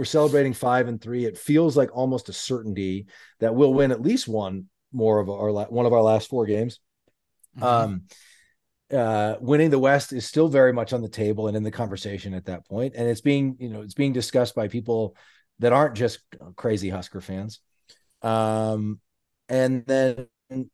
we're 0.00 0.04
celebrating 0.06 0.54
five 0.54 0.88
and 0.88 0.98
three. 0.98 1.26
It 1.26 1.36
feels 1.36 1.76
like 1.76 1.94
almost 1.94 2.30
a 2.30 2.32
certainty 2.32 3.04
that 3.40 3.54
we'll 3.54 3.74
win 3.74 3.92
at 3.92 4.00
least 4.00 4.26
one 4.26 4.70
more 4.94 5.20
of 5.20 5.28
our 5.28 5.52
one 5.66 5.84
of 5.84 5.92
our 5.92 6.00
last 6.00 6.30
four 6.30 6.46
games. 6.46 6.80
Mm-hmm. 7.58 7.66
Um, 7.66 8.02
uh, 8.90 9.34
winning 9.42 9.68
the 9.68 9.78
West 9.78 10.14
is 10.14 10.24
still 10.24 10.48
very 10.48 10.72
much 10.72 10.94
on 10.94 11.02
the 11.02 11.08
table 11.10 11.48
and 11.48 11.56
in 11.56 11.62
the 11.64 11.70
conversation 11.70 12.32
at 12.32 12.46
that 12.46 12.66
point, 12.66 12.94
and 12.96 13.06
it's 13.06 13.20
being 13.20 13.56
you 13.58 13.68
know 13.68 13.82
it's 13.82 13.92
being 13.92 14.14
discussed 14.14 14.54
by 14.54 14.68
people 14.68 15.14
that 15.58 15.74
aren't 15.74 15.96
just 15.96 16.20
crazy 16.56 16.88
Husker 16.88 17.20
fans. 17.20 17.60
Um, 18.22 19.00
and 19.50 19.84
then 19.84 20.28
you 20.48 20.70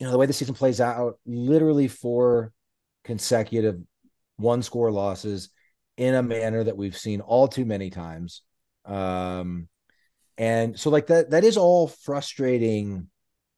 know 0.00 0.10
the 0.10 0.18
way 0.18 0.26
the 0.26 0.32
season 0.32 0.56
plays 0.56 0.80
out, 0.80 1.20
literally 1.24 1.86
four 1.86 2.52
consecutive 3.04 3.80
one 4.34 4.64
score 4.64 4.90
losses 4.90 5.50
in 5.96 6.16
a 6.16 6.24
manner 6.24 6.64
that 6.64 6.76
we've 6.76 6.98
seen 6.98 7.20
all 7.20 7.46
too 7.46 7.64
many 7.64 7.88
times. 7.88 8.42
Um, 8.84 9.68
and 10.36 10.78
so 10.78 10.90
like 10.90 11.06
that 11.08 11.30
that 11.30 11.44
is 11.44 11.56
all 11.56 11.88
frustrating 11.88 13.08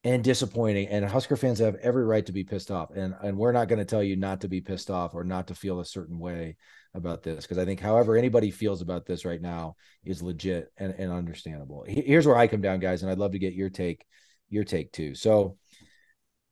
and 0.05 0.23
disappointing. 0.23 0.89
And 0.89 1.05
Husker 1.05 1.37
fans 1.37 1.59
have 1.59 1.75
every 1.77 2.05
right 2.05 2.25
to 2.27 2.33
be 2.33 2.45
pissed 2.45 2.71
off. 2.71 2.91
And 2.95 3.15
and 3.23 3.37
we're 3.37 3.53
not 3.53 3.69
going 3.69 3.79
to 3.79 3.85
tell 3.85 4.03
you 4.03 4.17
not 4.17 4.43
to 4.43 4.49
be 4.49 4.61
pissed 4.61 4.91
off 4.91 5.15
or 5.15 5.25
not 5.25 5.49
to 5.49 5.55
feel 5.55 5.81
a 5.81 5.85
certain 5.85 6.19
way 6.19 6.57
about 6.95 7.23
this 7.23 7.45
because 7.45 7.59
I 7.59 7.65
think 7.65 7.81
however 7.81 8.17
anybody 8.17 8.51
feels 8.51 8.83
about 8.83 9.05
this 9.05 9.25
right 9.25 9.41
now 9.41 9.77
is 10.05 10.23
legit 10.23 10.73
and, 10.79 10.95
and 10.97 11.13
understandable. 11.13 11.85
Here's 11.87 12.27
where 12.27 12.37
I 12.37 12.47
come 12.47 12.63
down, 12.63 12.81
guys, 12.81 13.03
and 13.03 13.11
I'd 13.11 13.19
love 13.19 13.33
to 13.33 13.39
get 13.39 13.53
your 13.55 13.69
take, 13.69 14.05
your 14.49 14.65
take 14.65 14.93
too. 14.93 15.15
So 15.15 15.59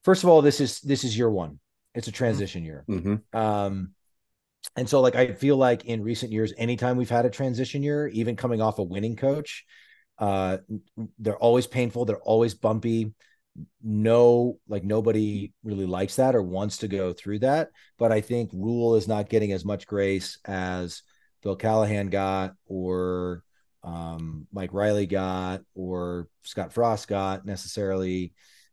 first 0.03 0.23
of 0.23 0.29
all, 0.29 0.43
this 0.43 0.61
is 0.61 0.81
this 0.81 1.05
is 1.05 1.17
year 1.17 1.31
one. 1.31 1.61
It's 1.95 2.09
a 2.09 2.13
transition 2.13 2.65
year. 2.65 2.85
Mhm. 2.89 3.23
Um, 3.33 3.94
and 4.77 4.89
so 4.89 5.01
like 5.01 5.15
I 5.15 5.33
feel 5.33 5.57
like 5.57 5.85
in 5.85 6.03
recent 6.03 6.33
years, 6.33 6.53
anytime 6.57 6.97
we've 6.97 7.11
had 7.11 7.27
a 7.27 7.31
transition 7.31 7.83
year, 7.83 8.09
even 8.09 8.37
coming 8.37 8.61
off 8.61 8.79
a 8.79 8.83
winning 8.83 9.17
coach, 9.17 9.65
uh, 10.19 10.59
they're 11.19 11.37
always 11.37 11.67
painful. 11.67 12.05
They're 12.05 12.17
always 12.19 12.55
bumpy. 12.55 13.13
No, 13.83 14.59
like 14.67 14.83
nobody 14.83 15.53
really 15.63 15.87
likes 15.87 16.17
that 16.17 16.35
or 16.35 16.43
wants 16.43 16.79
to 16.79 16.89
go 16.89 17.13
through 17.13 17.41
that. 17.41 17.71
But 17.99 18.11
I 18.11 18.21
think 18.21 18.51
Rhule 18.53 18.97
is 18.97 19.07
not 19.07 19.29
getting 19.29 19.53
as 19.53 19.65
much 19.65 19.87
grace 19.87 20.39
as 20.45 21.03
Bill 21.43 21.55
Callahan 21.55 22.09
got 22.09 22.55
or 22.67 23.45
um, 23.85 24.49
Mike 24.53 24.73
Riley 24.73 25.07
got 25.07 25.61
or 25.75 26.27
Scott 26.43 26.73
Frost 26.73 27.07
got 27.07 27.47
necessarily 27.47 28.33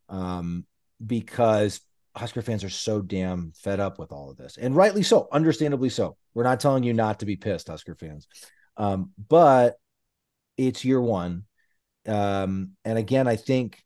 um, 0.10 0.66
because 1.06 1.82
Husker 2.16 2.42
fans 2.42 2.64
are 2.64 2.70
so 2.70 3.02
damn 3.02 3.54
fed 3.56 3.80
up 3.80 4.00
with 4.00 4.12
all 4.12 4.30
of 4.30 4.38
this, 4.38 4.58
and 4.58 4.76
rightly 4.76 5.04
so, 5.04 5.28
understandably 5.32 5.90
so. 5.90 6.18
We're 6.34 6.44
not 6.44 6.60
telling 6.60 6.84
you 6.84 6.94
not 6.94 7.20
to 7.20 7.26
be 7.26 7.36
pissed, 7.36 7.68
Husker 7.68 7.96
fans, 7.96 8.28
um, 8.78 9.12
but 9.30 9.76
it's 10.58 10.86
year 10.86 11.02
one, 11.02 11.46
um, 12.08 12.72
and 12.84 12.98
again, 12.98 13.28
I 13.28 13.36
think 13.36 13.84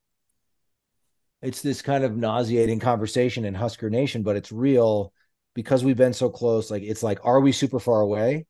it's 1.41 1.61
this 1.61 1.81
kind 1.81 2.03
of 2.03 2.15
nauseating 2.15 2.79
conversation 2.79 3.45
in 3.45 3.53
Husker 3.53 3.89
Nation, 3.89 4.23
but 4.23 4.35
it's 4.35 4.51
real 4.51 5.13
because 5.53 5.83
we've 5.83 5.97
been 5.97 6.13
so 6.13 6.29
close. 6.29 6.71
Like 6.71 6.83
it's 6.83 7.03
like, 7.03 7.19
are 7.23 7.39
we 7.39 7.51
super 7.51 7.79
far 7.79 8.01
away, 8.01 8.45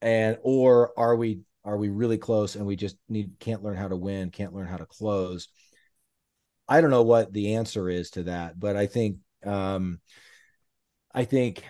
and 0.00 0.38
or 0.42 0.98
are 0.98 1.16
we 1.16 1.40
are 1.64 1.76
we 1.76 1.88
really 1.88 2.16
close 2.16 2.54
and 2.54 2.64
we 2.64 2.76
just 2.76 2.96
need 3.08 3.32
can't 3.40 3.62
learn 3.62 3.76
how 3.76 3.88
to 3.88 3.96
win, 3.96 4.30
can't 4.30 4.54
learn 4.54 4.68
how 4.68 4.76
to 4.76 4.86
close. 4.86 5.48
I 6.68 6.80
don't 6.80 6.90
know 6.90 7.02
what 7.02 7.32
the 7.32 7.54
answer 7.54 7.88
is 7.88 8.10
to 8.12 8.24
that, 8.24 8.58
but 8.58 8.76
I 8.76 8.86
think 8.86 9.18
um 9.44 10.00
I 11.14 11.24
think 11.24 11.62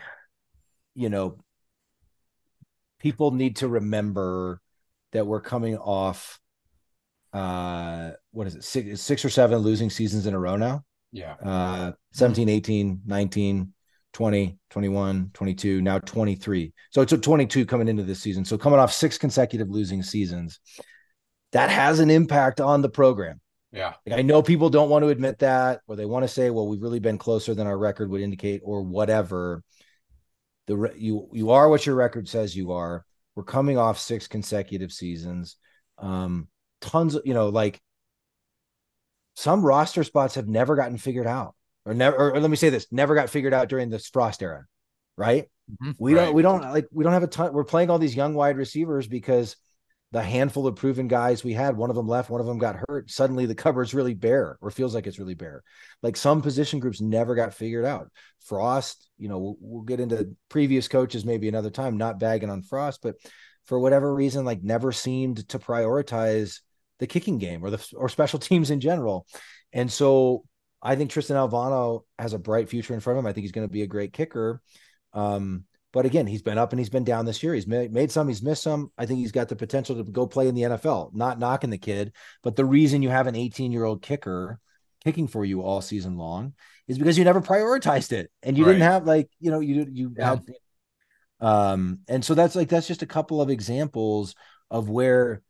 you 0.94 1.08
know 1.08 1.38
people 2.98 3.30
need 3.30 3.56
to 3.56 3.68
remember 3.68 4.60
that 5.12 5.26
we're 5.26 5.40
coming 5.40 5.76
off 5.76 6.40
uh 7.32 8.12
what 8.30 8.46
is 8.46 8.54
it 8.54 8.64
six, 8.64 9.00
six 9.00 9.24
or 9.24 9.30
seven 9.30 9.58
losing 9.58 9.90
seasons 9.90 10.26
in 10.26 10.34
a 10.34 10.38
row 10.38 10.56
now? 10.56 10.82
Yeah. 11.12 11.34
uh 11.34 11.92
17 12.12 12.48
18 12.48 13.02
19 13.06 13.72
20 14.12 14.58
21 14.70 15.30
22 15.34 15.82
now 15.82 15.98
23 15.98 16.72
so 16.90 17.02
it's 17.02 17.12
a 17.12 17.18
22 17.18 17.66
coming 17.66 17.88
into 17.88 18.02
this 18.02 18.20
season. 18.20 18.44
So 18.46 18.56
coming 18.56 18.78
off 18.78 18.92
six 18.92 19.18
consecutive 19.18 19.68
losing 19.68 20.02
seasons 20.02 20.58
that 21.52 21.68
has 21.68 22.00
an 22.00 22.10
impact 22.10 22.60
on 22.60 22.80
the 22.80 22.88
program 22.88 23.40
Yeah. 23.72 23.94
like, 24.06 24.18
I 24.18 24.22
know 24.22 24.42
people 24.42 24.70
don't 24.70 24.88
want 24.88 25.02
to 25.04 25.08
admit 25.08 25.40
that, 25.40 25.80
or 25.86 25.96
they 25.96 26.06
want 26.06 26.22
to 26.24 26.28
say, 26.28 26.50
"Well, 26.50 26.66
we've 26.68 26.80
really 26.82 27.00
been 27.00 27.18
closer 27.18 27.54
than 27.54 27.66
our 27.66 27.76
record 27.76 28.10
would 28.10 28.20
indicate," 28.22 28.62
or 28.64 28.82
whatever. 28.82 29.62
The 30.66 30.76
re- 30.76 30.94
you 30.96 31.28
you 31.32 31.50
are 31.50 31.68
what 31.68 31.84
your 31.86 31.94
record 31.94 32.28
says 32.28 32.56
you 32.56 32.72
are. 32.72 33.04
We're 33.34 33.44
coming 33.44 33.76
off 33.78 33.98
six 33.98 34.26
consecutive 34.28 34.92
seasons. 34.92 35.56
Um, 35.98 36.48
tons 36.80 37.14
of 37.16 37.22
you 37.26 37.34
know, 37.34 37.48
like 37.50 37.80
some 39.34 39.64
roster 39.64 40.04
spots 40.04 40.34
have 40.36 40.48
never 40.48 40.76
gotten 40.76 40.96
figured 40.98 41.26
out. 41.26 41.54
or 41.84 41.94
never. 41.94 42.16
Or, 42.16 42.34
or 42.34 42.40
let 42.40 42.50
me 42.50 42.56
say 42.56 42.70
this: 42.70 42.86
never 42.90 43.14
got 43.14 43.30
figured 43.30 43.54
out 43.54 43.68
during 43.68 43.90
this 43.90 44.08
Frost 44.08 44.42
era, 44.42 44.64
right? 45.16 45.48
Mhm. 45.82 45.94
We 45.98 46.14
Right. 46.14 46.24
don't. 46.26 46.34
We 46.34 46.42
don't 46.42 46.62
like. 46.62 46.86
We 46.92 47.04
don't 47.04 47.12
have 47.12 47.22
a 47.22 47.28
ton. 47.28 47.52
We're 47.52 47.64
playing 47.64 47.90
all 47.90 47.98
these 47.98 48.16
young 48.16 48.34
wide 48.34 48.56
receivers 48.56 49.06
because 49.06 49.56
the 50.12 50.22
handful 50.22 50.66
of 50.66 50.76
proven 50.76 51.08
guys 51.08 51.42
we 51.42 51.52
had, 51.52 51.76
one 51.76 51.90
of 51.90 51.96
them 51.96 52.06
left, 52.06 52.30
one 52.30 52.40
of 52.40 52.46
them 52.46 52.58
got 52.58 52.76
hurt. 52.88 53.10
Suddenly 53.10 53.46
the 53.46 53.54
cupboard's 53.54 53.94
really 53.94 54.14
bare, 54.14 54.56
or 54.60 54.70
feels 54.70 54.94
like 54.94 55.06
it's 55.06 55.18
really 55.18 55.34
bare. 55.34 55.62
Like 56.02 56.16
some 56.16 56.42
position 56.42 56.78
groups 56.78 57.00
never 57.00 57.34
got 57.34 57.54
figured 57.54 57.84
out. 57.84 58.10
Frost, 58.44 59.08
you 59.18 59.28
know, 59.28 59.38
we'll, 59.38 59.56
we'll 59.60 59.82
get 59.82 60.00
into 60.00 60.34
previous 60.48 60.86
coaches 60.86 61.24
maybe 61.24 61.48
another 61.48 61.70
time, 61.70 61.96
not 61.96 62.20
bagging 62.20 62.50
on 62.50 62.62
Frost, 62.62 63.00
but 63.02 63.16
for 63.64 63.78
whatever 63.78 64.14
reason, 64.14 64.44
like 64.44 64.62
never 64.62 64.92
seemed 64.92 65.48
to 65.48 65.58
prioritize 65.58 66.60
the 66.98 67.06
kicking 67.06 67.38
game 67.38 67.64
or 67.64 67.70
the 67.70 67.94
or 67.96 68.08
special 68.08 68.38
teams 68.40 68.70
in 68.70 68.80
general. 68.80 69.26
And 69.72 69.90
so 69.90 70.44
I 70.80 70.94
think 70.94 71.10
Tristan 71.10 71.36
Alvano 71.36 72.02
has 72.18 72.32
a 72.32 72.38
bright 72.38 72.68
future 72.68 72.94
in 72.94 73.00
front 73.00 73.18
of 73.18 73.24
him. 73.24 73.28
I 73.28 73.32
think 73.32 73.42
he's 73.42 73.52
going 73.52 73.66
to 73.66 73.72
be 73.72 73.82
a 73.82 73.88
great 73.88 74.12
kicker. 74.12 74.62
Um, 75.12 75.64
but 75.96 76.04
again, 76.04 76.26
he's 76.26 76.42
been 76.42 76.58
up 76.58 76.74
and 76.74 76.78
he's 76.78 76.90
been 76.90 77.04
down 77.04 77.24
this 77.24 77.42
year. 77.42 77.54
He's 77.54 77.66
made, 77.66 77.90
made 77.90 78.12
some, 78.12 78.28
he's 78.28 78.42
missed 78.42 78.62
some. 78.62 78.92
I 78.98 79.06
think 79.06 79.18
he's 79.18 79.32
got 79.32 79.48
the 79.48 79.56
potential 79.56 79.96
to 79.96 80.02
go 80.04 80.26
play 80.26 80.46
in 80.46 80.54
the 80.54 80.60
NFL. 80.64 81.14
Not 81.14 81.38
knocking 81.38 81.70
the 81.70 81.78
kid, 81.78 82.12
but 82.42 82.54
the 82.54 82.66
reason 82.66 83.00
you 83.00 83.08
have 83.08 83.26
an 83.26 83.34
18 83.34 83.72
year 83.72 83.82
old 83.84 84.02
kicker 84.02 84.60
kicking 85.02 85.26
for 85.26 85.42
you 85.42 85.62
all 85.62 85.80
season 85.80 86.18
long 86.18 86.52
is 86.86 86.98
because 86.98 87.16
you 87.16 87.24
never 87.24 87.40
prioritized 87.40 88.12
it 88.12 88.30
and 88.42 88.58
you 88.58 88.64
didn't 88.66 88.82
have 88.82 89.06
like 89.06 89.30
you 89.40 89.50
know 89.50 89.60
you 89.60 89.86
you 89.90 90.12
Yeah. 90.18 90.30
had 90.32 90.42
um 91.40 92.00
and 92.08 92.22
so 92.22 92.34
that's 92.34 92.54
like 92.54 92.68
that's 92.68 92.86
just 92.88 93.00
a 93.00 93.06
couple 93.06 93.40
of 93.40 93.48
examples 93.48 94.34
of 94.70 94.90
where 94.90 95.40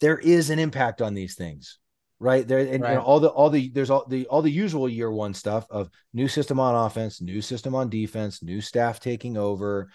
there 0.00 0.18
is 0.18 0.50
an 0.50 0.60
impact 0.60 1.02
on 1.02 1.14
these 1.14 1.34
things 1.34 1.79
right 2.20 2.46
there 2.46 2.58
and, 2.58 2.82
Right. 2.84 2.98
all 2.98 3.18
the 3.18 3.28
all 3.30 3.48
the 3.50 3.70
there's 3.70 3.90
all 3.90 4.04
the 4.06 4.26
all 4.28 4.42
the 4.42 4.50
usual 4.50 4.88
year 4.88 5.10
one 5.10 5.32
stuff 5.34 5.66
of 5.70 5.90
new 6.12 6.28
system 6.28 6.60
on 6.60 6.74
offense 6.86 7.20
new 7.22 7.40
system 7.40 7.74
on 7.74 7.88
defense 7.88 8.42
new 8.42 8.60
staff 8.60 9.00
taking 9.00 9.36
over 9.38 9.90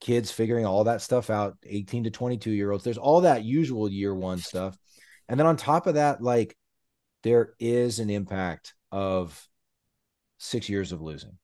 kids 0.00 0.30
figuring 0.30 0.66
all 0.66 0.84
that 0.84 1.00
stuff 1.02 1.30
out 1.30 1.56
18 1.64 2.04
to 2.04 2.10
22 2.10 2.50
year 2.50 2.70
olds 2.72 2.82
there's 2.84 2.98
all 2.98 3.20
that 3.22 3.44
usual 3.44 3.88
year 3.88 4.14
one 4.14 4.38
stuff 4.38 4.76
and 5.28 5.38
then 5.38 5.46
on 5.46 5.56
top 5.56 5.86
of 5.86 5.94
that 5.94 6.20
like 6.20 6.56
there 7.22 7.54
is 7.60 7.98
an 8.00 8.10
impact 8.10 8.74
of 8.92 9.40
six 10.38 10.68
years 10.68 10.90
of 10.92 11.00
losing 11.00 11.38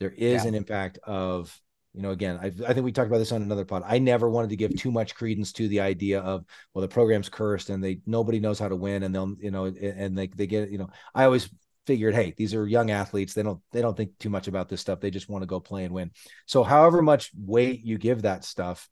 there 0.00 0.10
is 0.10 0.42
Yeah. 0.42 0.48
an 0.48 0.54
impact 0.56 0.98
of 1.04 1.56
you 1.94 2.02
know 2.02 2.10
again 2.10 2.38
I, 2.40 2.46
I 2.46 2.72
think 2.72 2.84
we 2.84 2.92
talked 2.92 3.08
about 3.08 3.18
this 3.18 3.32
on 3.32 3.42
another 3.42 3.64
pod. 3.64 3.82
I 3.86 3.98
never 3.98 4.28
wanted 4.28 4.50
to 4.50 4.56
give 4.56 4.76
too 4.76 4.90
much 4.90 5.14
credence 5.14 5.52
to 5.54 5.68
the 5.68 5.80
idea 5.80 6.20
of 6.20 6.44
well 6.74 6.82
the 6.82 6.88
program's 6.88 7.28
cursed 7.28 7.70
and 7.70 7.82
they 7.82 8.00
nobody 8.06 8.40
knows 8.40 8.58
how 8.58 8.68
to 8.68 8.76
win 8.76 9.02
and 9.02 9.14
they'll 9.14 9.34
you 9.40 9.50
know 9.50 9.66
and 9.66 10.16
they, 10.16 10.26
they 10.26 10.46
get 10.46 10.70
you 10.70 10.78
know 10.78 10.90
i 11.14 11.24
always 11.24 11.48
figured 11.88 12.14
hey 12.14 12.34
these 12.36 12.52
are 12.52 12.66
young 12.66 12.90
athletes. 12.90 13.32
They 13.32 13.42
don't 13.42 13.62
they 13.72 13.80
don't 13.80 13.96
think 13.96 14.10
too 14.18 14.28
much 14.28 14.46
about 14.46 14.68
this 14.68 14.78
stuff. 14.82 15.00
They 15.00 15.10
just 15.10 15.30
want 15.30 15.40
to 15.40 15.46
go 15.46 15.58
play 15.58 15.84
and 15.84 15.94
win. 15.94 16.10
So 16.44 16.62
however 16.62 17.00
much 17.00 17.30
weight 17.34 17.80
you 17.82 17.96
give 17.96 18.22
that 18.22 18.44
stuff 18.44 18.86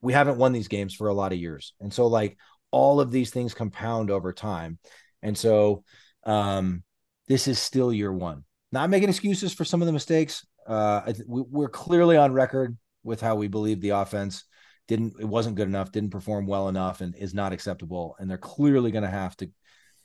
we 0.00 0.12
haven't 0.12 0.38
won 0.38 0.52
these 0.52 0.68
games 0.68 0.94
for 0.94 1.08
a 1.08 1.12
lot 1.12 1.32
of 1.32 1.38
years. 1.40 1.74
And 1.80 1.92
so 1.92 2.06
like 2.06 2.38
all 2.70 3.00
of 3.00 3.10
these 3.10 3.30
things 3.30 3.52
compound 3.52 4.12
over 4.12 4.32
time. 4.32 4.78
And 5.22 5.36
so 5.36 5.82
um 6.22 6.84
this 7.26 7.48
is 7.48 7.58
still 7.58 7.92
year 7.92 8.12
one. 8.12 8.44
Not 8.70 8.90
making 8.90 9.08
excuses 9.08 9.52
for 9.52 9.64
some 9.64 9.82
of 9.82 9.86
the 9.86 9.92
mistakes 9.92 10.46
uh 10.66 11.12
we, 11.26 11.42
we're 11.42 11.68
clearly 11.68 12.16
on 12.16 12.32
record 12.32 12.76
with 13.04 13.20
how 13.20 13.36
we 13.36 13.48
believe 13.48 13.80
the 13.80 13.90
offense 13.90 14.44
didn't 14.88 15.14
it 15.20 15.24
wasn't 15.24 15.56
good 15.56 15.68
enough 15.68 15.92
didn't 15.92 16.10
perform 16.10 16.46
well 16.46 16.68
enough 16.68 17.00
and 17.00 17.14
is 17.16 17.34
not 17.34 17.52
acceptable 17.52 18.16
and 18.18 18.30
they're 18.30 18.38
clearly 18.38 18.90
going 18.90 19.04
to 19.04 19.10
have 19.10 19.36
to 19.36 19.50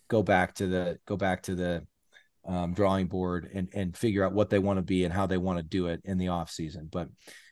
go 0.07 0.23
back 0.23 0.53
to 0.55 0.67
the 0.67 0.99
go 1.05 1.17
back 1.17 1.43
to 1.43 1.55
the 1.55 1.85
um, 2.45 2.73
drawing 2.73 3.07
board 3.07 3.49
and 3.53 3.69
and 3.73 3.95
figure 3.95 4.23
out 4.23 4.33
what 4.33 4.49
they 4.49 4.59
want 4.59 4.77
to 4.77 4.83
be 4.83 5.03
and 5.03 5.13
how 5.13 5.27
they 5.27 5.37
want 5.37 5.57
to 5.57 5.63
do 5.63 5.87
it 5.87 6.01
in 6.05 6.17
the 6.17 6.29
off 6.29 6.49
season 6.49 6.89
but 6.91 7.07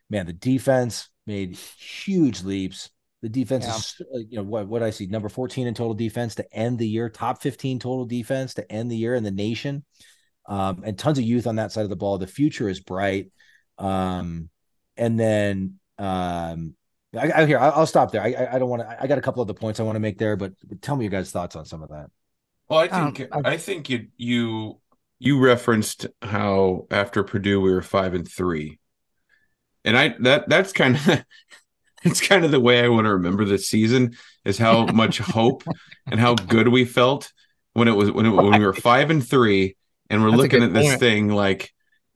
man 0.09 0.25
the 0.25 0.33
defense 0.33 1.09
made 1.29 1.55
huge 1.55 2.43
leaps. 2.43 2.89
The 3.21 3.29
defense 3.29 3.65
Yeah. 3.65 3.75
is 3.77 4.27
you 4.31 4.37
know 4.37 4.43
what 4.43 4.67
what 4.67 4.81
I 4.81 4.89
see 4.89 5.05
number 5.05 5.29
14 5.29 5.67
in 5.67 5.73
total 5.73 5.93
defense 5.93 6.35
to 6.35 6.53
end 6.53 6.79
the 6.79 6.87
year 6.87 7.07
top 7.09 7.41
15 7.41 7.79
total 7.79 8.05
defense 8.05 8.55
to 8.55 8.69
end 8.71 8.89
the 8.89 8.97
year 8.97 9.13
in 9.13 9.23
the 9.23 9.31
nation 9.31 9.85
um, 10.49 10.83
and 10.83 10.97
tons 10.99 11.17
of 11.17 11.23
youth 11.23 11.47
on 11.47 11.55
that 11.55 11.71
side 11.71 11.83
of 11.83 11.89
the 11.89 11.95
ball. 11.95 12.17
The 12.17 12.27
future 12.27 12.67
is 12.67 12.81
bright. 12.81 13.31
Um, 13.77 14.49
and 14.97 15.17
then 15.17 15.79
um, 15.97 16.75
I, 17.17 17.31
I 17.31 17.45
here 17.45 17.59
I'll, 17.59 17.71
I'll 17.71 17.85
stop 17.87 18.11
there. 18.11 18.21
I 18.21 18.33
I, 18.33 18.55
I 18.55 18.59
don't 18.59 18.69
want 18.69 18.81
to. 18.81 19.01
I 19.01 19.07
got 19.07 19.17
a 19.17 19.21
couple 19.21 19.41
of 19.41 19.47
the 19.47 19.53
points 19.53 19.79
I 19.79 19.83
want 19.83 19.95
to 19.95 20.01
make 20.01 20.17
there, 20.17 20.35
but 20.35 20.51
tell 20.81 20.97
me 20.97 21.05
your 21.05 21.11
guys' 21.11 21.31
thoughts 21.31 21.55
on 21.55 21.63
some 21.65 21.81
of 21.81 21.89
that. 21.89 22.09
Well, 22.67 22.79
I 22.79 22.87
Um, 22.87 23.13
think 23.13 23.29
I- 23.31 23.51
I 23.51 23.57
think 23.57 23.89
you 23.89 24.07
you 24.17 24.79
you 25.19 25.39
referenced 25.39 26.07
how 26.21 26.87
after 26.91 27.23
Purdue 27.23 27.61
we 27.61 27.71
were 27.71 27.81
five 27.81 28.13
and 28.13 28.27
three, 28.27 28.79
and 29.85 29.97
I 29.97 30.15
that 30.19 30.49
that's 30.49 30.73
kind 30.73 30.95
of 30.95 31.23
it's 32.03 32.21
kind 32.21 32.45
of 32.45 32.51
the 32.51 32.59
way 32.59 32.83
I 32.83 32.87
want 32.87 33.05
to 33.05 33.13
remember 33.13 33.45
this 33.45 33.67
season 33.67 34.15
is 34.45 34.57
how 34.57 34.85
much 34.87 35.17
hope 35.19 35.63
and 36.09 36.19
how 36.19 36.35
good 36.35 36.67
we 36.67 36.85
felt 36.85 37.31
when 37.73 37.87
it 37.87 37.95
was 37.95 38.11
when 38.11 38.25
it, 38.25 38.29
when 38.31 38.59
we 38.59 38.65
were 38.65 38.73
five 38.73 39.09
and 39.09 39.25
three, 39.27 39.75
and 40.09 40.21
we're 40.21 40.31
That's 40.31 40.41
looking 40.43 40.63
at 40.63 40.73
this 40.73 40.87
point. 40.87 40.99
thing 40.99 41.29
like 41.29 41.73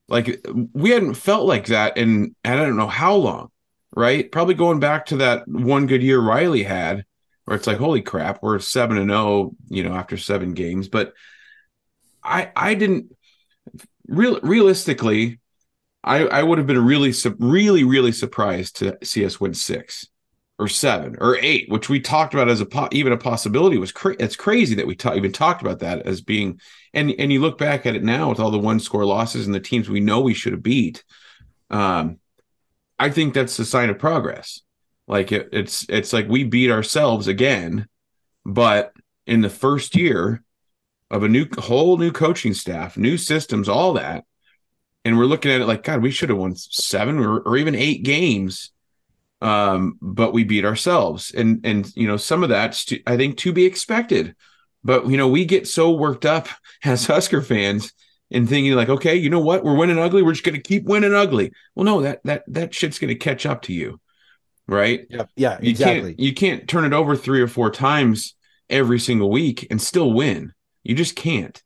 like 0.07 0.45
we 0.73 0.91
hadn't 0.91 1.15
felt 1.15 1.45
like 1.45 1.67
that 1.67 1.97
in 1.97 2.35
I 2.43 2.55
don't 2.55 2.77
know 2.77 2.87
how 2.87 3.15
long, 3.15 3.49
right? 3.95 4.29
Probably 4.31 4.53
going 4.53 4.79
back 4.79 5.07
to 5.07 5.17
that 5.17 5.47
one 5.47 5.87
good 5.87 6.03
year 6.03 6.19
Riley 6.19 6.63
had 6.63 7.05
where 7.45 7.57
it's 7.57 7.67
like, 7.67 7.77
holy 7.77 8.01
crap, 8.01 8.41
we're 8.41 8.59
seven 8.59 8.97
and 8.97 9.09
zero, 9.09 9.51
you 9.69 9.83
know, 9.83 9.93
after 9.93 10.17
seven 10.17 10.53
games. 10.53 10.87
But 10.87 11.13
I 12.23 12.51
I 12.55 12.73
didn't 12.73 13.15
real 14.07 14.39
realistically, 14.41 15.39
I 16.03 16.25
I 16.25 16.43
would 16.43 16.57
have 16.57 16.67
been 16.67 16.83
really 16.83 17.13
really 17.39 17.83
really 17.83 18.11
surprised 18.11 18.77
to 18.77 18.97
see 19.03 19.25
us 19.25 19.39
win 19.39 19.53
six 19.53 20.07
or 20.63 20.67
seven 20.69 21.17
or 21.19 21.37
eight, 21.41 21.67
which 21.69 21.89
we 21.89 21.99
talked 21.99 22.33
about 22.33 22.47
as 22.47 22.61
a 22.61 22.65
po- 22.65 22.87
even 22.93 23.11
a 23.11 23.17
possibility 23.17 23.77
was 23.77 23.91
cra- 23.91 24.15
it's 24.17 24.37
crazy 24.37 24.75
that 24.75 24.87
we 24.87 24.95
ta- 24.95 25.13
even 25.13 25.33
talked 25.33 25.61
about 25.61 25.79
that 25.79 26.07
as 26.07 26.21
being 26.21 26.59
and 26.93 27.13
and 27.19 27.33
you 27.33 27.41
look 27.41 27.57
back 27.57 27.85
at 27.85 27.95
it 27.95 28.03
now 28.03 28.29
with 28.29 28.39
all 28.39 28.49
the 28.49 28.57
one 28.57 28.79
score 28.79 29.05
losses 29.05 29.45
and 29.45 29.53
the 29.53 29.59
teams 29.59 29.89
we 29.89 29.99
know 29.99 30.21
we 30.21 30.33
should 30.33 30.53
have 30.53 30.63
beat. 30.63 31.03
Um, 31.69 32.19
I 32.97 33.09
think 33.09 33.33
that's 33.33 33.59
a 33.59 33.65
sign 33.65 33.89
of 33.89 33.99
progress. 33.99 34.61
Like 35.05 35.33
it, 35.33 35.49
it's 35.51 35.85
it's 35.89 36.13
like 36.13 36.29
we 36.29 36.45
beat 36.45 36.71
ourselves 36.71 37.27
again, 37.27 37.87
but 38.45 38.93
in 39.27 39.41
the 39.41 39.49
first 39.49 39.97
year 39.97 40.43
of 41.11 41.23
a 41.23 41.29
new 41.29 41.45
whole 41.57 41.97
new 41.97 42.11
coaching 42.11 42.53
staff, 42.53 42.95
new 42.95 43.17
systems, 43.17 43.67
all 43.67 43.93
that, 43.93 44.23
and 45.03 45.17
we're 45.17 45.25
looking 45.25 45.51
at 45.51 45.59
it 45.59 45.67
like 45.67 45.83
God, 45.83 46.01
we 46.01 46.11
should 46.11 46.29
have 46.29 46.37
won 46.37 46.55
seven 46.55 47.19
or, 47.19 47.39
or 47.41 47.57
even 47.57 47.75
eight 47.75 48.03
games, 48.03 48.71
um, 49.43 49.97
but 50.01 50.33
we 50.33 50.43
beat 50.43 50.65
ourselves, 50.65 51.31
and 51.33 51.61
and 51.65 51.91
you 51.95 52.07
know 52.07 52.17
some 52.17 52.43
of 52.43 52.49
that's 52.49 52.85
to, 52.85 53.01
I 53.05 53.17
think 53.17 53.37
to 53.39 53.51
be 53.53 53.65
expected, 53.65 54.35
but 54.83 55.07
you 55.07 55.17
know 55.17 55.27
we 55.27 55.45
get 55.45 55.67
so 55.67 55.91
worked 55.91 56.25
up 56.25 56.47
as 56.83 57.05
Husker 57.05 57.41
fans 57.41 57.93
and 58.31 58.49
thinking 58.49 58.73
like, 58.73 58.89
okay, 58.89 59.15
you 59.15 59.29
know 59.29 59.41
what, 59.41 59.63
we're 59.63 59.75
winning 59.77 59.99
ugly, 59.99 60.23
we're 60.23 60.31
just 60.33 60.43
going 60.45 60.55
to 60.55 60.61
keep 60.61 60.85
winning 60.85 61.13
ugly. 61.13 61.51
Well, 61.75 61.85
no, 61.85 62.01
that 62.01 62.21
that 62.23 62.43
that 62.47 62.73
shit's 62.73 62.99
going 62.99 63.09
to 63.09 63.15
catch 63.15 63.45
up 63.45 63.63
to 63.63 63.73
you, 63.73 63.99
right? 64.67 65.05
Yeah, 65.09 65.25
yeah, 65.35 65.59
You 65.61 65.71
exactly. 65.71 66.11
can't 66.11 66.19
you 66.19 66.33
can't 66.33 66.67
turn 66.67 66.85
it 66.85 66.93
over 66.93 67.15
three 67.15 67.41
or 67.41 67.47
four 67.47 67.69
times 67.69 68.35
every 68.69 68.99
single 68.99 69.29
week 69.29 69.67
and 69.69 69.81
still 69.81 70.11
win. 70.13 70.53
You 70.83 70.95
just 70.95 71.15
can't. 71.15 71.61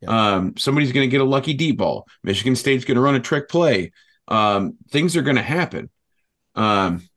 Yeah. 0.00 0.34
Um, 0.36 0.56
somebody's 0.56 0.92
going 0.92 1.08
to 1.08 1.10
get 1.10 1.20
a 1.20 1.24
lucky 1.24 1.54
deep 1.54 1.78
ball. 1.78 2.06
Michigan 2.22 2.56
State's 2.56 2.84
going 2.84 2.96
to 2.96 3.00
run 3.00 3.16
a 3.16 3.20
trick 3.20 3.48
play. 3.48 3.92
Um, 4.28 4.76
things 4.90 5.16
are 5.16 5.22
going 5.22 5.36
to 5.36 5.42
happen. 5.42 5.90
Um, 6.54 7.07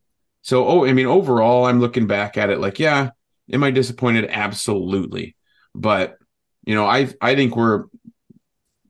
so 0.42 0.68
oh, 0.68 0.86
I 0.86 0.94
mean, 0.94 1.08
overall, 1.08 1.66
I'm 1.66 1.80
looking 1.80 2.08
back 2.08 2.38
at 2.38 2.50
it 2.50 2.60
like, 2.60 2.80
yeah, 2.80 3.12
am 3.52 3.64
I 3.64 3.72
disappointed? 3.72 4.26
Absolutely. 4.30 5.36
But 5.76 6.18
you 6.66 6.76
know, 6.76 6.86
I 6.86 7.10
I 7.22 7.36
think 7.36 7.56
we're 7.56 7.86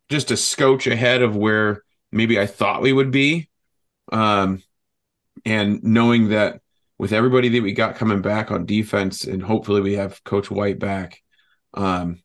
just 0.09 0.31
a 0.31 0.37
scotch 0.37 0.87
ahead 0.87 1.21
of 1.21 1.35
where 1.35 1.83
maybe 2.11 2.39
I 2.39 2.45
thought 2.45 2.81
we 2.81 2.93
would 2.93 3.11
be. 3.11 3.49
Um, 4.11 4.61
and 5.45 5.81
knowing 5.83 6.29
that 6.29 6.61
with 6.97 7.13
everybody 7.13 7.49
that 7.49 7.63
we 7.63 7.73
got 7.73 7.95
coming 7.95 8.21
back 8.21 8.51
on 8.51 8.65
defense, 8.65 9.23
and 9.23 9.41
hopefully 9.41 9.81
we 9.81 9.93
have 9.93 10.23
Coach 10.23 10.51
White 10.51 10.79
back, 10.79 11.21
um, 11.73 12.21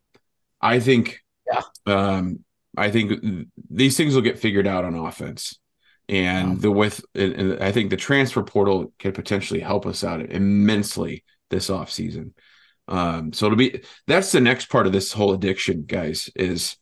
I 0.61 0.81
think, 0.81 1.21
Yeah. 1.47 1.63
um, 1.87 2.45
I 2.77 2.91
think 2.91 3.49
these 3.71 3.97
things 3.97 4.15
will 4.15 4.23
get 4.23 4.39
figured 4.39 4.67
out 4.67 4.85
on 4.85 4.95
offense, 4.95 5.59
and 6.09 6.53
Yeah. 6.53 6.61
the 6.61 6.71
with, 6.71 7.05
and, 7.15 7.33
and 7.33 7.63
I 7.63 7.73
think 7.73 7.91
the 7.91 7.97
transfer 7.97 8.43
portal 8.43 8.93
can 8.99 9.13
potentially 9.13 9.61
help 9.61 9.87
us 9.87 10.05
out 10.05 10.21
immensely 10.21 11.25
this 11.51 11.69
offseason. 11.69 12.33
Um, 12.89 13.33
so 13.33 13.47
it'll 13.47 13.59
be 13.59 13.81
that's 14.07 14.31
the 14.33 14.41
next 14.41 14.67
part 14.67 14.87
of 14.87 14.93
this 14.93 15.13
whole 15.13 15.33
addiction, 15.33 15.85
guys. 15.87 16.31
Is 16.37 16.77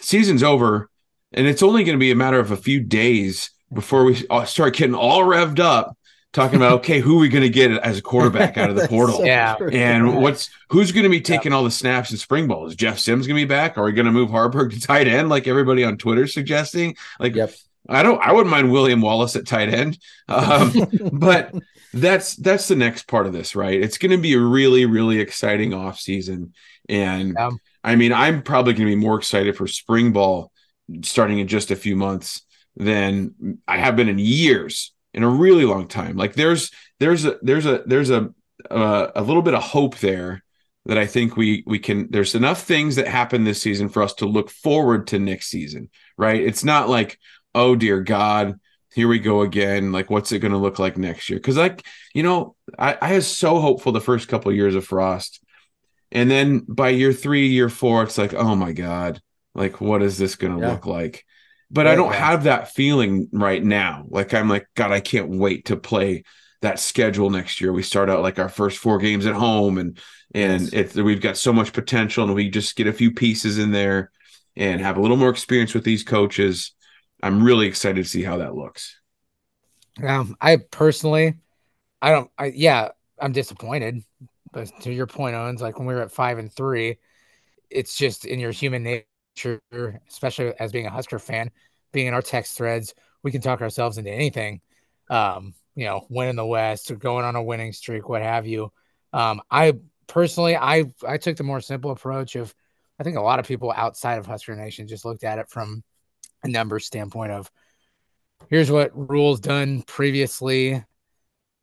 season's 0.00 0.42
over, 0.42 0.88
and 1.32 1.46
it's 1.46 1.62
only 1.62 1.84
going 1.84 1.96
to 1.96 2.00
be 2.00 2.10
a 2.10 2.16
matter 2.16 2.38
of 2.40 2.50
a 2.50 2.56
few 2.56 2.80
days 2.80 3.50
before 3.72 4.04
we 4.04 4.14
start 4.46 4.76
getting 4.76 4.94
all 4.94 5.20
revved 5.22 5.58
up 5.60 5.96
talking 6.32 6.56
about 6.56 6.72
okay, 6.80 6.98
who 7.00 7.18
are 7.18 7.20
we 7.20 7.28
going 7.28 7.42
to 7.42 7.48
get 7.48 7.70
as 7.70 7.98
a 7.98 8.02
quarterback 8.02 8.56
out 8.56 8.70
of 8.70 8.76
the 8.76 8.88
portal? 8.88 9.18
so 9.18 9.24
Yeah. 9.24 9.54
true. 9.56 9.68
And 9.70 10.16
what's 10.22 10.48
who's 10.70 10.90
going 10.92 11.04
to 11.04 11.10
be 11.10 11.20
taking 11.20 11.52
all 11.52 11.62
the 11.62 11.70
snaps 11.70 12.10
and 12.10 12.18
spring 12.18 12.48
balls? 12.48 12.70
Is 12.70 12.76
Jeff 12.76 12.98
Sims 12.98 13.26
going 13.26 13.38
to 13.38 13.44
be 13.46 13.48
back? 13.48 13.76
Are 13.76 13.84
we 13.84 13.92
going 13.92 14.06
to 14.06 14.12
move 14.12 14.30
Haarberg 14.30 14.72
to 14.72 14.80
tight 14.80 15.06
end 15.08 15.28
like 15.28 15.46
everybody 15.46 15.84
on 15.84 15.96
Twitter 15.98 16.26
suggesting? 16.26 16.96
Like, 17.20 17.34
Yep. 17.36 17.52
I 17.88 18.02
don't. 18.02 18.20
I 18.20 18.32
wouldn't 18.32 18.50
mind 18.50 18.72
William 18.72 19.00
Wallace 19.00 19.36
at 19.36 19.46
tight 19.46 19.68
end, 19.68 19.98
um, 20.28 20.72
but 21.12 21.54
that's 21.92 22.36
that's 22.36 22.68
the 22.68 22.76
next 22.76 23.06
part 23.06 23.26
of 23.26 23.32
this, 23.32 23.54
right? 23.54 23.80
It's 23.80 23.98
going 23.98 24.12
to 24.12 24.18
be 24.18 24.34
a 24.34 24.40
really 24.40 24.86
really 24.86 25.20
exciting 25.20 25.74
off 25.74 25.98
season, 25.98 26.54
and 26.88 27.34
Yeah. 27.38 27.50
I 27.82 27.96
mean, 27.96 28.12
I'm 28.12 28.42
probably 28.42 28.72
going 28.72 28.88
to 28.88 28.96
be 28.96 29.00
more 29.00 29.18
excited 29.18 29.56
for 29.56 29.66
spring 29.66 30.12
ball 30.12 30.50
starting 31.02 31.38
in 31.38 31.48
just 31.48 31.70
a 31.70 31.76
few 31.76 31.96
months 31.96 32.42
than 32.76 33.58
I 33.68 33.76
have 33.76 33.96
been 33.96 34.08
in 34.08 34.18
years 34.18 34.92
in 35.12 35.22
a 35.22 35.28
really 35.28 35.64
long 35.64 35.86
time. 35.86 36.16
Like 36.16 36.34
there's 36.34 36.70
there's 37.00 37.24
a 37.24 37.38
there's 37.42 37.66
a 37.66 37.82
there's 37.86 38.10
a 38.10 38.32
uh, 38.70 39.08
a 39.14 39.22
little 39.22 39.42
bit 39.42 39.54
of 39.54 39.62
hope 39.62 39.98
there 39.98 40.42
that 40.86 40.98
I 40.98 41.06
think 41.06 41.36
we 41.36 41.62
we 41.66 41.78
can 41.78 42.10
there's 42.10 42.34
enough 42.34 42.62
things 42.62 42.96
that 42.96 43.08
happen 43.08 43.44
this 43.44 43.62
season 43.62 43.88
for 43.88 44.02
us 44.02 44.14
to 44.14 44.26
look 44.26 44.50
forward 44.50 45.06
to 45.08 45.18
next 45.18 45.48
season, 45.48 45.90
right? 46.18 46.40
It's 46.40 46.64
not 46.64 46.88
like 46.88 47.18
oh 47.54 47.76
dear 47.76 48.00
god, 48.00 48.58
here 48.94 49.08
we 49.08 49.18
go 49.18 49.42
again. 49.42 49.92
Like 49.92 50.10
what's 50.10 50.32
it 50.32 50.40
going 50.40 50.52
to 50.52 50.58
look 50.58 50.78
like 50.78 50.96
next 50.98 51.30
year? 51.30 51.38
Cuz 51.40 51.56
like, 51.56 51.84
you 52.14 52.22
know, 52.22 52.56
I 52.78 52.96
I 53.00 53.14
was 53.14 53.26
so 53.28 53.60
hopeful 53.60 53.92
the 53.92 54.00
first 54.00 54.28
couple 54.28 54.50
of 54.50 54.56
years 54.56 54.74
of 54.74 54.84
Frost. 54.86 55.40
And 56.12 56.30
then 56.30 56.60
by 56.68 56.90
year 56.90 57.12
3, 57.12 57.46
year 57.48 57.68
4, 57.68 58.04
it's 58.04 58.18
like, 58.18 58.34
"Oh 58.34 58.54
my 58.56 58.72
god, 58.72 59.20
like 59.54 59.80
what 59.80 60.02
is 60.02 60.18
this 60.18 60.36
going 60.36 60.54
to 60.58 60.60
Yeah. 60.60 60.68
look 60.68 60.86
like?" 60.86 61.24
But 61.70 61.86
I 61.86 61.94
don't 61.96 62.12
yeah. 62.12 62.18
have 62.18 62.44
that 62.44 62.72
feeling 62.72 63.28
right 63.32 63.62
now. 63.62 64.04
Like 64.08 64.32
I'm 64.34 64.48
like 64.48 64.66
god, 64.76 64.92
I 64.92 65.00
can't 65.00 65.30
wait 65.30 65.66
to 65.66 65.76
play 65.76 66.24
that 66.62 66.78
schedule 66.78 67.30
next 67.30 67.60
year. 67.60 67.72
We 67.72 67.82
start 67.82 68.08
out 68.10 68.22
like 68.22 68.38
our 68.38 68.48
first 68.48 68.78
four 68.78 68.98
games 68.98 69.26
at 69.26 69.34
home, 69.34 69.78
and 69.78 69.98
and 70.34 70.72
Yes. 70.72 70.94
we've 70.94 71.20
got 71.20 71.36
so 71.36 71.52
much 71.52 71.72
potential, 71.72 72.24
and 72.24 72.34
we 72.34 72.48
just 72.50 72.76
get 72.76 72.86
a 72.86 72.92
few 72.92 73.12
pieces 73.12 73.58
in 73.58 73.72
there 73.72 74.10
and 74.56 74.80
have 74.80 74.96
a 74.96 75.00
little 75.00 75.16
more 75.16 75.30
experience 75.30 75.74
with 75.74 75.84
these 75.84 76.04
coaches. 76.04 76.72
I'm 77.24 77.42
really 77.42 77.66
excited 77.66 78.04
to 78.04 78.08
see 78.08 78.22
how 78.22 78.36
that 78.36 78.54
looks. 78.54 79.00
Um, 80.06 80.36
I 80.42 80.56
personally, 80.56 81.34
I 82.02 82.10
don't. 82.10 82.30
I 82.36 82.52
yeah, 82.54 82.90
I'm 83.18 83.32
disappointed. 83.32 84.04
But 84.52 84.70
to 84.82 84.92
your 84.92 85.06
point, 85.06 85.34
Owens, 85.34 85.62
like 85.62 85.78
when 85.78 85.88
we 85.88 85.94
were 85.94 86.02
at 86.02 86.12
five 86.12 86.36
and 86.38 86.52
three, 86.52 86.98
it's 87.70 87.96
just 87.96 88.26
in 88.26 88.40
your 88.40 88.50
human 88.50 88.82
nature, 88.82 90.02
especially 90.06 90.52
as 90.60 90.70
being 90.70 90.84
a 90.84 90.90
Husker 90.90 91.18
fan, 91.18 91.50
being 91.92 92.08
in 92.08 92.14
our 92.14 92.20
text 92.20 92.58
threads, 92.58 92.94
we 93.22 93.32
can 93.32 93.40
talk 93.40 93.62
ourselves 93.62 93.96
into 93.96 94.10
anything. 94.10 94.60
Um, 95.08 95.54
you 95.74 95.86
know, 95.86 96.06
winning 96.10 96.36
the 96.36 96.44
West 96.44 96.90
or 96.90 96.96
going 96.96 97.24
on 97.24 97.36
a 97.36 97.42
winning 97.42 97.72
streak, 97.72 98.06
what 98.06 98.20
have 98.20 98.46
you. 98.46 98.70
Um, 99.14 99.40
I 99.50 99.72
personally, 100.08 100.56
I 100.56 100.92
I 101.08 101.16
took 101.16 101.38
the 101.38 101.42
more 101.42 101.62
simple 101.62 101.90
approach 101.90 102.36
of, 102.36 102.54
I 103.00 103.02
think 103.02 103.16
a 103.16 103.22
lot 103.22 103.38
of 103.38 103.48
people 103.48 103.72
outside 103.74 104.18
of 104.18 104.26
Husker 104.26 104.54
Nation 104.54 104.86
just 104.86 105.06
looked 105.06 105.24
at 105.24 105.38
it 105.38 105.48
from 105.48 105.82
a 106.44 106.48
numbers 106.48 106.86
standpoint 106.86 107.32
of 107.32 107.50
here's 108.48 108.70
what 108.70 108.92
Rhule's 108.94 109.40
done 109.40 109.82
previously 109.82 110.84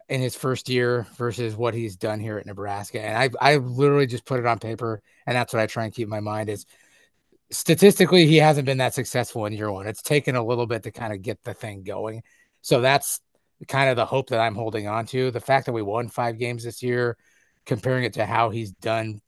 in 0.09 0.21
his 0.21 0.35
first 0.35 0.67
year 0.67 1.07
versus 1.15 1.55
what 1.55 1.73
he's 1.73 1.95
done 1.95 2.19
here 2.19 2.37
at 2.37 2.45
Nebraska. 2.45 3.01
And 3.01 3.17
I 3.17 3.53
I 3.53 3.57
literally 3.57 4.07
just 4.07 4.25
put 4.25 4.39
it 4.39 4.45
on 4.45 4.59
paper 4.59 5.01
and 5.25 5.35
that's 5.35 5.53
what 5.53 5.61
I 5.61 5.67
try 5.67 5.85
and 5.85 5.93
keep 5.93 6.05
in 6.05 6.09
my 6.09 6.19
mind 6.19 6.49
is 6.49 6.65
statistically 7.51 8.25
he 8.25 8.37
hasn't 8.37 8.65
been 8.65 8.79
that 8.79 8.93
successful 8.93 9.45
in 9.45 9.53
year 9.53 9.71
one. 9.71 9.87
It's 9.87 10.01
taken 10.01 10.35
a 10.35 10.43
little 10.43 10.67
bit 10.67 10.83
to 10.83 10.91
kind 10.91 11.13
of 11.13 11.21
get 11.21 11.43
the 11.43 11.53
thing 11.53 11.83
going. 11.83 12.23
So 12.61 12.81
that's 12.81 13.19
kind 13.67 13.89
of 13.89 13.95
the 13.95 14.05
hope 14.05 14.29
that 14.29 14.39
I'm 14.39 14.55
holding 14.55 14.87
on 14.87 15.05
to. 15.07 15.31
The 15.31 15.39
fact 15.39 15.65
that 15.65 15.73
we 15.73 15.81
won 15.81 16.07
five 16.07 16.39
games 16.39 16.63
this 16.63 16.81
year, 16.81 17.17
comparing 17.65 18.05
it 18.05 18.13
to 18.13 18.25
how 18.25 18.49
he's 18.49 18.71
done 18.71 19.21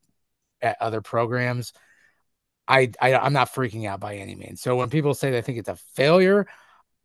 at 0.62 0.78
other 0.82 1.02
programs, 1.02 1.74
I, 2.68 2.92
I 3.02 3.16
I'm 3.16 3.34
not 3.34 3.54
freaking 3.54 3.88
out 3.88 4.00
by 4.00 4.16
any 4.16 4.36
means. 4.36 4.62
So 4.62 4.76
when 4.76 4.90
people 4.90 5.14
say 5.14 5.32
they 5.32 5.42
think 5.42 5.58
it's 5.60 5.70
a 5.70 5.76
failure, 5.96 6.48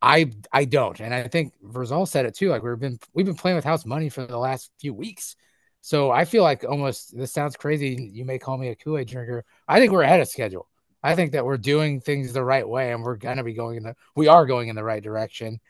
I 0.00 0.32
I 0.52 0.64
don't, 0.64 1.00
and 1.00 1.12
I 1.12 1.28
think 1.28 1.54
Verzal 1.64 2.06
said 2.06 2.26
it 2.26 2.34
too. 2.36 2.50
Like 2.50 2.62
we've 2.62 2.78
been 2.78 2.98
we've 3.14 3.26
been 3.26 3.34
playing 3.34 3.56
with 3.56 3.64
house 3.64 3.84
money 3.84 4.08
for 4.08 4.24
the 4.26 4.38
last 4.38 4.70
few 4.80 4.94
weeks, 4.94 5.36
so 5.80 6.10
I 6.10 6.24
feel 6.24 6.42
like 6.44 6.64
almost 6.64 7.16
this 7.16 7.32
sounds 7.32 7.56
crazy. 7.56 8.10
You 8.12 8.24
may 8.24 8.38
call 8.38 8.58
me 8.58 8.68
a 8.68 8.76
Kool 8.76 8.98
Aid 8.98 9.08
drinker. 9.08 9.44
I 9.66 9.80
think 9.80 9.92
we're 9.92 10.02
ahead 10.02 10.20
of 10.20 10.28
schedule. 10.28 10.68
I 11.02 11.14
think 11.14 11.32
that 11.32 11.44
we're 11.44 11.58
doing 11.58 12.00
things 12.00 12.32
the 12.32 12.44
right 12.44 12.68
way, 12.68 12.92
and 12.92 13.02
we're 13.02 13.16
gonna 13.16 13.44
be 13.44 13.54
going 13.54 13.76
in 13.78 13.82
the 13.84 13.94
we 14.16 14.28
are 14.28 14.46
going 14.46 14.68
in 14.68 14.76
the 14.76 14.84
right 14.84 15.02
direction. 15.02 15.60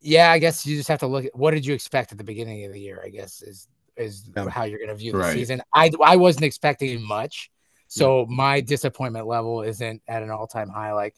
Yeah, 0.00 0.30
I 0.30 0.38
guess 0.38 0.64
you 0.66 0.76
just 0.76 0.88
have 0.88 1.00
to 1.00 1.06
look 1.06 1.26
at 1.26 1.36
what 1.36 1.50
did 1.52 1.66
you 1.66 1.74
expect 1.74 2.12
at 2.12 2.18
the 2.18 2.24
beginning 2.24 2.64
of 2.64 2.72
the 2.72 2.80
year. 2.80 3.02
I 3.04 3.10
guess 3.10 3.42
is 3.42 3.68
is 3.96 4.30
Yeah. 4.34 4.48
how 4.48 4.64
you're 4.64 4.78
gonna 4.80 4.94
view 4.94 5.12
the 5.12 5.18
Right. 5.18 5.34
season. 5.34 5.62
I 5.74 5.90
I 6.02 6.16
wasn't 6.16 6.44
expecting 6.44 7.02
much, 7.06 7.50
so 7.90 8.24
my 8.26 8.60
disappointment 8.60 9.26
level 9.26 9.62
isn't 9.62 10.00
at 10.06 10.22
an 10.22 10.30
all 10.30 10.46
time 10.46 10.68
high. 10.68 10.92
Like 10.92 11.14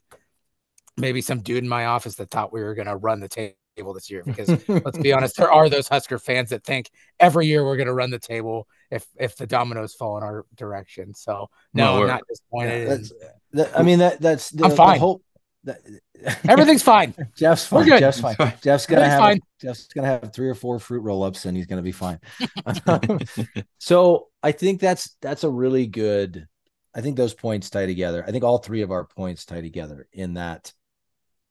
maybe 0.97 1.21
some 1.21 1.41
dude 1.41 1.63
in 1.63 1.69
my 1.69 1.87
office 1.87 2.15
that 2.17 2.31
thought 2.31 2.53
we 2.53 2.63
were 2.63 2.75
going 2.75 2.87
to 2.87 2.97
run 2.97 3.21
the 3.21 3.29
table 3.29 3.95
this 3.95 4.11
year 4.11 4.23
because 4.25 4.49
let's 4.69 4.99
be 4.99 5.13
honest 5.13 5.35
there 5.37 5.51
are 5.51 5.71
those 5.71 5.89
husker 5.89 6.19
fans 6.19 6.51
that 6.51 6.63
think 6.63 6.91
every 7.19 7.47
year 7.47 7.65
we're 7.65 7.77
going 7.77 7.87
to 7.87 7.95
run 7.95 8.11
the 8.11 8.19
table 8.19 8.69
if 8.91 9.07
if 9.19 9.35
the 9.37 9.47
dominoes 9.47 9.95
fall 9.95 10.19
in 10.19 10.23
our 10.23 10.45
direction 10.55 11.15
so 11.15 11.49
no 11.73 11.95
Well, 11.95 12.03
i'm 12.03 12.09
not 12.09 12.23
disappointed 12.29 13.09
Yeah, 13.19 13.29
that, 13.55 13.79
I 13.79 13.83
mean 13.83 14.01
that 14.01 14.21
that's 14.21 14.51
the, 14.51 14.65
I'm 14.65 14.71
the 14.71 14.77
fine. 14.77 15.01
hope. 15.01 15.23
That, 15.65 15.79
everything's 16.49 16.83
fine 16.83 17.15
Jeff's 17.37 17.71
We're 17.73 17.81
fine. 17.81 17.89
good. 17.89 18.01
Jeff's 18.01 18.21
fine. 18.21 18.37
Jeff's 18.63 18.85
gonna 18.85 19.09
have 19.09 19.19
fine. 19.21 19.41
Jeff's 19.61 19.87
gonna 19.87 20.09
have 20.09 20.33
three 20.35 20.49
or 20.51 20.55
four 20.55 20.79
fruit 20.79 21.01
roll-ups 21.01 21.47
and 21.47 21.57
he's 21.57 21.67
gonna 21.67 21.81
be 21.83 21.93
fine. 21.93 22.19
so 23.79 24.29
I 24.43 24.53
think 24.53 24.81
that's 24.81 25.17
that's 25.23 25.45
a 25.45 25.51
really 25.51 25.87
good. 25.87 26.47
I 26.95 27.01
think 27.01 27.17
those 27.17 27.35
points 27.35 27.71
tie 27.71 27.87
together. 27.87 28.25
I 28.27 28.31
think 28.31 28.45
all 28.45 28.59
three 28.59 28.83
of 28.83 28.91
our 28.91 29.05
points 29.05 29.45
tie 29.45 29.61
together 29.61 30.09
in 30.13 30.35
that 30.35 30.73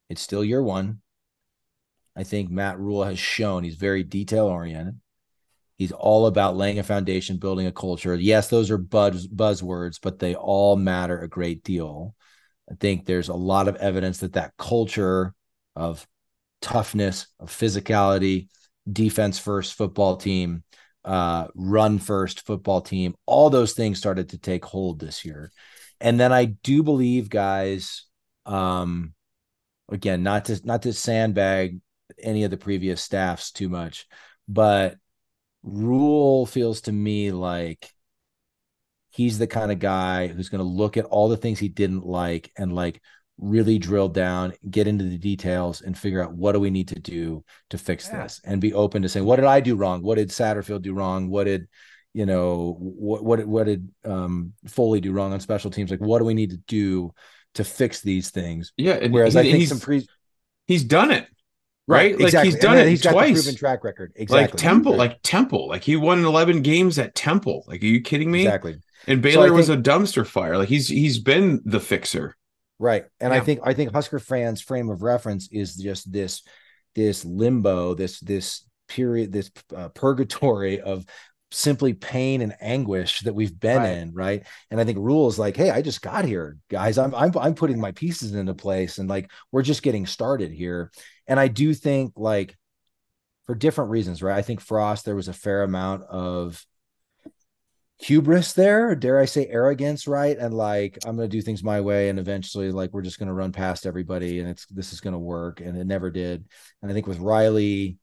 it's 0.10 0.22
still 0.22 0.44
year 0.44 0.62
one. 0.62 1.02
I 2.16 2.24
think 2.24 2.52
Matt 2.52 2.80
Rhule 2.80 3.04
has 3.04 3.18
shown 3.18 3.64
he's 3.64 3.76
very 3.76 4.04
detail 4.04 4.46
oriented. 4.46 5.00
He's 5.78 5.92
all 5.94 6.28
about 6.28 6.58
laying 6.58 6.78
a 6.78 6.84
foundation, 6.84 7.38
building 7.38 7.66
a 7.66 7.72
culture. 7.72 8.14
Yes, 8.14 8.50
those 8.50 8.70
are 8.70 8.78
buzz 8.78 9.28
buzzwords, 9.28 10.00
but 10.02 10.20
they 10.20 10.36
all 10.36 10.76
matter 10.76 11.20
a 11.20 11.28
great 11.28 11.64
deal. 11.64 12.14
I 12.70 12.76
think 12.76 13.06
there's 13.06 13.30
a 13.30 13.34
lot 13.34 13.68
of 13.68 13.78
evidence 13.78 14.20
that 14.20 14.34
that 14.34 14.54
culture 14.58 15.34
of 15.76 16.06
toughness, 16.62 17.28
of 17.40 17.50
physicality, 17.50 18.50
defense 18.92 19.40
first 19.40 19.74
football 19.74 20.18
team, 20.18 20.64
uh, 21.04 21.48
run 21.56 22.00
first 22.00 22.46
football 22.46 22.82
team, 22.82 23.16
all 23.26 23.50
those 23.50 23.74
things 23.74 23.98
started 23.98 24.30
to 24.30 24.38
take 24.38 24.66
hold 24.66 25.00
this 25.00 25.26
year. 25.26 25.52
And 26.00 26.20
then 26.20 26.32
I 26.32 26.46
do 26.46 26.84
believe, 26.84 27.30
guys, 27.30 28.06
um, 28.46 29.14
again, 29.90 30.24
not 30.24 30.46
to 30.46 30.60
not 30.64 30.84
to 30.84 30.94
sandbag 30.94 31.80
any 32.22 32.44
of 32.44 32.52
the 32.52 32.58
previous 32.58 33.02
staffs 33.02 33.52
too 33.52 33.70
much, 33.70 34.08
but 34.48 34.98
Rhule 35.64 36.46
feels 36.46 36.82
to 36.82 36.92
me 36.92 37.32
like 37.32 37.92
he's 39.10 39.38
the 39.38 39.48
kind 39.48 39.72
of 39.72 39.80
guy 39.80 40.28
who's 40.28 40.50
going 40.50 40.64
to 40.64 40.64
look 40.64 40.98
at 40.98 41.06
all 41.06 41.30
the 41.30 41.38
things 41.38 41.60
he 41.60 41.70
didn't 41.70 42.06
like 42.06 42.52
and 42.58 42.74
like 42.74 43.02
really 43.42 43.78
drill 43.80 44.08
down, 44.08 44.54
get 44.70 44.88
into 44.88 45.04
the 45.04 45.18
details, 45.18 45.82
and 45.82 45.98
figure 45.98 46.24
out 46.24 46.34
what 46.34 46.54
do 46.54 46.60
we 46.60 46.70
need 46.70 46.88
to 46.90 47.00
do 47.00 47.44
to 47.72 47.78
fix 47.78 48.08
Yeah. 48.08 48.24
this, 48.24 48.40
and 48.46 48.62
be 48.62 48.74
open 48.74 49.02
to 49.02 49.10
saying, 49.10 49.26
what 49.26 49.36
did 49.38 49.46
I 49.46 49.60
do 49.60 49.76
wrong? 49.76 50.02
What 50.02 50.16
did 50.16 50.30
Satterfield 50.30 50.84
do 50.84 50.94
wrong? 50.94 51.30
What 51.30 51.46
did 51.46 51.68
you 52.14 52.26
know 52.26 52.76
what 52.80 53.24
what 53.24 53.46
what 53.46 53.66
did 53.66 53.90
um, 54.06 54.54
Foley 54.68 55.02
do 55.02 55.12
wrong 55.12 55.34
on 55.34 55.40
special 55.40 55.72
teams? 55.72 55.92
Like, 55.92 56.00
what 56.02 56.20
do 56.20 56.26
we 56.26 56.34
need 56.34 56.52
to 56.52 56.58
do 56.58 57.14
to 57.56 57.64
fix 57.64 58.02
these 58.02 58.30
things? 58.30 58.72
Yeah, 58.78 58.94
and 58.94 59.14
Whereas 59.14 59.34
he- 59.34 59.40
I 59.40 59.44
think 59.44 59.58
he's, 59.58 59.70
some 59.70 59.80
pre 59.80 60.08
he's 60.68 60.84
done 60.84 61.12
it 61.12 61.28
right. 61.88 62.14
Like 62.14 62.26
exactly. 62.28 62.52
he's 62.52 62.60
done 62.60 62.78
it 62.78 62.88
He's 62.88 63.02
got 63.02 63.12
twice. 63.12 63.34
proven 63.42 63.56
track 63.56 63.84
record. 63.84 64.14
Exactly. 64.16 64.42
Like 64.44 64.56
Temple, 64.56 64.96
like 64.96 65.20
Temple, 65.24 65.68
like 65.68 65.84
he 65.84 65.96
won 65.96 66.24
11 66.24 66.62
games 66.62 67.00
at 67.00 67.16
Temple. 67.16 67.64
Like, 67.68 67.82
are 67.82 67.86
you 67.88 68.02
kidding 68.02 68.32
me? 68.32 68.44
exactly. 68.44 68.78
And 69.08 69.18
So 69.24 69.30
I 69.30 69.34
Baylor 69.34 69.54
was 69.54 69.70
a 69.70 69.78
dumpster 69.78 70.26
fire. 70.28 70.58
Like 70.58 70.70
he's 70.70 70.88
he's 70.88 71.18
been 71.20 71.62
the 71.66 71.80
fixer. 71.80 72.38
Right. 72.82 73.06
And 73.20 73.32
I 73.32 73.42
think 73.42 73.60
I 73.64 73.76
think 73.76 73.94
Husker 73.94 74.18
fans' 74.18 74.60
frame 74.60 74.90
of 74.90 75.04
reference 75.04 75.48
is 75.52 75.76
just 75.76 76.12
this 76.12 76.42
this 76.96 77.24
limbo, 77.24 77.94
this 77.94 78.20
this 78.22 78.66
period, 78.88 79.32
this 79.32 79.52
uh, 79.76 79.90
purgatory 79.90 80.82
of 80.82 81.06
simply 81.52 81.94
pain 81.94 82.42
and 82.42 82.56
anguish 82.60 83.20
that 83.20 83.36
we've 83.36 83.58
been 83.60 83.78
Right. 83.78 83.98
in, 84.00 84.14
right? 84.14 84.48
And 84.72 84.82
I 84.82 84.84
think 84.84 84.98
Rhule's 84.98 85.38
like, 85.38 85.56
hey, 85.56 85.70
I 85.70 85.84
just 85.84 86.02
got 86.02 86.26
here, 86.26 86.58
guys. 86.72 86.98
I'm 86.98 87.14
I'm 87.14 87.32
I'm 87.38 87.54
putting 87.54 87.80
my 87.80 87.92
pieces 87.92 88.34
into 88.34 88.56
place, 88.56 88.98
and 88.98 89.08
like 89.08 89.30
we're 89.52 89.62
just 89.62 89.84
getting 89.84 90.08
started 90.08 90.52
here. 90.52 90.92
And 91.28 91.40
I 91.40 91.50
do 91.50 91.76
think 91.76 92.14
like 92.16 92.58
for 93.46 93.54
different 93.54 93.92
reasons, 93.92 94.24
right? 94.24 94.38
I 94.38 94.42
think 94.42 94.60
Frost 94.60 95.06
there 95.06 95.16
was 95.16 95.28
a 95.28 95.34
fair 95.34 95.62
amount 95.62 96.06
of 96.06 96.66
hubris 98.02 98.54
there 98.54 98.96
dare 98.96 99.20
i 99.20 99.26
say 99.26 99.46
arrogance 99.48 100.08
right 100.08 100.38
and 100.38 100.54
like 100.54 100.98
i'm 101.06 101.16
going 101.16 101.30
to 101.30 101.38
do 101.38 101.42
things 101.42 101.64
my 101.64 101.80
way 101.80 102.10
and 102.10 102.18
eventually 102.18 102.72
like 102.72 102.92
we're 102.92 103.02
just 103.02 103.20
going 103.20 103.28
to 103.28 103.34
run 103.34 103.52
past 103.52 103.86
everybody 103.86 104.40
and 104.40 104.50
it's 104.50 104.66
this 104.68 104.92
is 104.92 105.02
going 105.02 105.14
to 105.14 105.20
work 105.20 105.62
and 105.62 105.78
it 105.78 105.86
never 105.86 106.10
did 106.10 106.44
and 106.82 106.90
i 106.90 106.94
think 106.94 107.08
with 107.08 107.20
riley 107.20 107.98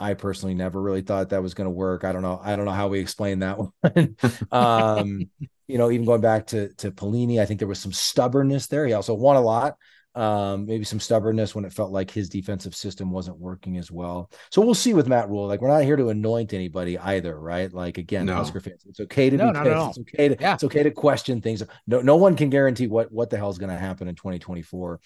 I 0.00 0.14
personally 0.14 0.54
never 0.54 0.80
really 0.80 1.00
thought 1.00 1.30
that 1.30 1.42
was 1.42 1.54
going 1.54 1.66
to 1.66 1.72
work. 1.72 2.04
I 2.04 2.12
don't 2.12 2.22
know. 2.22 2.40
I 2.42 2.54
don't 2.54 2.66
know 2.66 2.70
how 2.70 2.88
we 2.88 3.00
explain 3.00 3.40
that 3.40 3.58
one. 3.80 4.16
um, 4.52 5.30
you 5.66 5.78
know, 5.78 5.90
even 5.90 6.06
going 6.06 6.20
back 6.20 6.46
to 6.48 6.72
to 6.74 6.92
Pelini, 6.92 7.40
I 7.40 7.46
think 7.46 7.58
there 7.58 7.68
was 7.68 7.80
some 7.80 7.92
stubbornness 7.92 8.68
there. 8.68 8.86
He 8.86 8.92
also 8.92 9.14
won 9.14 9.36
a 9.36 9.40
lot. 9.40 9.74
Um, 10.18 10.66
maybe 10.66 10.82
some 10.82 10.98
stubbornness 10.98 11.54
when 11.54 11.64
it 11.64 11.72
felt 11.72 11.92
like 11.92 12.10
his 12.10 12.28
defensive 12.28 12.74
system 12.74 13.12
wasn't 13.12 13.38
working 13.38 13.76
as 13.76 13.88
well. 13.88 14.32
So 14.50 14.60
we'll 14.60 14.74
see 14.74 14.92
with 14.92 15.06
Matt 15.06 15.28
Rhule. 15.28 15.46
Like 15.46 15.60
we're 15.60 15.68
not 15.68 15.84
here 15.84 15.94
to 15.94 16.08
anoint 16.08 16.52
anybody 16.52 16.98
either, 16.98 17.38
right? 17.38 17.72
Like 17.72 17.98
again, 17.98 18.26
no. 18.26 18.34
Husker 18.34 18.58
fans, 18.58 18.82
it's 18.84 18.98
okay 18.98 19.30
to 19.30 19.36
no, 19.36 19.52
be 19.52 19.60
pissed. 19.60 19.90
It's 19.90 19.98
okay 19.98 20.28
to 20.28 20.36
yeah. 20.40 20.54
it's 20.54 20.64
okay 20.64 20.82
to 20.82 20.90
question 20.90 21.40
things. 21.40 21.62
No, 21.86 22.00
no 22.00 22.16
one 22.16 22.34
can 22.34 22.50
guarantee 22.50 22.88
what 22.88 23.12
what 23.12 23.30
the 23.30 23.36
hell 23.36 23.50
is 23.50 23.58
going 23.58 23.70
to 23.70 23.78
happen 23.78 24.08
in 24.08 24.16
2024. 24.16 24.98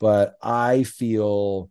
But 0.00 0.34
I 0.42 0.84
feel 0.84 1.68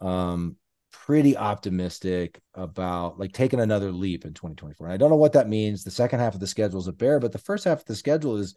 um 0.00 0.54
pretty 0.92 1.36
optimistic 1.36 2.40
about 2.54 3.18
like 3.18 3.32
taking 3.32 3.58
another 3.58 3.90
leap 3.90 4.24
in 4.24 4.34
2024. 4.34 4.86
And 4.86 4.94
I 4.94 4.96
don't 4.96 5.10
know 5.10 5.16
what 5.16 5.32
that 5.32 5.48
means. 5.48 5.82
The 5.82 5.90
second 5.90 6.20
half 6.20 6.34
of 6.34 6.40
the 6.40 6.46
schedule 6.46 6.78
is 6.78 6.86
a 6.86 6.92
bear, 6.92 7.18
but 7.18 7.32
the 7.32 7.38
first 7.38 7.64
half 7.64 7.80
of 7.80 7.86
the 7.86 7.96
schedule 7.96 8.36
is 8.36 8.54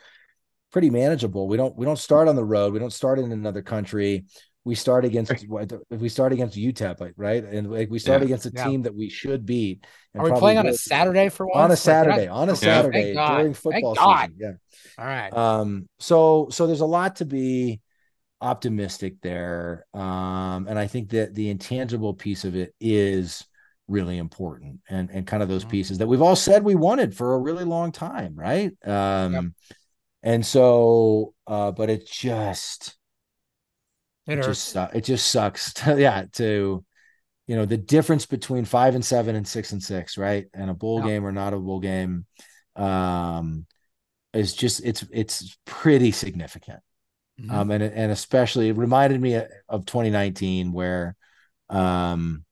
pretty 0.71 0.89
manageable. 0.89 1.47
We 1.47 1.57
don't 1.57 1.75
we 1.75 1.85
don't 1.85 1.99
start 1.99 2.27
on 2.27 2.35
the 2.35 2.45
road. 2.45 2.73
We 2.73 2.79
don't 2.79 2.93
start 2.93 3.19
in 3.19 3.31
another 3.31 3.61
country. 3.61 4.25
We 4.65 4.75
start 4.75 5.05
against 5.05 5.31
if 5.31 5.99
we 5.99 6.09
start 6.09 6.33
against 6.33 6.57
UTEP, 6.57 7.13
right? 7.15 7.43
And 7.43 7.71
like 7.71 7.89
we 7.89 7.97
start 7.97 8.21
yeah, 8.21 8.25
against 8.25 8.45
a 8.45 8.51
yeah. 8.53 8.67
team 8.67 8.81
that 8.83 8.95
we 8.95 9.09
should 9.09 9.45
beat. 9.45 9.85
Are 10.15 10.25
we 10.25 10.37
playing 10.37 10.57
on 10.57 10.67
a 10.67 10.73
Saturday 10.73 11.29
for 11.29 11.47
once? 11.47 11.57
On 11.57 11.71
a 11.71 11.77
Saturday, 11.77 12.27
like, 12.27 12.31
on 12.31 12.49
a 12.49 12.55
Saturday 12.55 13.13
during 13.13 13.53
football 13.53 13.95
season. 13.95 14.35
Yeah. 14.37 14.51
All 14.97 15.05
right. 15.05 15.33
Um. 15.33 15.87
So 15.99 16.49
so 16.51 16.67
there's 16.67 16.81
a 16.81 16.85
lot 16.85 17.17
to 17.17 17.25
be 17.25 17.81
optimistic 18.41 19.21
there. 19.21 19.85
Um, 19.93 20.67
and 20.67 20.77
I 20.77 20.87
think 20.87 21.09
that 21.09 21.35
the 21.35 21.49
intangible 21.49 22.13
piece 22.13 22.45
of 22.45 22.55
it 22.55 22.73
is 22.79 23.45
really 23.87 24.19
important 24.19 24.79
and 24.87 25.09
and 25.09 25.25
kind 25.25 25.41
of 25.41 25.49
those 25.49 25.63
mm-hmm. 25.63 25.71
pieces 25.71 25.97
that 25.97 26.07
we've 26.07 26.21
all 26.21 26.35
said 26.35 26.63
we 26.63 26.75
wanted 26.75 27.15
for 27.15 27.33
a 27.33 27.39
really 27.39 27.63
long 27.63 27.91
time, 27.91 28.35
right? 28.35 28.71
Um 28.85 29.33
yep. 29.33 29.43
And 30.23 30.45
so 30.45 31.33
uh 31.47 31.71
but 31.71 31.89
it 31.89 32.07
just 32.07 32.97
it, 34.27 34.39
it 34.39 34.43
just 34.43 34.75
it 34.75 35.03
just 35.03 35.31
sucks 35.31 35.73
to, 35.73 35.95
yeah 35.99 36.25
to 36.33 36.83
you 37.47 37.55
know 37.55 37.65
the 37.65 37.77
difference 37.77 38.27
between 38.27 38.63
five 38.63 38.93
and 38.93 39.03
seven 39.03 39.35
and 39.35 39.47
six 39.47 39.71
and 39.71 39.81
six 39.81 40.19
right? 40.19 40.45
And 40.53 40.69
a 40.69 40.73
bowl 40.75 41.01
game 41.01 41.25
or 41.25 41.31
not 41.31 41.53
a 41.53 41.57
bowl 41.57 41.79
game 41.79 42.25
um 42.75 43.65
is 44.33 44.53
just 44.53 44.85
it's 44.85 45.03
it's 45.11 45.57
pretty 45.65 46.11
significant. 46.11 46.79
Mm-hmm. 47.41 47.51
Um, 47.51 47.71
and 47.71 47.83
and 47.83 48.11
especially 48.11 48.69
it 48.69 48.77
reminded 48.77 49.19
me 49.19 49.41
of 49.67 49.85
2019 49.87 50.71
where 50.71 51.15
um 51.69 52.45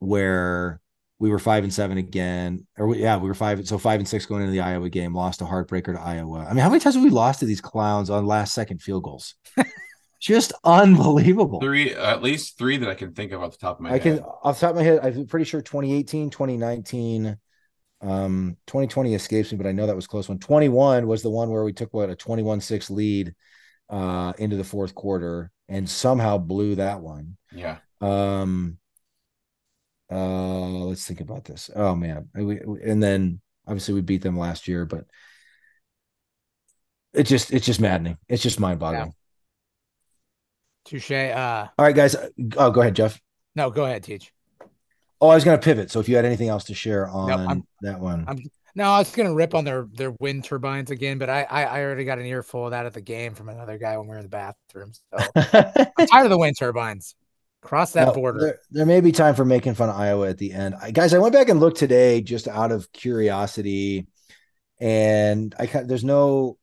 where 0.00 0.80
we 1.18 1.30
were 1.30 1.38
five 1.38 1.64
and 1.64 1.72
seven 1.72 1.98
again, 1.98 2.66
or 2.76 2.88
we, 2.88 3.00
yeah, 3.00 3.16
we 3.16 3.28
were 3.28 3.34
five, 3.34 3.66
so 3.66 3.78
five 3.78 4.00
and 4.00 4.08
six 4.08 4.26
going 4.26 4.42
into 4.42 4.52
the 4.52 4.60
Iowa 4.60 4.88
game, 4.88 5.14
lost 5.14 5.40
a 5.40 5.44
heartbreaker 5.44 5.94
to 5.94 6.00
Iowa. 6.00 6.40
I 6.40 6.52
mean, 6.52 6.62
how 6.62 6.68
many 6.68 6.80
times 6.80 6.96
have 6.96 7.04
we 7.04 7.10
lost 7.10 7.40
to 7.40 7.46
these 7.46 7.60
clowns 7.60 8.10
on 8.10 8.26
last 8.26 8.54
second 8.54 8.82
field 8.82 9.04
goals? 9.04 9.34
Just 10.20 10.52
unbelievable. 10.64 11.60
Three, 11.60 11.92
at 11.92 12.22
least 12.22 12.58
three 12.58 12.78
that 12.78 12.88
I 12.88 12.94
can 12.94 13.12
think 13.12 13.32
of 13.32 13.42
off 13.42 13.52
the 13.52 13.58
top 13.58 13.76
of 13.76 13.82
my 13.82 13.90
I 13.90 13.92
head. 13.92 14.00
I 14.00 14.16
can, 14.16 14.18
off 14.42 14.58
the 14.58 14.66
top 14.66 14.70
of 14.70 14.76
my 14.76 14.82
head, 14.82 15.00
I'm 15.02 15.26
pretty 15.26 15.44
sure 15.44 15.60
2018, 15.60 16.30
2019, 16.30 17.36
um, 18.00 18.56
2020 18.66 19.14
escapes 19.14 19.52
me, 19.52 19.58
but 19.58 19.66
I 19.66 19.72
know 19.72 19.86
that 19.86 19.96
was 19.96 20.06
close 20.06 20.28
one. 20.28 20.38
21 20.38 21.06
was 21.06 21.22
the 21.22 21.30
one 21.30 21.50
where 21.50 21.62
we 21.62 21.72
took 21.72 21.92
what 21.92 22.10
a 22.10 22.16
21 22.16 22.60
6 22.60 22.90
lead 22.90 23.34
uh, 23.90 24.32
into 24.38 24.56
the 24.56 24.64
fourth 24.64 24.94
quarter 24.94 25.50
and 25.68 25.88
somehow 25.88 26.38
blew 26.38 26.74
that 26.76 27.00
one. 27.00 27.36
Yeah. 27.52 27.78
Um. 28.00 28.78
Uh, 30.10 30.84
let's 30.84 31.06
think 31.06 31.20
about 31.20 31.44
this. 31.44 31.70
Oh 31.74 31.94
man, 31.94 32.28
we, 32.34 32.60
and 32.84 33.02
then 33.02 33.40
obviously 33.66 33.94
we 33.94 34.00
beat 34.00 34.22
them 34.22 34.38
last 34.38 34.68
year, 34.68 34.84
but 34.84 35.04
it 37.12 37.24
just 37.24 37.52
it's 37.52 37.66
just 37.66 37.80
maddening. 37.80 38.18
It's 38.28 38.42
just 38.42 38.60
mind 38.60 38.78
boggling. 38.78 39.06
Yeah. 39.06 39.12
Touche. 40.84 41.10
Uh, 41.10 41.68
All 41.78 41.84
right, 41.84 41.96
guys. 41.96 42.14
Oh, 42.56 42.70
go 42.70 42.82
ahead, 42.82 42.94
Jeff. 42.94 43.20
No, 43.54 43.70
go 43.70 43.84
ahead, 43.84 44.02
teach. 44.02 44.32
Oh, 45.20 45.28
I 45.28 45.34
was 45.34 45.44
going 45.44 45.58
to 45.58 45.64
pivot. 45.64 45.90
So 45.90 46.00
if 46.00 46.08
you 46.08 46.16
had 46.16 46.26
anything 46.26 46.48
else 46.48 46.64
to 46.64 46.74
share 46.74 47.08
on 47.08 47.28
nope, 47.28 47.64
that 47.80 48.00
one, 48.00 48.24
I'm 48.28 48.38
no, 48.76 48.90
I 48.90 48.98
was 48.98 49.10
gonna 49.12 49.34
rip 49.34 49.54
on 49.54 49.64
their 49.64 49.86
their 49.92 50.10
wind 50.18 50.44
turbines 50.44 50.90
again, 50.90 51.18
but 51.18 51.30
I, 51.30 51.44
I, 51.44 51.64
I 51.64 51.82
already 51.82 52.04
got 52.04 52.18
an 52.18 52.26
earful 52.26 52.64
of 52.64 52.70
that 52.72 52.86
at 52.86 52.92
the 52.92 53.00
game 53.00 53.34
from 53.34 53.48
another 53.48 53.78
guy 53.78 53.96
when 53.96 54.08
we 54.08 54.10
were 54.10 54.18
in 54.18 54.24
the 54.24 54.28
bathroom. 54.28 54.92
So 54.92 55.28
I'm 55.96 56.06
tired 56.08 56.24
of 56.24 56.30
the 56.30 56.38
wind 56.38 56.56
turbines. 56.58 57.14
Cross 57.64 57.92
that 57.92 58.14
border. 58.14 58.38
There, 58.38 58.58
there, 58.70 58.86
may 58.86 59.00
be 59.00 59.10
time 59.10 59.34
for 59.34 59.44
making 59.44 59.74
fun 59.74 59.88
of 59.88 59.96
Iowa 59.96 60.28
at 60.28 60.36
the 60.36 60.52
end, 60.52 60.74
I, 60.80 60.90
guys. 60.90 61.14
I 61.14 61.18
went 61.18 61.32
back 61.32 61.48
and 61.48 61.58
looked 61.58 61.78
today 61.78 62.20
just 62.20 62.46
out 62.46 62.70
of 62.70 62.92
curiosity, 62.92 64.06
and 64.78 65.54
I 65.58 65.66
there's 65.66 66.04
no 66.04 66.58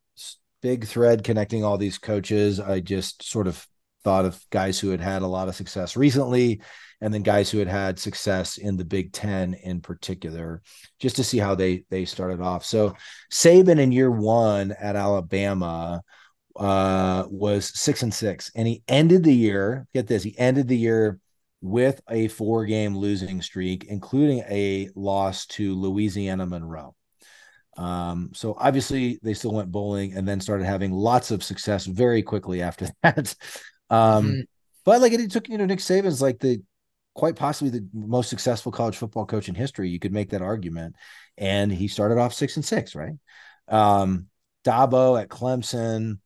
big 0.61 0.85
thread 0.85 1.23
connecting 1.23 1.65
all 1.65 1.79
these 1.79 1.97
coaches. 1.97 2.59
I 2.59 2.81
just 2.81 3.23
sort 3.23 3.47
of 3.47 3.65
thought 4.03 4.25
of 4.25 4.39
guys 4.51 4.79
who 4.79 4.89
had 4.89 5.01
had 5.01 5.23
a 5.23 5.27
lot 5.27 5.47
of 5.47 5.55
success 5.55 5.97
recently 5.97 6.61
and 7.01 7.11
then 7.11 7.23
guys 7.23 7.49
who 7.49 7.57
had 7.57 7.67
had 7.67 7.97
success 7.97 8.57
in 8.57 8.77
the 8.77 8.85
Big 8.85 9.11
Ten 9.11 9.55
in 9.55 9.81
particular, 9.81 10.61
just 10.99 11.15
to 11.15 11.23
see 11.23 11.39
how 11.39 11.55
they 11.55 11.83
they 11.89 12.05
started 12.05 12.41
off. 12.41 12.63
So 12.63 12.95
Saban 13.31 13.79
in 13.79 13.91
year 13.91 14.11
one 14.11 14.71
at 14.71 14.95
Alabama 14.95 16.03
uh, 16.55 17.25
was 17.29 17.65
six 17.79 18.03
and 18.03 18.13
six, 18.13 18.51
and 18.55 18.67
he 18.67 18.83
ended 18.87 19.23
the 19.23 19.33
year. 19.33 19.87
Get 19.93 20.07
this, 20.07 20.23
he 20.23 20.37
ended 20.37 20.67
the 20.67 20.77
year 20.77 21.19
with 21.61 22.01
a 22.09 22.27
four 22.27 22.65
game 22.65 22.95
losing 22.95 23.41
streak, 23.41 23.85
including 23.85 24.39
a 24.49 24.89
loss 24.95 25.45
to 25.45 25.75
Louisiana 25.75 26.45
Monroe. 26.45 26.95
Um, 27.77 28.31
so 28.33 28.55
obviously 28.57 29.19
they 29.23 29.33
still 29.33 29.53
went 29.53 29.71
bowling 29.71 30.13
and 30.13 30.27
then 30.27 30.41
started 30.41 30.65
having 30.65 30.91
lots 30.91 31.31
of 31.31 31.43
success 31.43 31.85
very 31.85 32.21
quickly 32.21 32.61
after 32.61 32.87
that. 33.03 33.35
Um, 33.89 34.25
mm-hmm. 34.25 34.39
But 34.83 35.01
like 35.01 35.13
it 35.13 35.31
took, 35.31 35.47
you 35.47 35.57
know, 35.57 35.65
Nick 35.65 35.79
Saban's 35.79 36.21
like 36.21 36.39
the 36.39 36.61
quite 37.13 37.35
possibly 37.35 37.69
the 37.69 37.87
most 37.93 38.29
successful 38.29 38.71
college 38.71 38.97
football 38.97 39.25
coach 39.25 39.47
in 39.49 39.55
history. 39.55 39.89
You 39.89 39.99
could 39.99 40.13
make 40.13 40.31
that 40.31 40.41
argument. 40.41 40.95
And 41.37 41.71
he 41.71 41.87
started 41.87 42.17
off 42.17 42.33
six 42.33 42.55
and 42.55 42.65
six, 42.65 42.95
right? 42.95 43.13
Um, 43.67 44.27
Dabo 44.65 45.21
at 45.21 45.29
Clemson. 45.29 46.19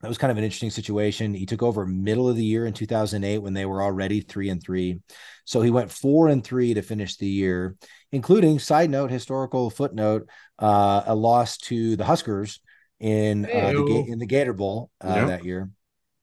That 0.00 0.08
was 0.08 0.18
kind 0.18 0.30
of 0.30 0.38
an 0.38 0.44
interesting 0.44 0.70
situation. 0.70 1.34
He 1.34 1.46
took 1.46 1.62
over 1.62 1.84
middle 1.84 2.28
of 2.28 2.36
the 2.36 2.44
year 2.44 2.66
in 2.66 2.72
2008 2.72 3.38
when 3.38 3.52
they 3.52 3.66
were 3.66 3.82
already 3.82 4.20
three 4.20 4.48
and 4.48 4.62
three. 4.62 5.00
So 5.44 5.60
he 5.60 5.70
went 5.70 5.90
four 5.90 6.28
and 6.28 6.44
three 6.44 6.74
to 6.74 6.82
finish 6.82 7.16
the 7.16 7.26
year, 7.26 7.74
including 8.12 8.60
side 8.60 8.90
note, 8.90 9.10
historical 9.10 9.70
footnote, 9.70 10.28
uh, 10.58 11.02
a 11.06 11.14
loss 11.14 11.58
to 11.58 11.96
the 11.96 12.04
Huskers 12.04 12.60
in 13.00 13.44
uh, 13.44 13.72
the 13.72 14.04
in 14.08 14.18
the 14.18 14.26
Gator 14.26 14.52
Bowl 14.52 14.90
uh, 15.04 15.14
yep. 15.16 15.26
that 15.28 15.44
year. 15.44 15.70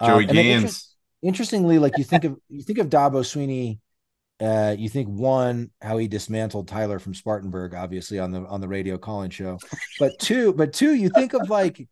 Joey 0.02 0.28
um, 0.28 0.34
Gaines 0.34 0.96
interestingly, 1.26 1.80
like 1.80 1.98
you 1.98 2.04
think 2.04 2.24
of 2.24 2.38
you 2.50 2.62
think 2.62 2.80
of 2.80 2.88
Dabo 2.88 3.24
Swinney, 3.24 3.80
uh, 4.40 4.76
you 4.78 4.90
think 4.90 5.08
one 5.08 5.72
how 5.82 5.98
he 5.98 6.08
dismantled 6.08 6.68
Tyler 6.68 7.00
from 7.00 7.14
Spartanburg, 7.14 7.74
obviously 7.74 8.20
on 8.20 8.32
the 8.32 8.42
on 8.42 8.62
the 8.62 8.68
radio 8.68 8.98
calling 8.98 9.32
show, 9.32 9.58
but 10.00 10.18
two, 10.20 10.54
but 10.54 10.72
two, 10.72 10.94
you 10.94 11.10
think 11.10 11.34
of 11.34 11.50
like 11.50 11.88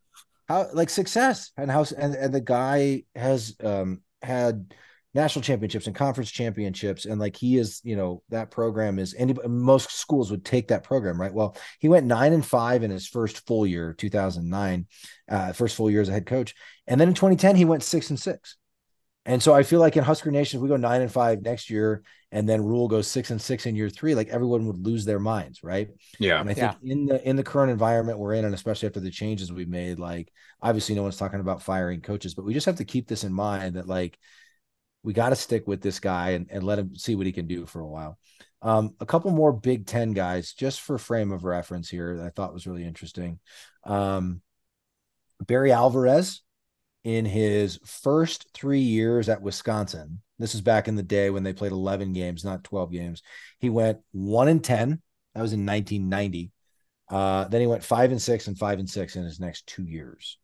how 0.54 0.68
like 0.74 0.90
success 0.90 1.52
and 1.58 1.70
how 1.72 1.86
and 1.98 2.16
and 2.16 2.34
the 2.34 2.42
guy 2.42 3.04
has 3.16 3.56
um 3.64 4.02
had 4.22 4.74
national 5.16 5.44
championships 5.44 5.86
and 5.86 5.96
conference 5.96 6.32
championships 6.32 7.06
and 7.06 7.20
like 7.20 7.36
he 7.36 7.58
is 7.58 7.82
you 7.84 7.96
know 7.96 8.22
that 8.30 8.52
program 8.52 9.00
is 9.00 9.14
any 9.18 9.36
most 9.48 9.92
schools 9.92 10.32
would 10.32 10.46
take 10.46 10.68
that 10.68 10.84
program 10.84 11.20
right? 11.20 11.34
Well 11.34 11.56
he 11.80 11.90
went 11.90 12.06
nine 12.06 12.34
and 12.34 12.46
five 12.46 12.84
in 12.84 12.92
his 12.92 13.08
first 13.08 13.46
full 13.48 13.66
year 13.66 13.94
2009 13.94 14.88
uh 15.30 15.54
first 15.54 15.76
full 15.76 15.90
year 15.90 16.02
as 16.02 16.10
a 16.10 16.14
head 16.14 16.26
coach. 16.26 16.56
And 16.88 17.00
then 17.00 17.10
in 17.10 17.14
2010 17.14 17.56
he 17.56 17.66
went 17.66 17.84
six 17.84 18.10
and 18.10 18.20
six. 18.20 18.58
And 19.26 19.42
so 19.42 19.54
I 19.54 19.64
feel 19.64 19.80
like 19.80 19.96
in 19.96 20.04
Husker 20.04 20.32
Nation, 20.32 20.58
if 20.58 20.62
we 20.62 20.68
go 20.68 20.76
nine 20.76 21.02
and 21.02 21.12
five 21.12 21.42
next 21.42 21.70
year, 21.70 22.04
and 22.34 22.50
then 22.50 22.66
Rhule 22.66 22.88
goes 22.88 23.08
six 23.08 23.30
and 23.30 23.40
six 23.40 23.68
in 23.68 23.76
year 23.76 23.90
three, 23.90 24.16
like 24.16 24.30
everyone 24.30 24.66
would 24.66 24.84
lose 24.84 25.06
their 25.06 25.20
minds, 25.20 25.64
right? 25.64 25.90
Yeah. 26.20 26.42
And 26.42 26.50
I 26.50 26.54
think 26.56 26.76
yeah. 26.82 26.92
in 26.92 27.06
the 27.06 27.30
in 27.30 27.36
the 27.36 27.44
current 27.44 27.72
environment 27.72 28.18
we're 28.18 28.34
in, 28.34 28.44
and 28.44 28.56
especially 28.56 28.88
after 28.88 29.00
the 29.00 29.12
changes 29.12 29.54
we've 29.54 29.70
made, 29.70 30.00
like 30.00 30.34
obviously 30.60 30.96
no 30.96 31.04
one's 31.04 31.16
talking 31.16 31.40
about 31.40 31.62
firing 31.62 32.02
coaches, 32.02 32.34
but 32.34 32.44
we 32.44 32.56
just 32.56 32.66
have 32.66 32.78
to 32.78 32.86
keep 32.86 33.08
this 33.08 33.24
in 33.24 33.32
mind 33.32 33.76
that 33.76 33.88
like 33.88 34.18
we 35.04 35.14
got 35.14 35.30
to 35.30 35.36
stick 35.36 35.68
with 35.68 35.82
this 35.82 36.00
guy 36.00 36.32
and, 36.32 36.48
and 36.50 36.64
let 36.64 36.80
him 36.80 36.96
see 36.96 37.14
what 37.14 37.28
he 37.28 37.32
can 37.32 37.46
do 37.46 37.68
for 37.68 37.82
a 37.82 37.88
while. 37.88 38.18
Um, 38.64 38.96
a 39.00 39.06
couple 39.06 39.30
more 39.30 39.54
Big 39.54 39.86
Ten 39.86 40.14
guys, 40.14 40.54
just 40.54 40.82
for 40.82 40.98
frame 40.98 41.32
of 41.32 41.44
reference 41.44 41.88
here, 41.88 42.18
that 42.18 42.26
I 42.26 42.30
thought 42.30 42.54
was 42.54 42.66
really 42.66 42.84
interesting. 42.84 43.40
Um, 43.84 44.42
Barry 45.46 45.72
Alvarez 45.72 46.42
in 47.04 47.26
his 47.26 47.78
first 47.86 48.48
three 48.56 48.80
years 48.80 49.30
at 49.30 49.44
Wisconsin. 49.44 50.23
This 50.40 50.56
is 50.56 50.62
back 50.62 50.88
in 50.88 50.96
the 50.96 51.04
day 51.04 51.30
when 51.30 51.44
they 51.44 51.54
played 51.54 51.72
11 51.72 52.14
games, 52.14 52.44
not 52.44 52.64
12 52.64 52.92
games. 52.92 53.22
He 53.60 53.70
went 53.70 54.00
one 54.12 54.48
and 54.48 54.64
10. 54.64 55.02
That 55.36 55.42
was 55.42 55.54
in 55.54 55.66
1990. 55.66 56.52
Uh, 57.10 57.46
then 57.48 57.62
he 57.62 57.68
went 57.68 57.84
five 57.84 58.12
and 58.12 58.22
six 58.22 58.48
and 58.48 58.58
five 58.58 58.80
and 58.80 58.90
six 58.90 59.16
in 59.16 59.24
his 59.24 59.40
next 59.40 59.68
two 59.68 59.84
years. 59.84 60.38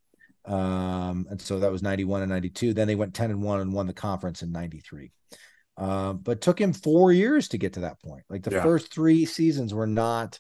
Um, 0.45 1.27
and 1.29 1.41
so 1.41 1.59
that 1.59 1.71
was 1.71 1.83
91 1.83 2.21
and 2.21 2.29
92. 2.29 2.73
Then 2.73 2.87
they 2.87 2.95
went 2.95 3.13
10 3.13 3.31
and 3.31 3.41
one 3.43 3.61
and 3.61 3.73
won 3.73 3.87
the 3.87 3.93
conference 3.93 4.41
in 4.41 4.51
93. 4.51 5.11
uh, 5.77 6.13
but 6.13 6.41
took 6.41 6.59
him 6.59 6.73
four 6.73 7.11
years 7.13 7.47
to 7.49 7.57
get 7.57 7.73
to 7.73 7.81
that 7.81 8.01
point. 8.01 8.23
Like 8.29 8.43
the 8.43 8.51
Yeah. 8.51 8.61
first 8.61 8.93
three 8.93 9.25
seasons 9.25 9.73
were 9.73 9.87
not 9.87 10.39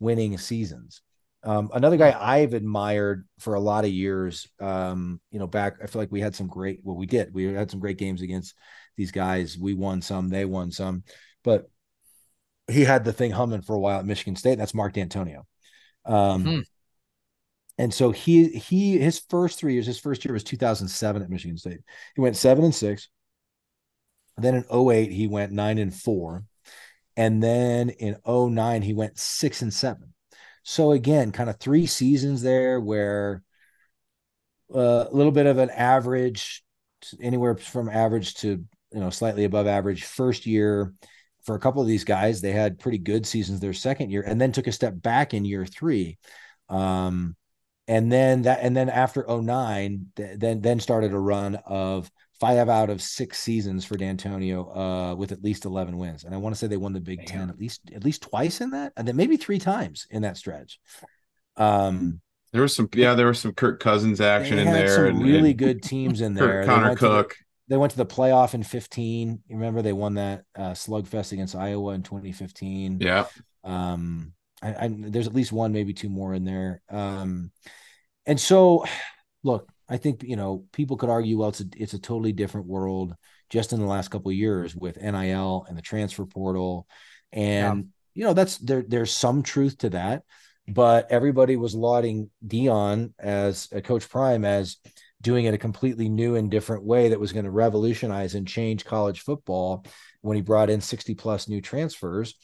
winning 0.00 0.36
seasons. 0.38 1.02
Um, 1.42 1.70
another 1.72 1.96
guy 1.96 2.14
I've 2.18 2.54
admired 2.54 3.26
for 3.38 3.54
a 3.54 3.60
lot 3.60 3.84
of 3.84 3.90
years, 3.90 4.46
um, 4.60 5.20
you 5.30 5.38
know, 5.38 5.46
back, 5.46 5.76
I 5.82 5.86
feel 5.86 6.02
like 6.02 6.12
we 6.12 6.20
had 6.20 6.34
some 6.34 6.48
great, 6.48 6.80
well, 6.82 6.96
we 6.96 7.06
did, 7.06 7.32
we 7.32 7.44
had 7.44 7.70
some 7.70 7.80
great 7.80 7.98
games 7.98 8.20
against 8.20 8.54
these 9.00 9.12
guys. 9.12 9.58
We 9.58 9.74
won 9.74 10.02
some, 10.02 10.28
they 10.28 10.44
won 10.44 10.70
some, 10.70 11.02
but 11.42 11.68
he 12.68 12.84
had 12.84 13.04
the 13.04 13.12
thing 13.12 13.30
humming 13.32 13.62
for 13.62 13.74
a 13.74 13.80
while 13.80 13.98
at 13.98 14.06
Michigan 14.06 14.36
State. 14.36 14.58
That's 14.58 14.74
Mark 14.74 14.94
Dantonio. 14.94 15.42
Um, 16.04 16.44
Hmm. 16.44 16.60
and 17.78 17.94
so 17.94 18.10
he, 18.10 18.48
he, 18.48 18.98
his 18.98 19.20
first 19.30 19.58
three 19.58 19.72
years, 19.72 19.86
his 19.86 19.98
first 19.98 20.24
year 20.24 20.34
was 20.34 20.44
2007 20.44 21.22
at 21.22 21.30
Michigan 21.30 21.56
State. 21.56 21.80
He 22.14 22.20
went 22.20 22.36
seven 22.36 22.64
and 22.64 22.74
six. 22.74 23.08
Then 24.36 24.54
in 24.54 24.64
08, 24.70 25.10
he 25.10 25.26
went 25.26 25.52
nine 25.52 25.78
and 25.78 25.94
four. 25.94 26.44
And 27.16 27.42
then 27.42 27.90
in 27.90 28.16
09, 28.26 28.82
he 28.82 28.92
went 28.94 29.18
six 29.18 29.62
and 29.62 29.72
seven. 29.72 30.14
So 30.62 30.92
again, 30.92 31.32
kind 31.32 31.50
of 31.50 31.58
three 31.58 31.86
seasons 31.86 32.42
there 32.42 32.80
where 32.80 33.42
uh, 34.74 35.06
a 35.10 35.14
little 35.14 35.32
bit 35.32 35.46
of 35.46 35.58
an 35.58 35.70
average, 35.70 36.62
anywhere 37.20 37.56
from 37.56 37.88
average 37.88 38.34
to 38.34 38.64
you 38.92 39.00
know 39.00 39.10
slightly 39.10 39.44
above 39.44 39.66
average 39.66 40.04
first 40.04 40.46
year. 40.46 40.92
For 41.44 41.54
a 41.54 41.58
couple 41.60 41.80
of 41.80 41.88
these 41.88 42.04
guys, 42.04 42.42
they 42.42 42.52
had 42.52 42.78
pretty 42.78 42.98
good 42.98 43.26
seasons 43.26 43.60
their 43.60 43.72
second 43.72 44.10
year, 44.10 44.22
and 44.22 44.38
then 44.40 44.52
took 44.52 44.66
a 44.66 44.72
step 44.72 44.94
back 45.00 45.32
in 45.32 45.44
year 45.46 45.64
three. 45.64 46.18
Um, 46.68 47.34
and 47.88 48.12
then 48.12 48.42
that, 48.42 48.60
and 48.62 48.76
then 48.76 48.88
after 48.90 49.24
09, 49.26 50.06
th- 50.16 50.38
then 50.38 50.60
then 50.60 50.80
started 50.80 51.12
a 51.14 51.18
run 51.18 51.56
of 51.64 52.10
five 52.38 52.68
out 52.68 52.90
of 52.90 53.00
six 53.02 53.38
seasons 53.38 53.84
for 53.84 53.96
Dantonio 53.96 55.12
uh, 55.12 55.16
with 55.16 55.32
at 55.32 55.42
least 55.42 55.64
11 55.64 55.96
wins. 55.96 56.24
And 56.24 56.34
I 56.34 56.38
want 56.38 56.54
to 56.54 56.58
say 56.58 56.66
they 56.66 56.76
won 56.76 56.92
the 56.92 57.00
Big 57.00 57.26
Damn. 57.26 57.26
Ten 57.26 57.50
at 57.50 57.58
least 57.58 57.80
at 57.94 58.04
least 58.04 58.22
twice 58.22 58.60
in 58.60 58.70
that, 58.70 58.92
and 58.96 59.08
then 59.08 59.16
maybe 59.16 59.36
three 59.38 59.58
times 59.58 60.06
in 60.10 60.22
that 60.22 60.36
stretch. 60.36 60.78
Um, 61.56 62.20
There 62.52 62.62
was 62.62 62.74
some, 62.74 62.88
yeah, 62.94 63.14
there 63.14 63.26
was 63.28 63.38
some 63.38 63.52
Kirk 63.52 63.80
Cousins 63.80 64.20
action 64.20 64.56
they 64.56 64.62
in 64.66 64.72
there, 64.72 64.94
some 64.96 65.04
and 65.06 65.22
really 65.24 65.50
and 65.50 65.58
good 65.58 65.82
teams 65.82 66.20
in 66.20 66.34
there. 66.34 66.46
Kirk, 66.46 66.66
Connor 66.66 66.88
went 66.88 66.98
to 67.00 67.08
the- 67.08 67.22
Cook. 67.22 67.36
They 67.70 67.76
went 67.76 67.92
to 67.92 67.98
the 67.98 68.04
playoff 68.04 68.54
in 68.54 68.64
15. 68.64 69.42
You 69.46 69.56
remember 69.56 69.80
they 69.80 69.92
won 69.92 70.14
that 70.14 70.42
uh, 70.56 70.72
slugfest 70.72 71.30
against 71.30 71.54
Iowa 71.54 71.92
in 71.92 72.02
2015. 72.02 72.98
Yeah, 73.00 73.26
Um, 73.62 74.32
I, 74.60 74.74
I 74.74 74.90
there's 74.92 75.28
at 75.28 75.34
least 75.34 75.52
one, 75.52 75.72
maybe 75.72 75.94
two 75.94 76.08
more 76.08 76.34
in 76.34 76.44
there. 76.44 76.82
Um, 76.90 77.52
and 78.26 78.40
so, 78.40 78.84
look, 79.44 79.70
I 79.88 79.98
think 79.98 80.24
you 80.24 80.34
know 80.34 80.64
people 80.72 80.96
could 80.96 81.10
argue, 81.10 81.38
well, 81.38 81.50
it's 81.50 81.60
a 81.60 81.66
it's 81.76 81.94
a 81.94 81.98
totally 82.00 82.32
different 82.32 82.66
world 82.66 83.14
just 83.50 83.72
in 83.72 83.78
the 83.78 83.86
last 83.86 84.08
couple 84.08 84.30
of 84.32 84.36
years 84.36 84.74
with 84.74 85.00
NIL 85.00 85.64
and 85.68 85.78
the 85.78 85.82
transfer 85.82 86.26
portal, 86.26 86.88
and 87.32 87.90
you 88.14 88.24
know 88.24 88.32
that's 88.32 88.58
there. 88.58 88.84
There's 88.86 89.12
some 89.12 89.44
truth 89.44 89.78
to 89.78 89.90
that, 89.90 90.24
but 90.66 91.10
everybody 91.12 91.54
was 91.54 91.76
lauding 91.76 92.30
Deion 92.44 93.12
as 93.16 93.68
a 93.70 93.80
coach 93.80 94.08
prime 94.08 94.44
as 94.44 94.76
doing 95.20 95.44
it 95.44 95.54
a 95.54 95.58
completely 95.58 96.08
new 96.08 96.36
and 96.36 96.50
different 96.50 96.84
way 96.84 97.08
that 97.08 97.20
was 97.20 97.32
going 97.32 97.44
to 97.44 97.50
revolutionize 97.50 98.34
and 98.34 98.48
change 98.48 98.84
college 98.84 99.20
football 99.20 99.84
when 100.22 100.36
he 100.36 100.42
brought 100.42 100.70
in 100.70 100.80
60 100.80 101.14
plus 101.14 101.48
new 101.48 101.60
transfers 101.60 102.34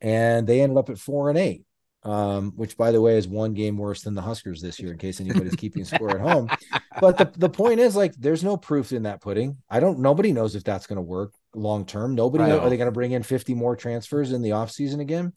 and 0.00 0.46
they 0.46 0.60
ended 0.60 0.78
up 0.78 0.90
at 0.90 0.98
four 0.98 1.28
and 1.28 1.38
eight 1.38 1.64
um, 2.04 2.52
which 2.54 2.76
by 2.76 2.92
the 2.92 3.00
way 3.00 3.16
is 3.16 3.26
one 3.26 3.54
game 3.54 3.76
worse 3.76 4.02
than 4.02 4.14
the 4.14 4.22
huskers 4.22 4.60
this 4.60 4.78
year 4.78 4.92
in 4.92 4.98
case 4.98 5.20
anybody's 5.20 5.56
keeping 5.56 5.84
score 5.84 6.10
at 6.10 6.20
home. 6.20 6.48
But 7.00 7.18
the, 7.18 7.32
the 7.36 7.48
point 7.48 7.80
is 7.80 7.96
like 7.96 8.14
there's 8.14 8.44
no 8.44 8.56
proof 8.56 8.92
in 8.92 9.02
that 9.02 9.20
pudding. 9.20 9.56
I 9.68 9.80
don't 9.80 9.98
nobody 9.98 10.32
knows 10.32 10.54
if 10.54 10.62
that's 10.62 10.86
going 10.86 10.98
to 10.98 11.02
work 11.02 11.32
long 11.52 11.86
term 11.86 12.14
nobody 12.14 12.44
know, 12.44 12.60
are 12.60 12.70
they 12.70 12.76
going 12.76 12.86
to 12.86 12.92
bring 12.92 13.10
in 13.10 13.24
50 13.24 13.52
more 13.54 13.74
transfers 13.74 14.30
in 14.30 14.42
the 14.42 14.50
offseason 14.50 15.00
again? 15.00 15.32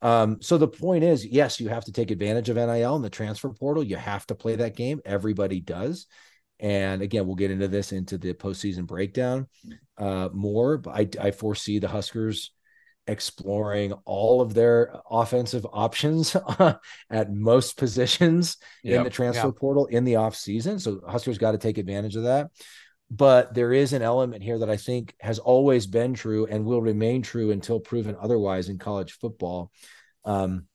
Um, 0.00 0.40
so 0.40 0.58
the 0.58 0.68
point 0.68 1.02
is 1.02 1.26
yes 1.26 1.58
you 1.58 1.70
have 1.70 1.86
to 1.86 1.92
take 1.92 2.12
advantage 2.12 2.50
of 2.50 2.56
NIL 2.56 2.94
and 2.94 3.04
the 3.04 3.10
transfer 3.10 3.50
portal. 3.50 3.82
You 3.82 3.96
have 3.96 4.24
to 4.28 4.36
play 4.36 4.54
that 4.54 4.76
game. 4.76 5.00
Everybody 5.04 5.58
does 5.58 6.06
and 6.62 7.02
again, 7.02 7.26
we'll 7.26 7.34
get 7.34 7.50
into 7.50 7.68
this 7.68 7.92
into 7.92 8.16
the 8.16 8.32
postseason 8.32 8.86
breakdown 8.86 9.48
uh, 9.98 10.28
more. 10.32 10.78
But 10.78 10.90
I, 10.94 11.26
I 11.26 11.30
foresee 11.32 11.80
the 11.80 11.88
Huskers 11.88 12.52
exploring 13.08 13.92
all 14.04 14.40
of 14.40 14.54
their 14.54 14.94
offensive 15.10 15.66
options 15.72 16.36
at 17.10 17.32
most 17.34 17.76
positions 17.76 18.56
in 18.84 19.02
the 19.02 19.10
transfer 19.10 19.48
Yeah. 19.48 19.52
portal 19.58 19.86
in 19.86 20.04
the 20.04 20.12
offseason. 20.14 20.80
So 20.80 21.00
Huskers 21.06 21.36
got 21.36 21.52
to 21.52 21.58
take 21.58 21.78
advantage 21.78 22.14
of 22.14 22.22
that. 22.22 22.50
But 23.10 23.52
there 23.54 23.72
is 23.72 23.92
an 23.92 24.02
element 24.02 24.42
here 24.42 24.60
that 24.60 24.70
I 24.70 24.76
think 24.76 25.14
has 25.20 25.40
always 25.40 25.86
been 25.86 26.14
true 26.14 26.46
and 26.46 26.64
will 26.64 26.80
remain 26.80 27.22
true 27.22 27.50
until 27.50 27.80
proven 27.80 28.16
otherwise 28.18 28.68
in 28.68 28.78
college 28.78 29.12
football. 29.14 29.72
Um, 30.24 30.66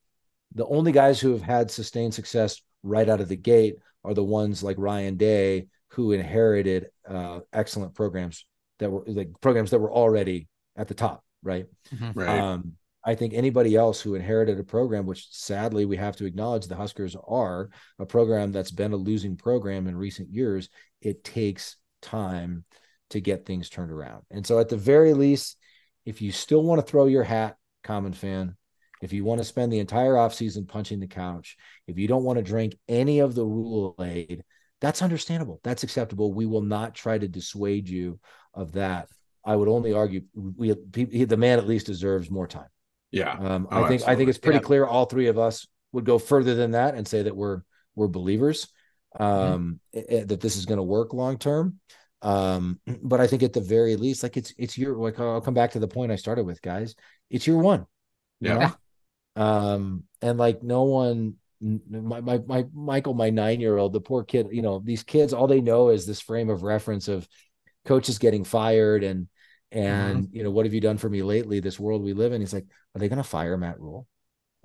the 0.53 0.67
only 0.67 0.91
guys 0.91 1.19
who 1.19 1.31
have 1.31 1.41
had 1.41 1.71
sustained 1.71 2.13
success 2.13 2.61
right 2.83 3.07
out 3.07 3.21
of 3.21 3.29
the 3.29 3.37
gate 3.37 3.77
are 4.03 4.13
the 4.13 4.23
ones 4.23 4.61
like 4.63 4.77
Ryan 4.77 5.15
Day 5.15 5.67
who 5.97 6.11
inherited 6.11 6.85
uh, 7.09 7.39
excellent 7.51 7.95
programs 7.95 8.45
that 8.77 8.91
were 8.91 9.03
like 9.07 9.31
programs 9.41 9.71
that 9.71 9.79
were 9.79 9.91
already 9.91 10.47
at 10.75 10.87
the 10.87 10.93
top, 10.93 11.23
right? 11.41 11.65
right. 12.13 12.39
Um, 12.39 12.73
I 13.03 13.15
think 13.15 13.33
anybody 13.33 13.75
else 13.75 13.99
who 13.99 14.13
inherited 14.13 14.59
a 14.59 14.63
program, 14.63 15.07
which 15.07 15.27
sadly 15.31 15.85
we 15.85 15.97
have 15.97 16.15
to 16.17 16.25
acknowledge 16.25 16.67
the 16.67 16.75
Huskers 16.75 17.15
are 17.27 17.71
a 17.97 18.05
program 18.05 18.51
that's 18.51 18.69
been 18.69 18.93
a 18.93 18.97
losing 18.97 19.37
program 19.37 19.87
in 19.87 19.97
recent 19.97 20.29
years, 20.29 20.69
it 21.01 21.23
takes 21.23 21.77
time 22.03 22.63
to 23.09 23.19
get 23.19 23.47
things 23.47 23.67
turned 23.67 23.91
around. 23.91 24.21
And 24.29 24.45
so, 24.45 24.59
at 24.59 24.69
the 24.69 24.77
very 24.77 25.15
least, 25.15 25.57
if 26.05 26.21
you 26.21 26.31
still 26.31 26.61
want 26.61 26.79
to 26.79 26.85
throw 26.85 27.07
your 27.07 27.23
hat, 27.23 27.57
common 27.83 28.13
fan, 28.13 28.55
if 29.01 29.13
you 29.13 29.23
want 29.23 29.39
to 29.39 29.45
spend 29.45 29.73
the 29.73 29.79
entire 29.79 30.13
offseason 30.13 30.67
punching 30.67 30.99
the 30.99 31.07
couch, 31.07 31.57
if 31.87 31.97
you 31.97 32.07
don't 32.07 32.23
want 32.23 32.37
to 32.37 32.43
drink 32.43 32.75
any 32.87 33.17
of 33.17 33.33
the 33.33 33.45
Rhule 33.45 33.95
aid, 33.99 34.43
that's 34.79 35.01
understandable. 35.01 35.59
That's 35.63 35.83
acceptable. 35.83 36.33
We 36.33 36.45
will 36.45 36.61
not 36.61 36.93
try 36.95 37.17
to 37.17 37.27
dissuade 37.27 37.89
you 37.89 38.19
of 38.53 38.73
that. 38.73 39.07
I 39.45 39.55
would 39.55 39.69
only 39.69 39.93
argue 39.93 40.21
we 40.35 40.73
he, 40.93 41.23
the 41.25 41.37
man 41.37 41.57
at 41.57 41.67
least 41.67 41.85
deserves 41.85 42.29
more 42.29 42.47
time. 42.47 42.67
yeah, 43.11 43.37
Um, 43.39 43.67
Oh, 43.71 43.83
I 43.83 43.87
think 43.87 44.03
I 44.07 44.15
think 44.15 44.29
it's 44.29 44.37
pretty 44.37 44.59
Yeah. 44.59 44.63
clear 44.65 44.85
all 44.85 45.05
three 45.05 45.27
of 45.27 45.37
us 45.37 45.67
would 45.93 46.05
go 46.05 46.19
further 46.19 46.53
than 46.53 46.71
that 46.71 46.95
and 46.95 47.07
say 47.07 47.23
that 47.23 47.35
we're 47.35 47.61
we're 47.95 48.07
believers 48.07 48.67
um, 49.19 49.79
eh, 49.93 50.03
eh, 50.09 50.23
that 50.25 50.41
this 50.41 50.57
is 50.57 50.65
going 50.65 50.77
to 50.77 50.83
work 50.83 51.13
long 51.13 51.37
term. 51.37 51.79
Um, 52.21 52.79
but 53.03 53.21
I 53.21 53.27
think 53.27 53.43
at 53.43 53.53
the 53.53 53.61
very 53.61 53.95
least, 53.95 54.21
like 54.23 54.37
it's 54.37 54.53
it's 54.57 54.77
your 54.77 54.95
like 54.97 55.19
I'll 55.19 55.41
come 55.41 55.53
back 55.53 55.71
to 55.71 55.79
the 55.79 55.87
point 55.87 56.11
I 56.11 56.15
started 56.17 56.45
with, 56.45 56.61
guys. 56.61 56.95
It's 57.29 57.47
your 57.47 57.59
one. 57.59 57.85
you 58.41 58.49
Yeah. 58.49 58.73
know? 59.35 59.41
Um, 59.43 60.03
and 60.21 60.37
like 60.37 60.63
no 60.63 60.83
one 60.83 61.35
my, 61.61 62.21
my 62.21 62.39
my 62.45 62.65
Michael, 62.73 63.13
my 63.13 63.29
nine 63.29 63.59
year 63.59 63.77
old, 63.77 63.93
the 63.93 64.01
poor 64.01 64.23
kid, 64.23 64.47
you 64.51 64.61
know, 64.61 64.81
these 64.83 65.03
kids, 65.03 65.33
all 65.33 65.47
they 65.47 65.61
know 65.61 65.89
is 65.89 66.05
this 66.05 66.21
frame 66.21 66.49
of 66.49 66.63
reference 66.63 67.07
of 67.07 67.27
coaches 67.85 68.19
getting 68.19 68.43
fired 68.43 69.03
and 69.03 69.27
and 69.71 70.29
you 70.31 70.43
know, 70.43 70.51
what 70.51 70.65
have 70.65 70.73
you 70.73 70.81
done 70.81 70.97
for 70.97 71.09
me 71.09 71.23
lately? 71.23 71.59
This 71.59 71.79
world 71.79 72.03
we 72.03 72.13
live 72.13 72.31
in. 72.33 72.41
He's 72.41 72.53
like, 72.53 72.65
are 72.95 72.99
they 72.99 73.09
gonna 73.09 73.23
fire 73.23 73.57
Matt 73.57 73.79
Rhule? 73.79 74.07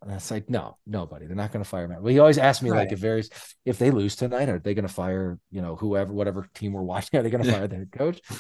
And 0.03 0.11
it's 0.13 0.31
like, 0.33 0.51
no, 0.51 0.79
nobody. 0.85 1.27
They're 1.27 1.37
not 1.37 1.53
going 1.53 1.63
to 1.63 1.69
fire 1.69 1.87
Matt. 1.87 2.03
Well, 2.03 2.13
he 2.13 2.19
always 2.19 2.39
asks 2.39 2.61
me 2.61 2.71
like, 2.71 2.79
Right. 2.79 2.93
if 2.93 3.01
there's 3.01 3.31
if 3.65 3.79
they 3.79 3.93
lose 3.93 4.17
tonight, 4.17 4.49
are 4.49 4.59
they 4.59 4.75
going 4.75 4.87
to 4.87 4.93
fire 4.93 5.39
you 5.53 5.63
know 5.63 5.77
whoever 5.77 6.13
whatever 6.13 6.49
team 6.55 6.73
we're 6.73 6.83
watching? 6.83 7.19
Are 7.21 7.23
they 7.23 7.31
going 7.31 7.45
to 7.45 7.53
fire 7.53 7.69
the 7.69 7.77
head 7.77 7.93
coach? 7.93 8.21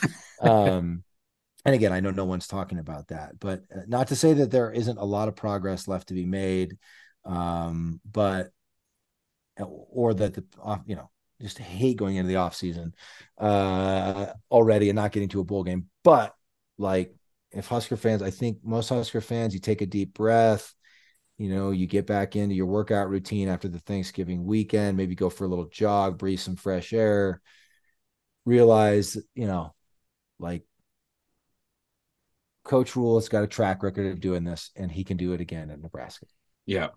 Um, 0.41 1.05
and 1.65 1.73
again, 1.77 1.93
I 1.93 2.01
know 2.01 2.11
no 2.11 2.25
one's 2.25 2.49
talking 2.49 2.81
about 2.81 3.09
that, 3.09 3.39
but 3.39 3.63
uh, 3.73 3.83
not 3.87 4.09
to 4.09 4.17
say 4.17 4.33
that 4.33 4.51
there 4.51 4.73
isn't 4.73 4.99
a 4.99 5.05
lot 5.05 5.29
of 5.29 5.37
progress 5.37 5.87
left 5.87 6.09
to 6.09 6.15
be 6.15 6.27
made, 6.27 6.77
um, 7.25 8.01
but 8.11 8.51
or 9.59 10.15
that 10.15 10.35
the 10.35 10.45
you 10.87 10.97
know 10.97 11.11
just 11.41 11.59
hate 11.59 11.97
going 11.97 12.17
into 12.17 12.29
the 12.29 12.37
off 12.37 12.55
season 12.55 12.95
uh, 13.39 14.27
already 14.51 14.89
and 14.89 14.97
not 14.97 15.13
getting 15.13 15.29
to 15.29 15.41
a 15.41 15.45
bowl 15.45 15.65
game. 15.65 15.87
But 16.05 16.35
like, 16.79 17.15
if 17.51 17.67
Husker 17.67 17.97
fans, 17.97 18.23
I 18.23 18.31
think 18.31 18.59
most 18.63 18.89
Husker 18.89 19.21
fans, 19.21 19.53
you 19.53 19.61
take 19.61 19.83
a 19.83 19.87
deep 19.87 20.15
breath. 20.15 20.73
You 21.39 21.49
know, 21.49 21.71
you 21.73 21.87
get 21.87 22.07
back 22.07 22.37
into 22.37 22.55
your 22.55 22.67
workout 22.67 23.11
routine 23.11 23.49
after 23.49 23.69
the 23.69 23.81
Thanksgiving 23.81 24.45
weekend, 24.45 24.97
maybe 24.97 25.17
go 25.17 25.29
for 25.29 25.45
a 25.45 25.49
little 25.49 25.65
jog, 25.65 26.17
breathe 26.17 26.39
some 26.39 26.57
fresh 26.57 26.93
air, 26.93 27.41
realize, 28.45 29.17
you 29.35 29.49
know, 29.49 29.75
like 30.39 30.63
Coach 32.65 32.95
Rhule 32.95 33.19
has 33.19 33.29
got 33.29 33.43
a 33.43 33.49
track 33.49 33.83
record 33.83 34.07
of 34.13 34.21
doing 34.21 34.45
this, 34.45 34.71
and 34.77 34.91
he 34.91 35.03
can 35.03 35.17
do 35.17 35.33
it 35.33 35.41
again 35.41 35.71
in 35.71 35.83
Nebraska. 35.83 36.27
yeah, 36.67 36.89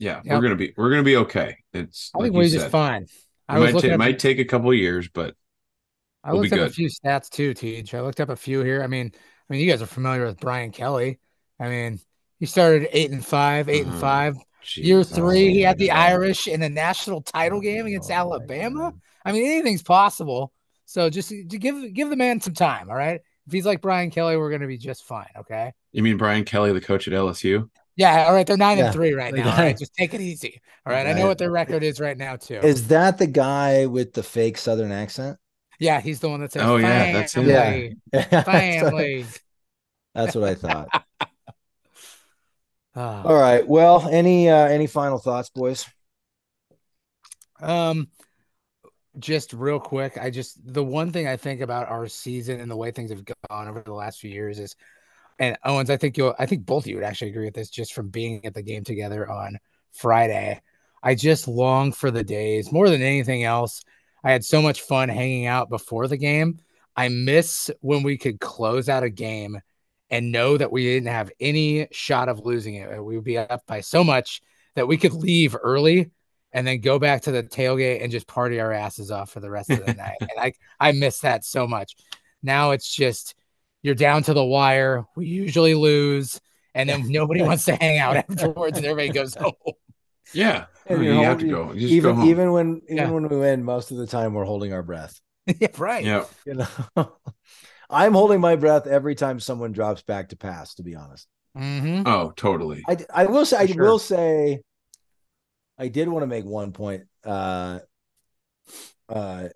yeah. 0.00 0.20
Yep. 0.24 0.34
We're 0.34 0.40
gonna 0.42 0.56
be 0.56 0.74
we're 0.76 0.90
gonna 0.90 1.02
be 1.04 1.16
okay. 1.18 1.58
It's 1.72 2.10
I 2.14 2.18
like 2.18 2.24
think 2.26 2.34
you 2.34 2.38
we're 2.40 2.48
just 2.48 2.70
fine. 2.70 3.02
It 3.04 3.10
I 3.48 3.58
was 3.60 3.68
might, 3.68 3.74
looking 3.74 3.90
ta- 3.90 3.94
at 3.94 3.98
might 4.00 4.18
take 4.18 4.38
a 4.40 4.44
couple 4.44 4.70
of 4.70 4.76
years, 4.76 5.08
but 5.08 5.36
I 6.24 6.32
We'll 6.32 6.42
be 6.42 6.48
looked 6.48 6.60
up 6.62 6.68
a 6.70 6.72
few 6.72 6.88
stats 6.88 7.30
too, 7.30 7.54
Teach. 7.54 7.94
I 7.94 8.00
looked 8.00 8.20
up 8.20 8.28
a 8.30 8.36
few 8.36 8.62
here. 8.62 8.82
I 8.82 8.88
mean, 8.88 9.12
I 9.14 9.52
mean, 9.52 9.60
you 9.64 9.70
guys 9.70 9.80
are 9.82 9.86
familiar 9.86 10.26
with 10.26 10.40
Brian 10.40 10.72
Kelly. 10.72 11.18
I 11.60 11.68
mean, 11.68 12.00
he 12.38 12.46
started 12.46 12.88
eight 12.92 13.10
and 13.10 13.24
five, 13.24 13.68
8 13.68 13.82
and 13.82 13.90
Uh-huh. 13.90 14.00
five. 14.00 14.36
geez. 14.62 14.86
Year 14.86 15.04
three, 15.04 15.52
he 15.52 15.64
Oh, 15.64 15.68
had 15.68 15.78
the 15.78 15.88
no. 15.88 15.94
Irish 15.94 16.48
in 16.48 16.62
a 16.62 16.68
national 16.68 17.22
title 17.22 17.60
game 17.60 17.86
against 17.86 18.10
Oh, 18.10 18.14
Alabama. 18.14 18.92
I 19.24 19.32
mean, 19.32 19.44
anything's 19.46 19.82
possible. 19.82 20.52
So 20.86 21.08
just 21.10 21.28
to 21.30 21.44
give 21.44 21.92
give 21.94 22.10
the 22.10 22.16
man 22.16 22.40
some 22.40 22.54
time. 22.54 22.90
All 22.90 22.96
right, 22.96 23.20
if 23.46 23.52
he's 23.52 23.64
like 23.66 23.80
Brian 23.80 24.10
Kelly, 24.10 24.36
we're 24.36 24.50
gonna 24.50 24.66
be 24.66 24.78
just 24.78 25.04
fine. 25.04 25.28
Okay. 25.38 25.72
You 25.92 26.02
mean 26.02 26.16
Brian 26.16 26.44
Kelly, 26.44 26.72
the 26.72 26.80
coach 26.80 27.06
at 27.08 27.14
LSU? 27.14 27.68
Yeah. 28.00 28.24
All 28.26 28.32
right. 28.34 28.46
They're 28.46 28.56
nine 28.56 28.78
Yeah. 28.78 28.86
and 28.86 28.94
three 28.94 29.12
right 29.12 29.34
now. 29.34 29.50
All 29.50 29.56
guy- 29.56 29.62
right. 29.66 29.78
Just 29.78 29.94
take 29.94 30.14
it 30.14 30.20
easy. 30.20 30.60
All 30.86 30.92
right. 30.92 31.06
I 31.06 31.12
know 31.12 31.26
what 31.28 31.38
their 31.38 31.50
record 31.50 31.82
is 31.82 32.00
right 32.00 32.16
now 32.16 32.36
too. 32.36 32.54
Is 32.56 32.88
that 32.88 33.18
the 33.18 33.26
guy 33.26 33.86
with 33.86 34.14
the 34.14 34.22
fake 34.22 34.56
Southern 34.58 34.90
accent? 34.92 35.38
yeah, 35.78 36.00
he's 36.00 36.20
the 36.20 36.28
one 36.28 36.40
that 36.40 36.52
says, 36.52 36.62
Oh, 36.62 36.76
yeah, 36.76 37.12
that's 37.12 37.34
him. 37.34 37.46
family, 37.46 37.96
Yeah. 38.12 38.42
family. 38.42 39.24
That's 40.14 40.34
what 40.34 40.44
I 40.44 40.54
thought. 40.54 40.88
All 42.96 43.34
right. 43.34 43.66
Well, 43.66 44.08
any 44.10 44.48
uh 44.50 44.66
any 44.66 44.86
final 44.86 45.18
thoughts, 45.18 45.48
boys? 45.50 45.86
Um, 47.60 48.08
just 49.18 49.52
real 49.52 49.78
quick, 49.80 50.16
I 50.18 50.30
just 50.30 50.58
the 50.72 50.82
one 50.84 51.12
thing 51.12 51.26
I 51.28 51.36
think 51.36 51.60
about 51.60 51.88
our 51.88 52.08
season 52.08 52.60
and 52.60 52.70
the 52.70 52.76
way 52.76 52.90
things 52.90 53.10
have 53.10 53.24
gone 53.24 53.68
over 53.68 53.82
the 53.82 53.92
last 53.92 54.20
few 54.20 54.30
years 54.30 54.58
is, 54.58 54.74
and 55.40 55.56
Owens, 55.64 55.88
I 55.88 55.96
think 55.96 56.18
you'll, 56.18 56.34
I 56.38 56.44
think 56.44 56.66
both 56.66 56.84
of 56.84 56.88
you 56.88 56.96
would 56.96 57.04
actually 57.04 57.30
agree 57.30 57.46
with 57.46 57.54
this, 57.54 57.70
just 57.70 57.94
from 57.94 58.10
being 58.10 58.44
at 58.44 58.52
the 58.52 58.62
game 58.62 58.84
together 58.84 59.28
on 59.28 59.58
Friday. 59.90 60.60
I 61.02 61.14
just 61.14 61.48
long 61.48 61.92
for 61.92 62.10
the 62.10 62.22
days 62.22 62.70
more 62.70 62.90
than 62.90 63.00
anything 63.00 63.42
else. 63.42 63.82
I 64.22 64.32
had 64.32 64.44
so 64.44 64.60
much 64.60 64.82
fun 64.82 65.08
hanging 65.08 65.46
out 65.46 65.70
before 65.70 66.06
the 66.06 66.18
game. 66.18 66.60
I 66.94 67.08
miss 67.08 67.70
when 67.80 68.02
we 68.02 68.18
could 68.18 68.38
close 68.38 68.90
out 68.90 69.02
a 69.02 69.08
game 69.08 69.58
and 70.10 70.30
know 70.30 70.58
that 70.58 70.70
we 70.70 70.84
didn't 70.84 71.08
have 71.08 71.32
any 71.40 71.88
shot 71.90 72.28
of 72.28 72.44
losing 72.44 72.74
it. 72.74 73.02
We 73.02 73.16
would 73.16 73.24
be 73.24 73.38
up 73.38 73.66
by 73.66 73.80
so 73.80 74.04
much 74.04 74.42
that 74.74 74.88
we 74.88 74.98
could 74.98 75.14
leave 75.14 75.56
early 75.60 76.10
and 76.52 76.66
then 76.66 76.80
go 76.80 76.98
back 76.98 77.22
to 77.22 77.30
the 77.30 77.42
tailgate 77.42 78.02
and 78.02 78.12
just 78.12 78.26
party 78.26 78.60
our 78.60 78.72
asses 78.72 79.10
off 79.10 79.30
for 79.30 79.40
the 79.40 79.50
rest 79.50 79.70
of 79.70 79.86
the 79.86 79.94
night. 79.94 80.18
And 80.20 80.30
I 80.38 80.52
I 80.78 80.92
miss 80.92 81.20
that 81.20 81.46
so 81.46 81.66
much. 81.66 81.94
Now 82.42 82.72
it's 82.72 82.94
just 82.94 83.34
you're 83.82 83.94
down 83.94 84.22
to 84.24 84.34
the 84.34 84.44
wire. 84.44 85.04
We 85.16 85.26
usually 85.26 85.74
lose, 85.74 86.40
and 86.74 86.88
then 86.88 87.04
nobody 87.10 87.42
wants 87.42 87.64
to 87.66 87.74
hang 87.76 87.98
out 87.98 88.16
afterwards, 88.16 88.76
and 88.76 88.86
everybody 88.86 89.10
goes 89.16 89.34
home. 89.40 89.52
Yeah. 90.32 90.66
And 90.86 91.04
you 91.04 91.12
you're 91.12 91.24
have 91.24 91.38
to 91.38 91.46
go. 91.48 91.72
You 91.72 91.80
just 91.80 91.92
even 91.92 92.10
go 92.10 92.20
home. 92.20 92.28
even 92.30 92.52
when 92.52 92.82
even 92.88 92.96
Yeah. 92.96 93.10
when 93.10 93.28
we 93.28 93.36
win, 93.36 93.64
most 93.64 93.90
of 93.90 93.96
the 93.96 94.06
time 94.06 94.34
we're 94.34 94.44
holding 94.44 94.72
our 94.72 94.82
breath. 94.82 95.20
yeah, 95.60 95.68
right. 95.78 96.04
yeah. 96.04 96.24
You 96.46 96.54
know, 96.54 97.12
I'm 97.88 98.12
holding 98.12 98.40
my 98.40 98.56
breath 98.56 98.86
every 98.86 99.14
time 99.14 99.40
someone 99.40 99.72
drops 99.72 100.02
back 100.02 100.28
to 100.30 100.36
pass. 100.36 100.74
To 100.74 100.82
be 100.82 100.94
honest, 100.94 101.26
hmm 101.56 102.02
Oh, 102.06 102.32
totally. 102.36 102.82
I 102.88 102.98
I 103.12 103.26
will 103.26 103.44
say 103.44 103.56
I 103.58 103.66
sure. 103.66 103.82
will 103.82 103.98
say, 103.98 104.60
I 105.78 105.88
did 105.88 106.08
want 106.08 106.22
to 106.22 106.26
make 106.28 106.44
one 106.44 106.72
point. 106.72 107.04
Uh, 107.24 107.80
uh, 109.08 109.48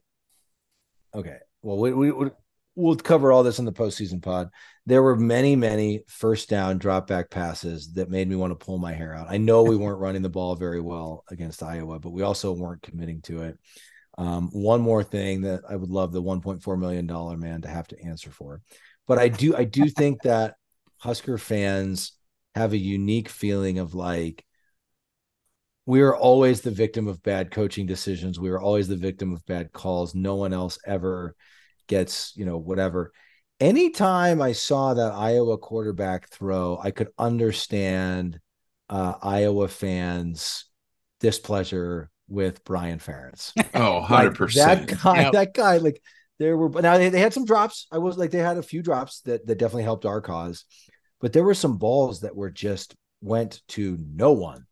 okay. 1.15 1.39
Well, 1.63 1.79
we 1.79 1.93
we 1.93 2.11
we- 2.13 2.31
we'll 2.75 2.97
cover 2.97 3.33
all 3.33 3.43
this 3.43 3.59
in 3.59 3.65
the 3.65 3.73
postseason 3.73 4.23
pod. 4.23 4.51
There 4.87 5.03
were 5.03 5.17
many 5.17 5.57
many 5.57 6.03
first 6.07 6.49
down 6.49 6.79
drop 6.79 7.07
back 7.07 7.31
passes 7.31 7.93
that 7.95 8.11
made 8.11 8.29
me 8.29 8.37
want 8.37 8.51
to 8.59 8.65
pull 8.65 8.79
my 8.79 8.93
hair 8.93 9.15
out. 9.15 9.29
I 9.31 9.39
know 9.39 9.63
we 9.63 9.77
weren't 9.77 10.01
running 10.01 10.23
the 10.23 10.29
ball 10.29 10.57
very 10.57 10.81
well 10.81 11.25
against 11.31 11.63
Iowa, 11.63 11.99
but 11.99 12.11
we 12.11 12.23
also 12.23 12.53
weren't 12.53 12.83
committing 12.83 13.23
to 13.23 13.43
it. 13.43 13.59
Um, 14.17 14.49
one 14.53 14.81
more 14.81 15.03
thing 15.03 15.43
that 15.43 15.63
I 15.69 15.75
would 15.75 15.91
love 15.91 16.13
the 16.13 16.23
1.4 16.23 16.79
million 16.79 17.07
dollar 17.07 17.37
man 17.37 17.63
to 17.63 17.69
have 17.69 17.89
to 17.89 18.01
answer 18.03 18.31
for, 18.31 18.61
but 19.07 19.19
I 19.19 19.29
do 19.29 19.57
I 19.57 19.65
do 19.65 19.89
think 19.89 20.23
that 20.23 20.55
Husker 20.99 21.39
fans 21.39 22.13
have 22.55 22.73
a 22.73 22.79
unique 22.79 23.29
feeling 23.29 23.79
of 23.79 23.95
like 23.95 24.45
we 25.87 26.01
are 26.01 26.17
always 26.17 26.63
the 26.63 26.71
victim 26.71 27.09
of 27.09 27.23
bad 27.23 27.51
coaching 27.51 27.87
decisions. 27.87 28.41
We 28.41 28.51
are 28.51 28.61
always 28.61 28.89
the 28.89 28.97
victim 28.97 29.35
of 29.35 29.45
bad 29.45 29.73
calls. 29.73 30.15
No 30.15 30.37
one 30.37 30.53
else 30.53 30.79
ever 30.87 31.35
gets, 31.87 32.33
you 32.37 32.45
know, 32.45 32.57
whatever. 32.59 33.13
Anytime 33.61 34.43
I 34.43 34.53
saw 34.53 34.95
that 34.95 35.13
Iowa 35.13 35.59
quarterback 35.59 36.29
throw, 36.29 36.79
I 36.83 36.91
could 36.91 37.09
understand 37.19 38.41
uh, 38.91 39.15
Iowa 39.23 39.69
fans' 39.69 40.67
displeasure 41.21 42.11
with 42.29 42.65
Brian 42.65 42.99
Ferentz. 42.99 43.53
Oh, 43.75 44.01
100%. 44.01 44.89
That 44.89 45.03
guy, 45.03 45.23
Yep. 45.23 45.33
that 45.33 45.55
guy, 45.55 45.77
like 45.79 46.03
there 46.39 46.57
were, 46.57 46.69
but 46.69 46.83
now 46.83 46.99
they, 46.99 47.09
they 47.09 47.21
had 47.21 47.33
some 47.33 47.45
drops. 47.45 47.87
I 47.93 47.99
was 47.99 48.19
like, 48.19 48.31
they 48.31 48.39
had 48.39 48.57
a 48.57 48.63
few 48.63 48.83
drops 48.83 49.21
that 49.23 49.47
that 49.47 49.59
definitely 49.59 49.85
helped 49.85 50.05
our 50.07 50.21
cause, 50.21 50.65
but 51.21 51.33
there 51.33 51.45
were 51.45 51.55
some 51.55 51.79
balls 51.79 52.21
that 52.21 52.35
were 52.37 52.51
just 52.51 52.95
went 53.23 53.63
to 53.69 53.97
no 54.15 54.33
one, 54.33 54.67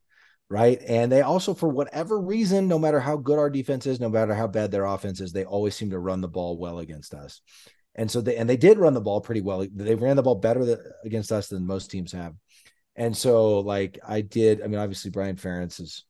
right? 0.52 0.82
And 0.86 1.10
they 1.10 1.22
also, 1.22 1.54
for 1.54 1.70
whatever 1.70 2.20
reason, 2.20 2.68
no 2.68 2.78
matter 2.78 3.00
how 3.00 3.16
good 3.16 3.38
our 3.38 3.48
defense 3.48 3.86
is, 3.86 4.00
no 4.00 4.10
matter 4.10 4.34
how 4.34 4.46
bad 4.46 4.70
their 4.70 4.84
offense 4.84 5.18
is, 5.18 5.32
they 5.32 5.46
always 5.46 5.74
seem 5.74 5.88
to 5.90 5.98
run 5.98 6.20
the 6.20 6.28
ball 6.28 6.58
well 6.58 6.78
against 6.78 7.14
us. 7.14 7.40
And 7.94 8.10
so 8.10 8.20
they 8.20 8.36
and 8.36 8.48
they 8.48 8.58
did 8.58 8.78
run 8.78 8.92
the 8.92 9.00
ball 9.00 9.22
pretty 9.22 9.40
well. 9.40 9.66
They 9.74 9.94
ran 9.94 10.16
the 10.16 10.22
ball 10.22 10.34
better 10.34 10.94
against 11.06 11.32
us 11.32 11.48
than 11.48 11.66
most 11.66 11.90
teams 11.90 12.12
have. 12.12 12.34
And 12.96 13.16
so, 13.16 13.60
like 13.60 13.98
I 14.06 14.20
did, 14.20 14.60
I 14.60 14.66
mean, 14.66 14.78
obviously 14.78 15.10
Brian 15.10 15.36
Ferentz 15.36 15.80
is 15.80 16.04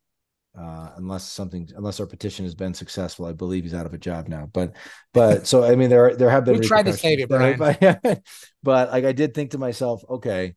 uh, 0.59 0.91
unless 0.97 1.23
something 1.23 1.69
unless 1.77 2.01
our 2.01 2.07
petition 2.07 2.45
has 2.45 2.57
been 2.57 2.75
successful. 2.75 3.27
I 3.27 3.33
believe 3.33 3.63
he's 3.63 3.75
out 3.75 3.87
of 3.87 3.95
a 3.95 3.99
job 3.99 4.27
now. 4.27 4.49
But 4.53 4.75
but 5.15 5.47
so 5.47 5.63
I 5.63 5.77
mean 5.77 5.89
there 5.89 6.17
there 6.17 6.31
have 6.31 6.45
been 6.45 6.59
We 6.59 6.67
tried 6.67 6.87
to 6.87 6.93
save 6.93 7.21
repercussions 7.21 7.79
there, 7.79 8.01
But, 8.03 8.23
but 8.63 8.91
like 8.91 9.05
I 9.05 9.13
did 9.13 9.35
think 9.35 9.53
to 9.53 9.59
myself, 9.59 10.05
okay, 10.09 10.55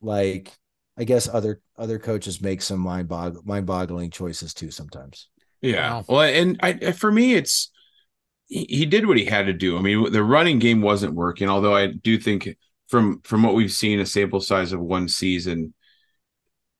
like 0.00 0.52
I 0.96 1.04
guess 1.04 1.28
other 1.28 1.60
other 1.76 1.98
coaches 1.98 2.40
make 2.40 2.62
some 2.62 2.80
mind 2.80 3.08
bog 3.08 3.44
mind 3.44 3.66
boggling 3.66 4.10
choices 4.10 4.54
too 4.54 4.70
sometimes. 4.70 5.28
Yeah. 5.60 6.02
Well, 6.08 6.22
and 6.22 6.58
I, 6.62 6.78
I- 6.86 6.92
for 6.92 7.10
me, 7.10 7.34
it's 7.34 7.70
he, 8.46 8.64
he 8.68 8.86
did 8.86 9.06
what 9.06 9.16
he 9.16 9.24
had 9.24 9.46
to 9.46 9.52
do. 9.52 9.76
I 9.78 9.80
mean, 9.80 10.12
the 10.12 10.22
running 10.22 10.58
game 10.58 10.80
wasn't 10.82 11.14
working, 11.14 11.48
although 11.48 11.74
I 11.74 11.88
do 11.88 12.18
think 12.18 12.56
from 12.88 13.20
from 13.22 13.42
what 13.42 13.54
we've 13.54 13.72
seen, 13.72 13.98
a 14.00 14.06
sample 14.06 14.40
size 14.40 14.72
of 14.72 14.80
one 14.80 15.08
season, 15.08 15.74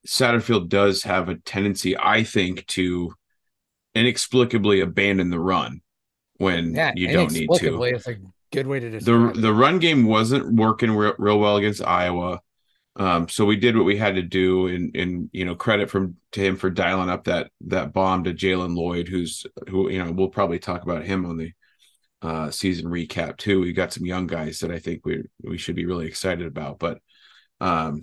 Satterfield 0.06 0.68
does 0.68 1.02
have 1.04 1.28
a 1.28 1.36
tendency, 1.36 1.96
I 1.98 2.24
think, 2.24 2.66
to 2.68 3.14
inexplicably 3.94 4.80
abandon 4.80 5.30
the 5.30 5.40
run 5.40 5.80
when 6.36 6.74
Yeah, 6.74 6.92
you 6.94 7.08
don't 7.08 7.32
need 7.32 7.52
to. 7.54 7.82
inexplicably, 7.82 7.90
It's 7.90 8.06
a 8.08 8.16
good 8.52 8.66
way 8.66 8.80
to 8.80 8.90
the 8.90 8.98
describe 8.98 9.36
it. 9.36 9.40
the 9.40 9.52
run 9.54 9.78
game 9.78 10.04
wasn't 10.04 10.54
working 10.54 10.90
real, 10.92 11.14
real 11.18 11.38
well 11.38 11.56
against 11.56 11.82
Iowa. 11.84 12.40
Um, 12.96 13.28
so 13.28 13.44
we 13.44 13.56
did 13.56 13.76
what 13.76 13.86
we 13.86 13.96
had 13.96 14.14
to 14.14 14.22
do, 14.22 14.68
and 14.68 14.94
and 14.94 15.28
you 15.32 15.44
know 15.44 15.56
credit 15.56 15.90
from 15.90 16.16
to 16.32 16.40
him 16.40 16.56
for 16.56 16.70
dialing 16.70 17.08
up 17.08 17.24
that 17.24 17.50
that 17.62 17.92
bomb 17.92 18.24
to 18.24 18.32
Jaylen 18.32 18.76
Lloyd, 18.76 19.08
who's 19.08 19.44
who 19.68 19.90
you 19.90 20.02
know 20.02 20.12
we'll 20.12 20.28
probably 20.28 20.60
talk 20.60 20.82
about 20.82 21.04
him 21.04 21.26
on 21.26 21.36
the 21.36 21.52
uh, 22.22 22.50
season 22.50 22.86
recap 22.86 23.36
too. 23.36 23.60
We 23.60 23.72
got 23.72 23.92
some 23.92 24.06
young 24.06 24.26
guys 24.26 24.60
that 24.60 24.70
I 24.70 24.78
think 24.78 25.04
we 25.04 25.24
we 25.42 25.58
should 25.58 25.76
be 25.76 25.86
really 25.86 26.06
excited 26.06 26.46
about, 26.46 26.78
but 26.78 27.00
um, 27.60 28.02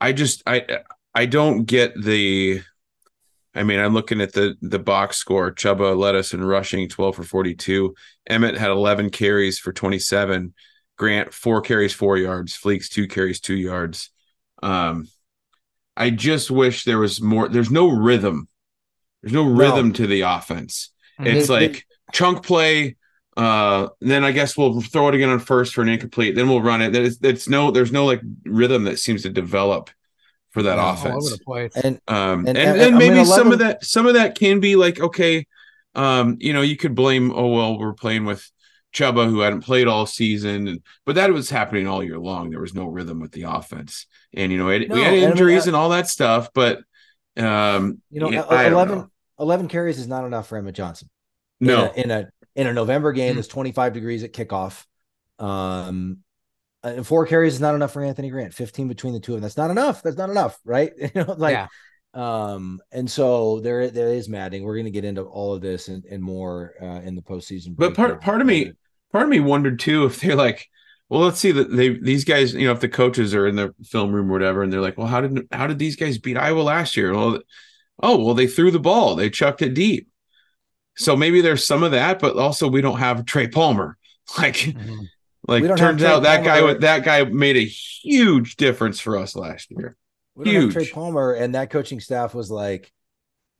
I 0.00 0.12
just 0.12 0.42
I 0.46 0.66
I 1.14 1.26
don't 1.26 1.64
get 1.64 2.00
the. 2.00 2.62
I 3.54 3.64
mean, 3.64 3.80
I'm 3.80 3.94
looking 3.94 4.20
at 4.20 4.32
the 4.32 4.56
the 4.62 4.78
box 4.78 5.16
score. 5.16 5.52
Chubba 5.52 5.96
led 5.96 6.14
us 6.14 6.32
in 6.32 6.44
rushing, 6.44 6.88
12 6.88 7.16
for 7.16 7.22
42. 7.24 7.94
Emmett 8.28 8.56
had 8.56 8.70
11 8.70 9.10
carries 9.10 9.58
for 9.58 9.72
27. 9.72 10.54
Grant 10.98 11.32
four 11.32 11.60
carries, 11.60 11.94
four 11.94 12.16
yards. 12.18 12.58
Fleeks 12.58 12.88
two 12.88 13.06
carries, 13.06 13.40
two 13.40 13.56
yards. 13.56 14.10
Um, 14.62 15.06
I 15.96 16.10
just 16.10 16.50
wish 16.50 16.84
there 16.84 16.98
was 16.98 17.20
more. 17.20 17.48
There's 17.48 17.70
no 17.70 17.88
rhythm. 17.88 18.48
There's 19.22 19.32
no 19.32 19.44
rhythm 19.44 19.92
to 19.94 20.06
the 20.08 20.22
offense. 20.22 20.90
Mhm. 21.20 21.26
It's 21.36 21.48
They- 21.48 21.54
like 21.68 21.86
chunk 22.12 22.44
play. 22.44 22.96
Uh, 23.36 23.88
then 24.00 24.24
I 24.24 24.32
guess 24.32 24.56
we'll 24.56 24.80
throw 24.80 25.06
it 25.08 25.14
again 25.14 25.28
on 25.30 25.38
first 25.38 25.72
for 25.72 25.82
an 25.82 25.88
incomplete. 25.88 26.34
Then 26.34 26.48
we'll 26.48 26.62
run 26.62 26.82
it. 26.82 26.94
It's, 26.96 27.18
it's 27.22 27.48
no. 27.48 27.70
There's 27.70 27.92
no 27.92 28.04
like 28.04 28.20
rhythm 28.44 28.84
that 28.84 28.98
seems 28.98 29.22
to 29.22 29.28
develop 29.28 29.90
for 30.50 30.64
that 30.64 30.76
No. 30.76 30.88
offense. 30.90 31.26
over 31.26 31.36
the 31.36 31.44
place. 31.44 31.72
And 31.76 32.00
Um, 32.08 32.40
And- 32.40 32.48
and, 32.48 32.58
and- 32.58 32.80
and, 32.80 32.98
maybe 32.98 33.24
some 33.24 33.46
11 33.48 33.52
of 33.52 33.58
that, 33.60 33.84
some 33.84 34.06
of 34.06 34.14
that 34.14 34.36
can 34.36 34.58
be 34.58 34.74
like, 34.74 34.98
okay, 34.98 35.46
um, 35.94 36.36
you 36.40 36.52
know, 36.52 36.62
you 36.62 36.76
could 36.76 36.96
blame, 36.96 37.30
oh, 37.32 37.46
well, 37.48 37.78
we're 37.78 37.92
playing 37.92 38.24
with 38.24 38.50
Chubba 38.98 39.28
who 39.28 39.40
hadn't 39.40 39.62
played 39.62 39.86
all 39.86 40.06
season, 40.06 40.66
and, 40.68 40.82
but 41.06 41.14
that 41.14 41.32
was 41.32 41.48
happening 41.50 41.86
all 41.86 42.02
year 42.02 42.18
long. 42.18 42.50
There 42.50 42.60
was 42.60 42.74
no 42.74 42.86
rhythm 42.86 43.20
with 43.20 43.32
the 43.32 43.42
offense, 43.44 44.06
and 44.34 44.50
you 44.50 44.58
know, 44.58 44.68
it, 44.70 44.88
No, 44.88 44.94
we 44.96 45.02
had 45.02 45.12
and 45.14 45.16
I 45.16 45.20
mean, 45.20 45.30
injuries 45.30 45.64
I- 45.64 45.68
and 45.68 45.76
all 45.76 45.90
that 45.90 46.08
stuff, 46.08 46.48
but 46.54 46.80
um, 47.36 48.00
you 48.10 48.20
know, 48.20 48.30
yeah, 48.30 48.42
e- 48.42 48.46
I 48.50 48.64
don't 48.64 48.72
11, 48.72 48.98
know. 48.98 49.10
11 49.38 49.68
carries 49.68 49.98
is 49.98 50.08
not 50.08 50.24
enough 50.24 50.48
for 50.48 50.58
Emmett 50.58 50.74
Johnson. 50.74 51.08
no, 51.60 51.90
in 51.92 52.10
a 52.10 52.18
in 52.18 52.24
a, 52.24 52.28
in 52.56 52.66
a 52.66 52.72
November 52.72 53.12
game 53.12 53.32
Mm. 53.34 53.36
that's 53.36 53.48
25 53.48 53.92
degrees 53.92 54.24
at 54.24 54.32
kickoff. 54.32 54.84
Um, 55.38 56.18
and 56.82 57.06
four 57.06 57.26
carries 57.26 57.54
is 57.54 57.60
not 57.60 57.74
enough 57.74 57.92
for 57.92 58.02
Anthony 58.02 58.30
Grant. 58.30 58.54
15 58.54 58.88
between 58.88 59.12
the 59.12 59.20
two 59.20 59.32
of 59.34 59.36
them. 59.36 59.42
That's 59.42 59.56
not 59.56 59.70
enough. 59.70 60.02
That's 60.02 60.16
not 60.16 60.30
enough, 60.30 60.58
right? 60.64 60.92
You 60.98 61.10
know, 61.14 61.34
like 61.36 61.52
Yeah. 61.54 61.66
um, 62.14 62.80
and 62.92 63.10
so 63.10 63.60
there 63.60 63.90
there 63.90 64.08
is 64.12 64.28
matting. 64.28 64.62
We're 64.64 64.76
gonna 64.76 64.90
get 64.90 65.04
into 65.04 65.22
all 65.22 65.54
of 65.54 65.60
this 65.60 65.88
and, 65.88 66.04
and 66.04 66.22
more 66.22 66.74
uh, 66.80 67.00
in 67.04 67.14
the 67.14 67.22
postseason. 67.22 67.74
But 67.76 67.94
part- 67.94 68.20
part 68.20 68.40
of 68.40 68.46
me- 68.46 68.72
part 69.12 69.24
of 69.24 69.30
me 69.30 69.40
wondered 69.40 69.78
too 69.80 70.04
if 70.06 70.20
they're 70.20 70.36
like, 70.36 70.68
well, 71.08 71.20
let's 71.22 71.38
see 71.40 71.52
that 71.52 71.74
they 71.74 71.90
these 71.98 72.24
guys, 72.24 72.52
you 72.54 72.66
know, 72.66 72.72
if 72.72 72.80
the 72.80 72.88
coaches 72.88 73.34
are 73.34 73.46
in 73.46 73.56
the 73.56 73.74
film 73.84 74.12
room 74.12 74.28
or 74.30 74.32
whatever, 74.32 74.62
and 74.62 74.72
they're 74.72 74.80
like, 74.80 74.98
well, 74.98 75.06
how 75.06 75.20
did 75.22 75.46
how 75.52 75.66
did 75.66 75.78
these 75.78 75.96
guys 75.96 76.18
beat 76.18 76.36
Iowa 76.36 76.60
last 76.60 76.96
year? 76.96 77.14
Well, 77.14 77.40
oh, 78.02 78.22
well, 78.24 78.34
they 78.34 78.46
threw 78.46 78.70
the 78.70 78.78
ball, 78.78 79.14
they 79.16 79.30
chucked 79.30 79.62
it 79.62 79.74
deep. 79.74 80.08
So 80.96 81.14
maybe 81.16 81.40
there's 81.40 81.64
some 81.66 81.82
of 81.82 81.92
that, 81.92 82.18
but 82.18 82.36
also 82.36 82.68
we 82.68 82.80
don't 82.80 82.98
have 82.98 83.24
Trey 83.24 83.48
Palmer. 83.48 83.96
Like, 84.36 84.56
Mhm. 84.56 85.06
Like 85.46 85.62
We 85.62 85.68
don't 85.68 85.78
have 85.80 85.88
turns 85.90 86.02
out 86.02 86.24
that 86.24 86.44
guy 86.44 86.58
Palmer. 86.60 86.74
wa- 86.74 86.80
that 86.80 87.02
guy 87.04 87.24
made 87.24 87.56
a 87.56 87.64
huge 87.64 88.56
difference 88.56 89.00
for 89.00 89.16
us 89.16 89.34
last 89.34 89.70
year. 89.70 89.96
We 90.34 90.44
don't 90.52 90.64
have 90.64 90.72
Trey 90.74 90.90
Palmer, 90.90 91.32
and 91.32 91.54
that 91.54 91.70
coaching 91.70 91.98
staff 92.00 92.34
was 92.34 92.50
like, 92.50 92.92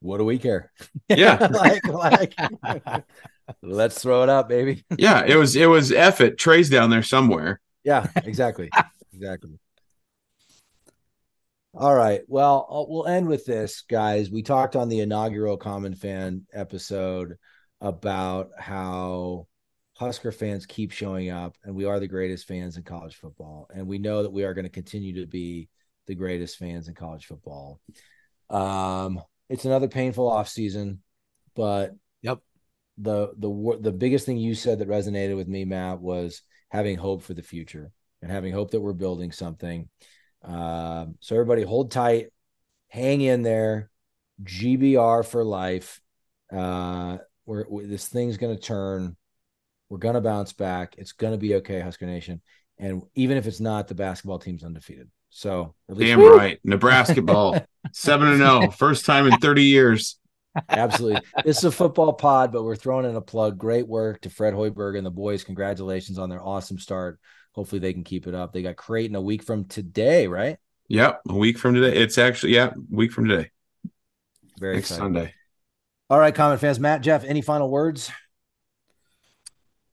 "What 0.01 0.19
do 0.19 0.25
we 0.27 0.39
care?" 0.39 0.71
Yeah. 1.09 1.39
like, 1.51 1.87
like, 1.89 2.35
let's 3.63 4.01
throw 4.01 4.23
it 4.23 4.29
up, 4.29 4.49
baby. 4.49 4.85
Yeah, 4.99 5.25
it 5.27 5.37
was 5.37 5.57
it 5.57 5.67
was 5.67 5.93
F 5.93 6.21
it. 6.21 6.39
Trey's 6.39 6.71
down 6.71 6.91
there 6.91 7.03
somewhere. 7.03 7.61
Yeah, 7.85 8.07
exactly, 8.17 8.71
exactly. 9.13 9.59
All 11.75 11.95
right. 11.95 12.23
Well, 12.27 12.67
uh, 12.71 12.85
we'll 12.89 13.07
end 13.07 13.29
with 13.29 13.45
this, 13.45 13.83
guys. 13.83 14.31
We 14.31 14.43
talked 14.43 14.75
on 14.75 14.89
the 14.89 15.01
inaugural 15.01 15.57
Common 15.57 15.95
Fan 15.95 16.47
episode 16.53 17.37
about 17.81 18.51
how 18.59 19.47
Husker 19.97 20.33
fans 20.33 20.67
keep 20.67 20.91
showing 20.91 21.31
up, 21.31 21.57
and 21.63 21.75
we 21.75 21.85
are 21.85 22.01
the 22.01 22.09
greatest 22.09 22.49
fans 22.49 22.77
in 22.77 22.83
college 22.83 23.17
football, 23.17 23.69
and 23.73 23.87
we 23.87 23.99
know 23.99 24.23
that 24.23 24.33
we 24.33 24.45
are 24.45 24.55
going 24.55 24.65
to 24.65 24.71
continue 24.71 25.21
to 25.21 25.27
be 25.27 25.69
the 26.07 26.15
greatest 26.15 26.57
fans 26.57 26.89
in 26.89 26.95
college 26.95 27.27
football. 27.27 27.81
Um, 28.51 29.21
it's 29.49 29.65
another 29.65 29.89
painful 29.89 30.29
off 30.29 30.49
season, 30.49 31.03
but 31.55 31.95
Yep. 32.23 32.41
The 33.01 33.33
the 33.39 33.79
the 33.81 33.93
biggest 33.93 34.27
thing 34.27 34.37
you 34.37 34.55
said 34.55 34.81
that 34.81 34.89
resonated 34.89 35.37
with 35.37 35.49
me, 35.49 35.65
Matt, 35.65 36.01
was 36.01 36.43
having 36.71 36.97
hope 36.97 37.23
for 37.23 37.35
the 37.35 37.43
future 37.43 37.93
and 38.23 38.31
having 38.31 38.53
hope 38.53 38.73
that 38.73 38.81
we're 38.81 38.93
building 38.93 39.33
something. 39.33 39.89
Um, 40.43 41.17
so 41.21 41.35
everybody, 41.35 41.63
hold 41.63 41.91
tight, 41.91 42.29
hang 42.89 43.21
in 43.21 43.43
there. 43.43 43.91
GBR 44.43 45.27
for 45.27 45.43
life. 45.43 46.01
Uh, 46.53 47.19
we're, 47.45 47.65
we 47.69 47.87
this 47.87 48.09
thing's 48.09 48.37
going 48.37 48.55
to 48.55 48.63
turn. 48.63 49.17
We're 49.89 49.99
going 49.99 50.15
to 50.15 50.21
bounce 50.21 50.53
back. 50.53 50.95
It's 50.99 51.13
going 51.13 51.33
to 51.33 51.39
be 51.39 51.57
okay, 51.57 51.81
Husker 51.81 52.07
Nation. 52.07 52.41
And 52.79 53.03
even 53.15 53.37
if 53.37 53.47
it's 53.47 53.61
not, 53.61 53.89
the 53.89 53.95
basketball 53.95 54.39
team's 54.39 54.63
undefeated. 54.63 55.11
So 55.31 55.75
at 55.89 55.97
least 55.97 56.17
Damn 56.17 56.21
right. 56.21 56.59
Nebraska 56.63 57.23
ball. 57.23 57.59
7 57.93 58.29
and 58.29 58.39
0. 58.39 58.71
First 58.71 59.07
time 59.07 59.27
in 59.27 59.39
30 59.39 59.65
years. 59.65 60.19
Absolutely. 60.69 61.21
This 61.45 61.59
is 61.59 61.65
a 61.65 61.73
football 61.73 62.13
pod, 62.13 62.53
but 62.53 62.63
we're 62.65 62.77
throwing 62.77 63.05
in 63.05 63.17
a 63.17 63.21
plug. 63.21 63.59
Great 63.59 63.87
work 63.87 64.21
to 64.23 64.31
Fred 64.31 64.55
Hoiberg 64.55 64.97
and 64.97 65.07
the 65.07 65.11
boys. 65.11 65.45
Congratulations 65.45 66.19
on 66.19 66.29
their 66.29 66.43
awesome 66.43 66.79
start. 66.79 67.19
Hopefully 67.53 67.79
they 67.81 67.93
can 67.93 68.05
keep 68.05 68.27
it 68.27 68.35
up. 68.35 68.53
They 68.53 68.63
got 68.63 68.77
Creighton 68.77 69.17
a 69.17 69.21
week 69.21 69.43
from 69.43 69.65
today, 69.65 70.27
right? 70.27 70.59
Yep, 70.89 71.21
a 71.29 71.35
week 71.35 71.59
from 71.59 71.75
today. 71.75 71.97
It's 71.97 72.17
actually 72.19 72.55
yeah, 72.55 72.73
week 72.91 73.13
from 73.13 73.29
today. 73.29 73.51
Very 74.59 74.77
Next 74.77 74.91
exciting. 74.91 75.15
Sunday. 75.15 75.35
All 76.11 76.19
right, 76.19 76.35
common 76.35 76.59
fans. 76.59 76.81
Matt, 76.81 77.03
Jeff, 77.03 77.25
any 77.25 77.43
final 77.43 77.69
words? 77.71 78.11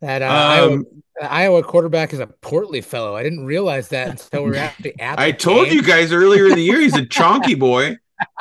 That 0.01 0.21
uh, 0.21 0.25
Iowa, 0.25 0.73
Um, 0.73 0.85
that 1.19 1.31
Iowa 1.31 1.63
quarterback 1.63 2.13
is 2.13 2.19
a 2.19 2.27
portly 2.27 2.81
fellow. 2.81 3.15
I 3.15 3.23
didn't 3.23 3.45
realize 3.45 3.89
that 3.89 4.09
until 4.09 4.43
we 4.43 4.51
were 4.51 4.57
actually 4.57 4.99
at. 4.99 5.19
I 5.19 5.31
told 5.31 5.67
game. 5.67 5.75
you 5.75 5.81
guys 5.81 6.11
earlier 6.13 6.47
in 6.47 6.55
the 6.55 6.61
year 6.61 6.79
he's 6.79 6.95
a 6.95 7.01
chonky 7.05 7.57
boy. 7.57 7.97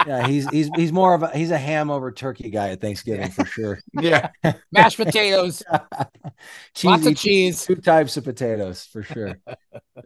Yeah, 0.06 0.26
he's 0.26 0.48
he's 0.50 0.70
he's 0.76 0.92
more 0.92 1.14
of 1.14 1.22
a 1.22 1.30
he's 1.36 1.50
a 1.50 1.58
ham 1.58 1.90
over 1.90 2.12
turkey 2.12 2.50
guy 2.50 2.70
at 2.70 2.80
Thanksgiving 2.80 3.30
for 3.30 3.44
sure. 3.44 3.80
Yeah. 4.00 4.28
mashed 4.70 4.96
potatoes, 4.98 5.62
lots 6.84 7.06
of 7.06 7.16
cheese. 7.16 7.64
two 7.64 7.76
types 7.76 8.16
of 8.16 8.24
potatoes 8.24 8.84
for 8.84 9.02
sure. 9.02 9.38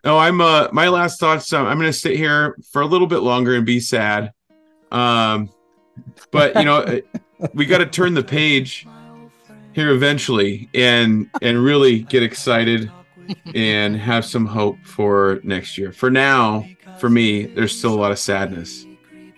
No, 0.04 0.18
I'm 0.18 0.40
uh 0.40 0.68
my 0.72 0.88
last 0.88 1.18
thoughts. 1.18 1.52
Um, 1.52 1.66
I'm 1.66 1.76
gonna 1.78 1.92
sit 1.92 2.16
here 2.16 2.56
for 2.72 2.82
a 2.82 2.86
little 2.86 3.06
bit 3.06 3.18
longer 3.18 3.54
and 3.56 3.66
be 3.66 3.80
sad. 3.80 4.32
Um, 4.92 5.50
but 6.30 6.54
you 6.54 6.64
know, 6.64 6.78
uh, 6.78 7.00
we 7.54 7.66
got 7.66 7.78
to 7.78 7.86
turn 7.86 8.14
the 8.14 8.22
page 8.22 8.86
here 9.72 9.90
eventually 9.90 10.68
and 10.74 11.28
and 11.42 11.62
really 11.62 12.00
get 12.00 12.22
excited 12.22 12.90
and 13.54 13.96
have 13.96 14.24
some 14.24 14.46
hope 14.46 14.76
for 14.84 15.40
next 15.42 15.76
year. 15.76 15.90
For 15.92 16.10
now, 16.10 16.64
for 16.98 17.10
me, 17.10 17.46
there's 17.46 17.76
still 17.76 17.92
a 17.94 18.00
lot 18.00 18.10
of 18.12 18.18
sadness, 18.18 18.86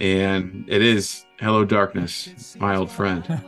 and 0.01 0.64
it 0.68 0.82
is 0.82 1.26
hello 1.38 1.64
darkness, 1.64 2.57
my 2.59 2.74
old 2.76 2.90
friend. 2.90 3.24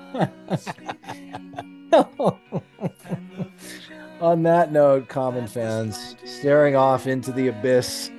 On 4.20 4.42
that 4.44 4.70
note, 4.70 5.08
common 5.08 5.46
fans, 5.48 6.14
staring 6.24 6.76
off 6.76 7.06
into 7.06 7.32
the 7.32 7.48
abyss 7.48 8.10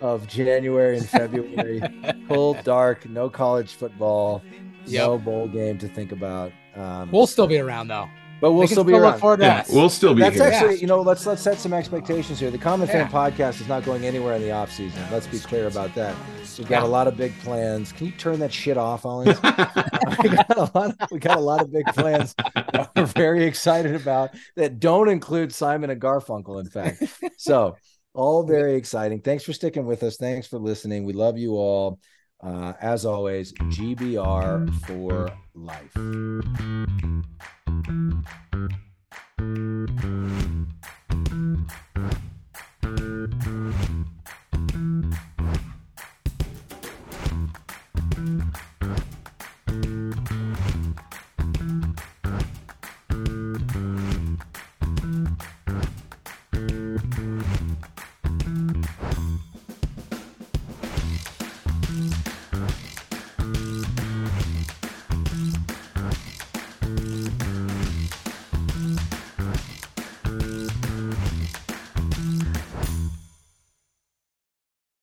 of 0.00 0.26
January 0.26 0.96
and 0.96 1.08
February, 1.08 1.82
cold, 2.28 2.56
dark, 2.64 3.06
no 3.08 3.28
college 3.28 3.74
football, 3.74 4.42
no 4.88 5.18
bowl 5.18 5.48
game 5.48 5.76
to 5.78 5.88
think 5.88 6.12
about. 6.12 6.52
Um, 6.76 7.10
We'll 7.10 7.26
still 7.26 7.46
be 7.46 7.58
around 7.58 7.88
though. 7.88 8.08
But 8.40 8.52
we'll 8.52 8.60
We 8.62 8.66
still 8.68 8.84
be 8.84 8.92
look 8.92 9.02
around. 9.02 9.18
forward 9.20 9.38
to 9.40 9.44
Yeah, 9.44 9.60
us. 9.60 9.70
we'll 9.70 9.88
still 9.90 10.14
be 10.14 10.22
That's 10.22 10.36
here. 10.36 10.44
actually, 10.44 10.78
you 10.78 10.86
know, 10.86 11.00
let's 11.02 11.26
let's 11.26 11.42
set 11.42 11.58
some 11.58 11.72
expectations 11.72 12.40
here. 12.40 12.50
The 12.50 12.58
Common 12.58 12.88
Fan 12.88 13.08
podcast 13.08 13.60
is 13.60 13.68
not 13.68 13.84
going 13.84 14.04
anywhere 14.04 14.34
in 14.34 14.42
the 14.42 14.50
off 14.50 14.72
season. 14.72 15.02
Let's 15.12 15.26
be 15.26 15.38
clear 15.38 15.66
about 15.66 15.94
that. 15.94 16.14
We've 16.58 16.68
got 16.68 16.82
Yeah. 16.82 16.88
a 16.88 16.90
lot 16.90 17.06
of 17.06 17.16
big 17.16 17.36
plans. 17.40 17.92
Can 17.92 18.06
you 18.06 18.12
turn 18.12 18.38
that 18.40 18.52
shit 18.52 18.76
off, 18.76 19.04
Owens? 19.06 19.28
we 20.22 20.28
got 20.30 20.56
a 20.56 20.70
lot. 20.74 20.96
Of, 21.00 21.10
we 21.10 21.18
got 21.18 21.36
a 21.38 21.40
lot 21.40 21.60
of 21.62 21.72
big 21.72 21.86
plans 21.94 22.34
that 22.54 22.90
we're 22.96 23.04
very 23.06 23.44
excited 23.44 23.94
about 23.94 24.30
that 24.56 24.80
don't 24.80 25.08
include 25.08 25.52
Simon 25.52 25.90
and 25.90 26.00
Garfunkel. 26.00 26.60
In 26.60 26.68
fact, 26.68 27.02
so 27.36 27.76
all 28.14 28.42
very 28.42 28.74
exciting. 28.74 29.20
Thanks 29.20 29.44
for 29.44 29.52
sticking 29.52 29.86
with 29.86 30.02
us. 30.02 30.16
Thanks 30.16 30.46
for 30.46 30.58
listening. 30.58 31.04
We 31.04 31.12
love 31.12 31.38
you 31.38 31.52
all. 31.54 31.98
Uh, 32.42 32.72
as 32.80 33.04
always, 33.04 33.52
GBR 33.52 34.72
for 34.86 35.30
life. 35.54 35.94